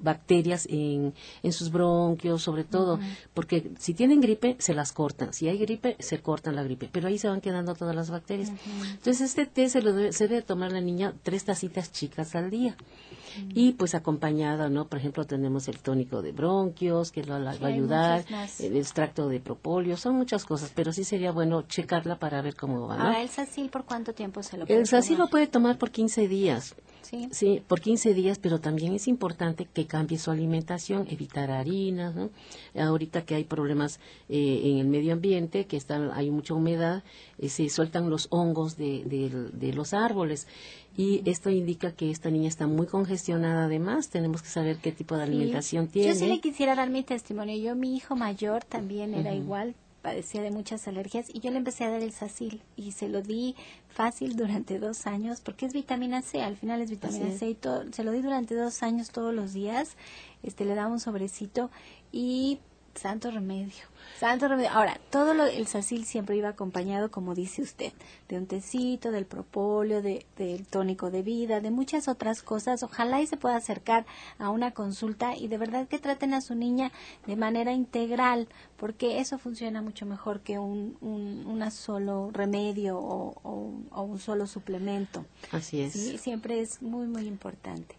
bacterias 0.00 0.66
en, 0.70 1.14
en 1.42 1.52
sus 1.52 1.70
bronquios, 1.70 2.42
sobre 2.42 2.64
todo, 2.64 2.98
porque 3.34 3.70
si 3.78 3.94
tienen 3.94 4.20
gripe, 4.20 4.56
se 4.58 4.74
las 4.74 4.92
cortan. 4.92 5.32
Si 5.32 5.48
hay 5.48 5.58
gripe, 5.58 5.96
se 5.98 6.20
cortan 6.20 6.56
la 6.56 6.62
gripe, 6.62 6.88
pero 6.90 7.08
ahí 7.08 7.18
se 7.18 7.28
van 7.28 7.40
quedando 7.40 7.74
todas 7.74 7.94
las 7.94 8.10
bacterias. 8.10 8.52
Entonces, 8.92 9.20
este 9.20 9.46
té 9.46 9.68
se, 9.68 9.82
lo 9.82 9.92
debe, 9.92 10.12
se 10.12 10.28
debe 10.28 10.42
tomar 10.42 10.72
la 10.72 10.80
niña 10.80 11.14
tres 11.22 11.44
tacitas 11.44 11.92
chicas 11.92 12.34
al 12.34 12.50
día 12.50 12.76
y 13.54 13.72
pues 13.72 13.94
acompañada, 13.94 14.68
¿no? 14.68 14.88
Por 14.88 14.98
ejemplo, 14.98 15.24
tenemos 15.26 15.68
el 15.68 15.78
tónico 15.78 16.22
de 16.22 16.32
bronquios, 16.32 17.12
que 17.12 17.22
lo, 17.24 17.42
va 17.42 17.50
a 17.50 17.66
ayudar, 17.66 18.24
el 18.58 18.76
extracto 18.76 19.28
de 19.28 19.40
propóleo, 19.40 19.96
son 19.96 20.16
muchas 20.16 20.44
cosas, 20.44 20.72
pero 20.74 20.92
sí 20.92 21.04
sería 21.04 21.32
bueno 21.32 21.62
checarla 21.62 22.18
para 22.18 22.40
ver 22.42 22.56
cómo 22.56 22.86
va, 22.86 22.96
¿no? 22.96 23.04
Ahora, 23.04 23.22
¿el 23.22 23.28
sacil 23.28 23.68
por 23.70 23.84
cuánto 23.84 24.14
tiempo 24.14 24.42
se 24.42 24.56
lo 24.56 24.66
puede 24.66 24.80
El 24.80 24.86
sacil 24.86 25.18
lo 25.18 25.28
puede 25.28 25.46
tomar 25.46 25.78
por 25.78 25.90
15 25.90 26.28
días. 26.28 26.45
Sí. 27.02 27.28
sí, 27.30 27.62
por 27.64 27.80
15 27.80 28.14
días, 28.14 28.40
pero 28.40 28.58
también 28.58 28.92
es 28.92 29.06
importante 29.06 29.64
que 29.72 29.86
cambie 29.86 30.18
su 30.18 30.32
alimentación, 30.32 31.06
evitar 31.08 31.52
harinas, 31.52 32.16
¿no? 32.16 32.30
Ahorita 32.76 33.24
que 33.24 33.36
hay 33.36 33.44
problemas 33.44 34.00
eh, 34.28 34.62
en 34.64 34.78
el 34.78 34.88
medio 34.88 35.12
ambiente, 35.12 35.66
que 35.66 35.76
está, 35.76 36.12
hay 36.16 36.32
mucha 36.32 36.54
humedad, 36.54 37.04
eh, 37.38 37.48
se 37.48 37.68
sueltan 37.68 38.10
los 38.10 38.26
hongos 38.30 38.76
de, 38.76 39.04
de 39.52 39.72
los 39.72 39.94
árboles. 39.94 40.48
Y 40.96 41.22
esto 41.28 41.50
indica 41.50 41.92
que 41.92 42.10
esta 42.10 42.30
niña 42.30 42.48
está 42.48 42.66
muy 42.66 42.86
congestionada 42.86 43.66
además. 43.66 44.08
Tenemos 44.08 44.42
que 44.42 44.48
saber 44.48 44.78
qué 44.78 44.92
tipo 44.92 45.16
de 45.16 45.24
alimentación 45.24 45.88
tiene 45.88 46.08
yo 46.08 46.14
sí 46.14 46.26
le 46.26 46.40
quisiera 46.40 46.74
dar 46.74 46.88
mi 46.88 47.02
testimonio. 47.02 47.56
Yo 47.56 47.74
mi 47.76 47.94
hijo 47.94 48.16
mayor 48.16 48.64
también 48.64 49.14
era 49.14 49.34
igual 49.34 49.74
padecía 50.06 50.40
de 50.40 50.52
muchas 50.52 50.86
alergias 50.86 51.26
y 51.34 51.40
yo 51.40 51.50
le 51.50 51.56
empecé 51.56 51.82
a 51.82 51.90
dar 51.90 52.00
el 52.00 52.12
sacil 52.12 52.62
y 52.76 52.92
se 52.92 53.08
lo 53.08 53.22
di 53.22 53.56
fácil 53.88 54.36
durante 54.36 54.78
dos 54.78 55.08
años 55.08 55.40
porque 55.40 55.66
es 55.66 55.72
vitamina 55.72 56.22
C, 56.22 56.42
al 56.42 56.56
final 56.56 56.80
es 56.80 56.90
vitamina 56.90 57.36
C 57.36 57.50
y 57.50 57.54
todo, 57.56 57.82
se 57.90 58.04
lo 58.04 58.12
di 58.12 58.22
durante 58.22 58.54
dos 58.54 58.84
años 58.84 59.10
todos 59.10 59.34
los 59.34 59.52
días, 59.52 59.96
este 60.44 60.64
le 60.64 60.76
daba 60.76 60.92
un 60.92 61.00
sobrecito 61.00 61.72
y 62.12 62.60
santo 62.94 63.32
remedio. 63.32 63.82
Santo 64.18 64.48
remedio. 64.48 64.70
Ahora, 64.70 64.98
todo 65.10 65.34
lo, 65.34 65.44
el 65.44 65.66
sacil 65.66 66.04
siempre 66.04 66.36
iba 66.36 66.48
acompañado, 66.48 67.10
como 67.10 67.34
dice 67.34 67.62
usted, 67.62 67.92
de 68.28 68.38
un 68.38 68.46
tecito, 68.46 69.10
del 69.10 69.26
propóleo, 69.26 70.00
de, 70.00 70.24
del 70.36 70.66
tónico 70.66 71.10
de 71.10 71.22
vida, 71.22 71.60
de 71.60 71.70
muchas 71.70 72.08
otras 72.08 72.42
cosas. 72.42 72.82
Ojalá 72.82 73.20
y 73.20 73.26
se 73.26 73.36
pueda 73.36 73.56
acercar 73.56 74.06
a 74.38 74.50
una 74.50 74.70
consulta 74.70 75.36
y 75.36 75.48
de 75.48 75.58
verdad 75.58 75.86
que 75.86 75.98
traten 75.98 76.32
a 76.32 76.40
su 76.40 76.54
niña 76.54 76.92
de 77.26 77.36
manera 77.36 77.72
integral, 77.72 78.48
porque 78.76 79.20
eso 79.20 79.38
funciona 79.38 79.82
mucho 79.82 80.06
mejor 80.06 80.40
que 80.40 80.58
un, 80.58 80.96
un 81.00 81.70
solo 81.70 82.30
remedio 82.32 82.98
o, 82.98 83.34
o, 83.42 84.02
un 84.02 84.18
solo 84.18 84.46
suplemento. 84.46 85.24
Así 85.52 85.80
es. 85.80 85.92
¿sí? 85.92 86.18
Siempre 86.18 86.60
es 86.60 86.82
muy, 86.82 87.06
muy 87.06 87.26
importante. 87.26 87.96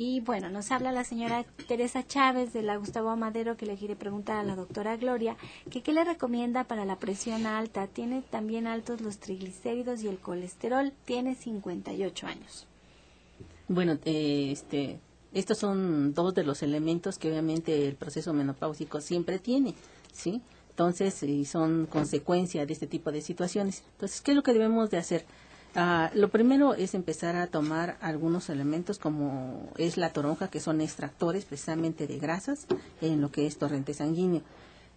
Y 0.00 0.20
bueno, 0.20 0.48
nos 0.48 0.70
habla 0.70 0.92
la 0.92 1.02
señora 1.02 1.44
Teresa 1.66 2.06
Chávez 2.06 2.52
de 2.52 2.62
la 2.62 2.76
Gustavo 2.76 3.10
Amadero 3.10 3.56
que 3.56 3.66
le 3.66 3.74
quiere 3.74 3.96
preguntar 3.96 4.36
a 4.36 4.44
la 4.44 4.54
doctora 4.54 4.96
Gloria 4.96 5.36
que 5.72 5.82
qué 5.82 5.92
le 5.92 6.04
recomienda 6.04 6.62
para 6.62 6.84
la 6.84 7.00
presión 7.00 7.46
alta. 7.46 7.88
Tiene 7.88 8.22
también 8.22 8.68
altos 8.68 9.00
los 9.00 9.18
triglicéridos 9.18 10.04
y 10.04 10.06
el 10.06 10.18
colesterol. 10.18 10.92
Tiene 11.04 11.34
58 11.34 12.28
años. 12.28 12.68
Bueno, 13.66 13.98
eh, 14.04 14.50
este, 14.52 15.00
estos 15.32 15.58
son 15.58 16.14
dos 16.14 16.32
de 16.32 16.44
los 16.44 16.62
elementos 16.62 17.18
que 17.18 17.28
obviamente 17.28 17.88
el 17.88 17.96
proceso 17.96 18.32
menopáusico 18.32 19.00
siempre 19.00 19.40
tiene, 19.40 19.74
¿sí? 20.12 20.42
Entonces, 20.70 21.24
y 21.24 21.44
son 21.44 21.86
consecuencia 21.86 22.64
de 22.64 22.72
este 22.72 22.86
tipo 22.86 23.10
de 23.10 23.20
situaciones. 23.20 23.82
Entonces, 23.94 24.20
¿qué 24.20 24.30
es 24.30 24.36
lo 24.36 24.44
que 24.44 24.52
debemos 24.52 24.90
de 24.90 24.98
hacer? 24.98 25.26
Ah, 25.74 26.10
lo 26.14 26.28
primero 26.28 26.74
es 26.74 26.94
empezar 26.94 27.36
a 27.36 27.46
tomar 27.46 27.96
algunos 28.00 28.48
elementos 28.48 28.98
como 28.98 29.70
es 29.76 29.96
la 29.96 30.12
toronja, 30.12 30.48
que 30.48 30.60
son 30.60 30.80
extractores 30.80 31.44
precisamente 31.44 32.06
de 32.06 32.18
grasas 32.18 32.66
en 33.00 33.20
lo 33.20 33.30
que 33.30 33.46
es 33.46 33.58
torrente 33.58 33.94
sanguíneo. 33.94 34.42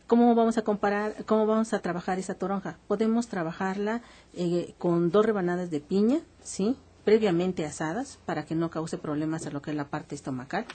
¿Cómo 0.08 0.34
vamos 0.36 0.58
a 0.58 0.64
comparar, 0.64 1.24
cómo 1.26 1.46
vamos 1.46 1.74
a 1.74 1.80
trabajar 1.80 2.20
esa 2.20 2.36
toronja? 2.36 2.78
Podemos 2.88 3.28
trabajarla 3.28 4.02
eh, 4.34 4.74
con 4.78 5.12
dos 5.12 5.26
rebanadas 5.26 5.72
de 5.72 5.80
piña, 5.80 6.20
¿sí? 6.44 6.76
Previamente 7.06 7.66
asadas 7.66 8.20
para 8.26 8.46
que 8.46 8.56
no 8.56 8.70
cause 8.70 8.98
problemas 8.98 9.46
a 9.46 9.52
lo 9.52 9.62
que 9.62 9.72
es 9.72 9.78
la 9.78 9.88
parte 9.88 10.16
estomacal 10.16 10.66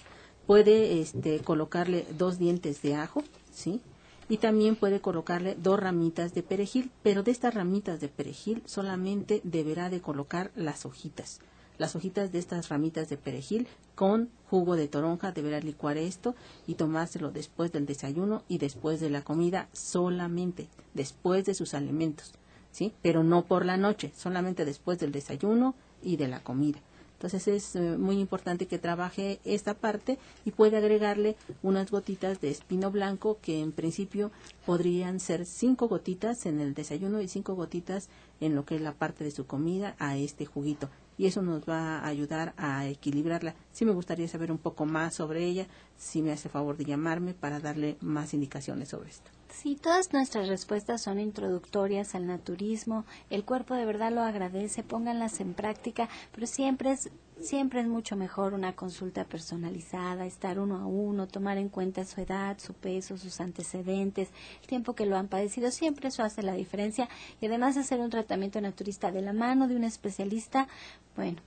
puede 0.46 1.00
este, 1.00 1.40
colocarle 1.40 2.06
dos 2.16 2.38
dientes 2.38 2.80
de 2.82 2.94
ajo, 2.94 3.22
¿sí? 3.52 3.80
Y 4.28 4.38
también 4.38 4.74
puede 4.74 5.00
colocarle 5.00 5.56
dos 5.60 5.78
ramitas 5.78 6.34
de 6.34 6.42
perejil, 6.42 6.90
pero 7.02 7.22
de 7.22 7.30
estas 7.30 7.54
ramitas 7.54 8.00
de 8.00 8.08
perejil 8.08 8.62
solamente 8.66 9.40
deberá 9.44 9.88
de 9.88 10.00
colocar 10.00 10.50
las 10.56 10.84
hojitas. 10.84 11.40
Las 11.78 11.94
hojitas 11.94 12.32
de 12.32 12.38
estas 12.38 12.68
ramitas 12.68 13.08
de 13.08 13.18
perejil 13.18 13.68
con 13.94 14.30
jugo 14.50 14.76
de 14.76 14.88
toronja, 14.88 15.32
deberá 15.32 15.60
licuar 15.60 15.96
esto 15.96 16.34
y 16.66 16.74
tomárselo 16.74 17.30
después 17.30 17.72
del 17.72 17.86
desayuno 17.86 18.42
y 18.48 18.58
después 18.58 19.00
de 19.00 19.10
la 19.10 19.22
comida 19.22 19.68
solamente, 19.72 20.68
después 20.94 21.44
de 21.44 21.54
sus 21.54 21.74
alimentos, 21.74 22.32
¿sí? 22.70 22.92
Pero 23.02 23.24
no 23.24 23.44
por 23.44 23.64
la 23.64 23.76
noche, 23.76 24.12
solamente 24.16 24.64
después 24.64 24.98
del 24.98 25.12
desayuno 25.12 25.74
y 26.02 26.16
de 26.16 26.28
la 26.28 26.42
comida. 26.42 26.78
Entonces 27.16 27.48
es 27.48 27.76
eh, 27.76 27.96
muy 27.96 28.20
importante 28.20 28.66
que 28.66 28.78
trabaje 28.78 29.40
esta 29.44 29.72
parte 29.72 30.18
y 30.44 30.50
puede 30.50 30.76
agregarle 30.76 31.34
unas 31.62 31.90
gotitas 31.90 32.42
de 32.42 32.50
espino 32.50 32.90
blanco 32.90 33.38
que 33.40 33.60
en 33.60 33.72
principio 33.72 34.30
podrían 34.66 35.18
ser 35.18 35.46
cinco 35.46 35.88
gotitas 35.88 36.44
en 36.44 36.60
el 36.60 36.74
desayuno 36.74 37.22
y 37.22 37.28
cinco 37.28 37.54
gotitas 37.54 38.10
en 38.40 38.54
lo 38.54 38.66
que 38.66 38.76
es 38.76 38.82
la 38.82 38.92
parte 38.92 39.24
de 39.24 39.30
su 39.30 39.46
comida 39.46 39.96
a 39.98 40.18
este 40.18 40.44
juguito. 40.44 40.90
Y 41.16 41.24
eso 41.24 41.40
nos 41.40 41.66
va 41.66 42.00
a 42.00 42.06
ayudar 42.06 42.52
a 42.58 42.86
equilibrarla. 42.86 43.54
Sí 43.72 43.86
me 43.86 43.92
gustaría 43.92 44.28
saber 44.28 44.52
un 44.52 44.58
poco 44.58 44.84
más 44.84 45.14
sobre 45.14 45.46
ella, 45.46 45.66
si 45.96 46.20
me 46.20 46.32
hace 46.32 46.50
favor 46.50 46.76
de 46.76 46.84
llamarme 46.84 47.32
para 47.32 47.60
darle 47.60 47.96
más 48.02 48.34
indicaciones 48.34 48.90
sobre 48.90 49.08
esto. 49.08 49.30
Sí, 49.62 49.74
todas 49.74 50.12
nuestras 50.12 50.48
respuestas 50.48 51.00
son 51.00 51.18
introductorias 51.18 52.14
al 52.14 52.26
naturismo. 52.26 53.06
El 53.30 53.42
cuerpo 53.42 53.72
de 53.72 53.86
verdad 53.86 54.12
lo 54.12 54.20
agradece, 54.20 54.82
pónganlas 54.82 55.40
en 55.40 55.54
práctica, 55.54 56.10
pero 56.34 56.46
siempre 56.46 56.92
es 56.92 57.10
siempre 57.40 57.80
es 57.80 57.86
mucho 57.86 58.16
mejor 58.16 58.52
una 58.52 58.74
consulta 58.74 59.24
personalizada, 59.24 60.26
estar 60.26 60.58
uno 60.58 60.76
a 60.76 60.86
uno, 60.86 61.26
tomar 61.26 61.56
en 61.56 61.70
cuenta 61.70 62.04
su 62.04 62.20
edad, 62.20 62.58
su 62.58 62.74
peso, 62.74 63.16
sus 63.16 63.40
antecedentes, 63.40 64.28
el 64.60 64.66
tiempo 64.66 64.94
que 64.94 65.06
lo 65.06 65.16
han 65.16 65.28
padecido, 65.28 65.70
siempre 65.70 66.08
eso 66.08 66.22
hace 66.22 66.42
la 66.42 66.54
diferencia 66.54 67.08
y 67.40 67.46
además 67.46 67.76
hacer 67.76 68.00
un 68.00 68.10
tratamiento 68.10 68.60
naturista 68.60 69.10
de 69.10 69.22
la 69.22 69.32
mano 69.32 69.68
de 69.68 69.76
un 69.76 69.84
especialista, 69.84 70.66
bueno, 71.14 71.40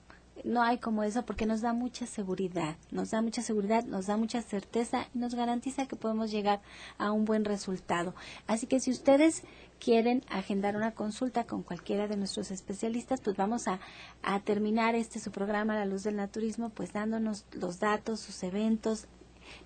no 0.44 0.62
hay 0.62 0.78
como 0.78 1.04
eso 1.04 1.26
porque 1.26 1.46
nos 1.46 1.62
da 1.62 1.74
mucha 1.74 2.06
seguridad, 2.06 2.76
nos 2.92 3.12
da 3.12 3.22
mucha 3.22 3.42
seguridad, 3.42 3.84
nos 3.86 4.08
da 4.08 4.18
mucha 4.18 4.42
certeza 4.42 5.08
y 5.14 5.20
nos 5.20 5.36
garantiza 5.36 5.88
que 5.88 5.96
podemos 5.96 6.32
llegar 6.32 6.62
a 6.98 7.12
un 7.12 7.26
buen 7.26 7.46
resultado. 7.46 8.14
Así 8.48 8.68
que 8.68 8.80
si 8.80 8.92
ustedes 8.92 9.44
quieren 9.80 10.24
agendar 10.30 10.76
una 10.76 10.92
consulta 10.92 11.46
con 11.46 11.64
cualquiera 11.64 12.08
de 12.08 12.18
nuestros 12.18 12.52
especialistas, 12.52 13.22
pues 13.22 13.36
vamos 13.38 13.68
a, 13.68 13.80
a 14.24 14.40
terminar 14.42 14.96
este 14.96 15.20
su 15.20 15.32
programa 15.32 15.76
La 15.76 15.86
Luz 15.86 16.04
del 16.04 16.16
Naturismo, 16.18 16.70
pues 16.70 16.94
dándonos 16.94 17.46
los 17.52 17.80
datos, 17.80 18.20
sus 18.20 18.44
eventos, 18.44 19.08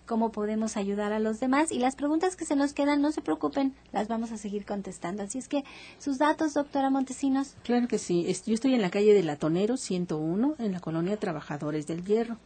cómo 0.05 0.31
podemos 0.31 0.77
ayudar 0.77 1.13
a 1.13 1.19
los 1.19 1.39
demás 1.39 1.71
y 1.71 1.79
las 1.79 1.95
preguntas 1.95 2.35
que 2.35 2.45
se 2.45 2.55
nos 2.55 2.73
quedan, 2.73 3.01
no 3.01 3.11
se 3.11 3.21
preocupen, 3.21 3.73
las 3.91 4.07
vamos 4.07 4.31
a 4.31 4.37
seguir 4.37 4.65
contestando. 4.65 5.23
Así 5.23 5.37
es 5.37 5.47
que 5.47 5.63
sus 5.99 6.17
datos, 6.17 6.53
doctora 6.53 6.89
Montesinos. 6.89 7.55
Claro 7.63 7.87
que 7.87 7.97
sí. 7.97 8.25
Yo 8.45 8.53
estoy 8.53 8.73
en 8.73 8.81
la 8.81 8.89
calle 8.89 9.13
de 9.13 9.23
Latonero 9.23 9.77
101, 9.77 10.55
en 10.59 10.71
la 10.71 10.79
colonia 10.79 11.17
Trabajadores 11.17 11.87
del 11.87 12.03
Hierro. 12.03 12.37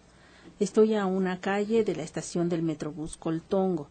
Estoy 0.60 0.96
a 0.96 1.06
una 1.06 1.40
calle 1.40 1.84
de 1.84 1.96
la 1.96 2.04
estación 2.04 2.50
del 2.50 2.64
Metrobús 2.64 3.18
Coltongo. 3.18 3.90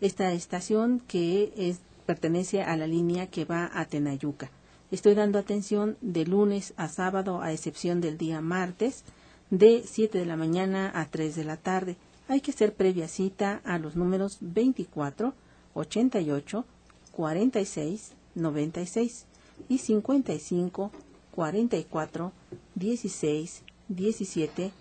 Esta 0.00 0.32
estación 0.32 1.00
que 1.00 1.52
es, 1.56 1.80
pertenece 2.06 2.62
a 2.62 2.76
la 2.76 2.86
línea 2.86 3.26
que 3.26 3.44
va 3.44 3.70
a 3.72 3.84
Tenayuca. 3.84 4.50
Estoy 4.90 5.14
dando 5.14 5.38
atención 5.38 5.96
de 6.00 6.24
lunes 6.24 6.72
a 6.76 6.88
sábado, 6.88 7.42
a 7.42 7.52
excepción 7.52 8.00
del 8.00 8.16
día 8.16 8.40
martes, 8.40 9.04
de 9.50 9.82
7 9.84 10.18
de 10.18 10.26
la 10.26 10.36
mañana 10.36 10.90
a 10.94 11.06
3 11.06 11.36
de 11.36 11.44
la 11.44 11.56
tarde 11.56 11.96
hay 12.28 12.40
que 12.42 12.50
hacer 12.50 12.74
previa 12.74 13.08
cita 13.08 13.60
a 13.64 13.78
los 13.78 13.96
números 13.96 14.38
24, 14.40 15.32
88, 15.74 16.64
46, 17.12 18.12
96 18.34 19.26
y 19.68 19.78
55, 19.78 20.92
44, 21.34 22.32
16, 22.74 23.62
17, 23.88 24.72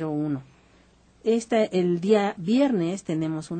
01. 0.00 0.42
Esta, 1.24 1.64
el 1.64 2.00
día 2.00 2.34
viernes 2.38 3.04
tenemos 3.04 3.50
una 3.50 3.56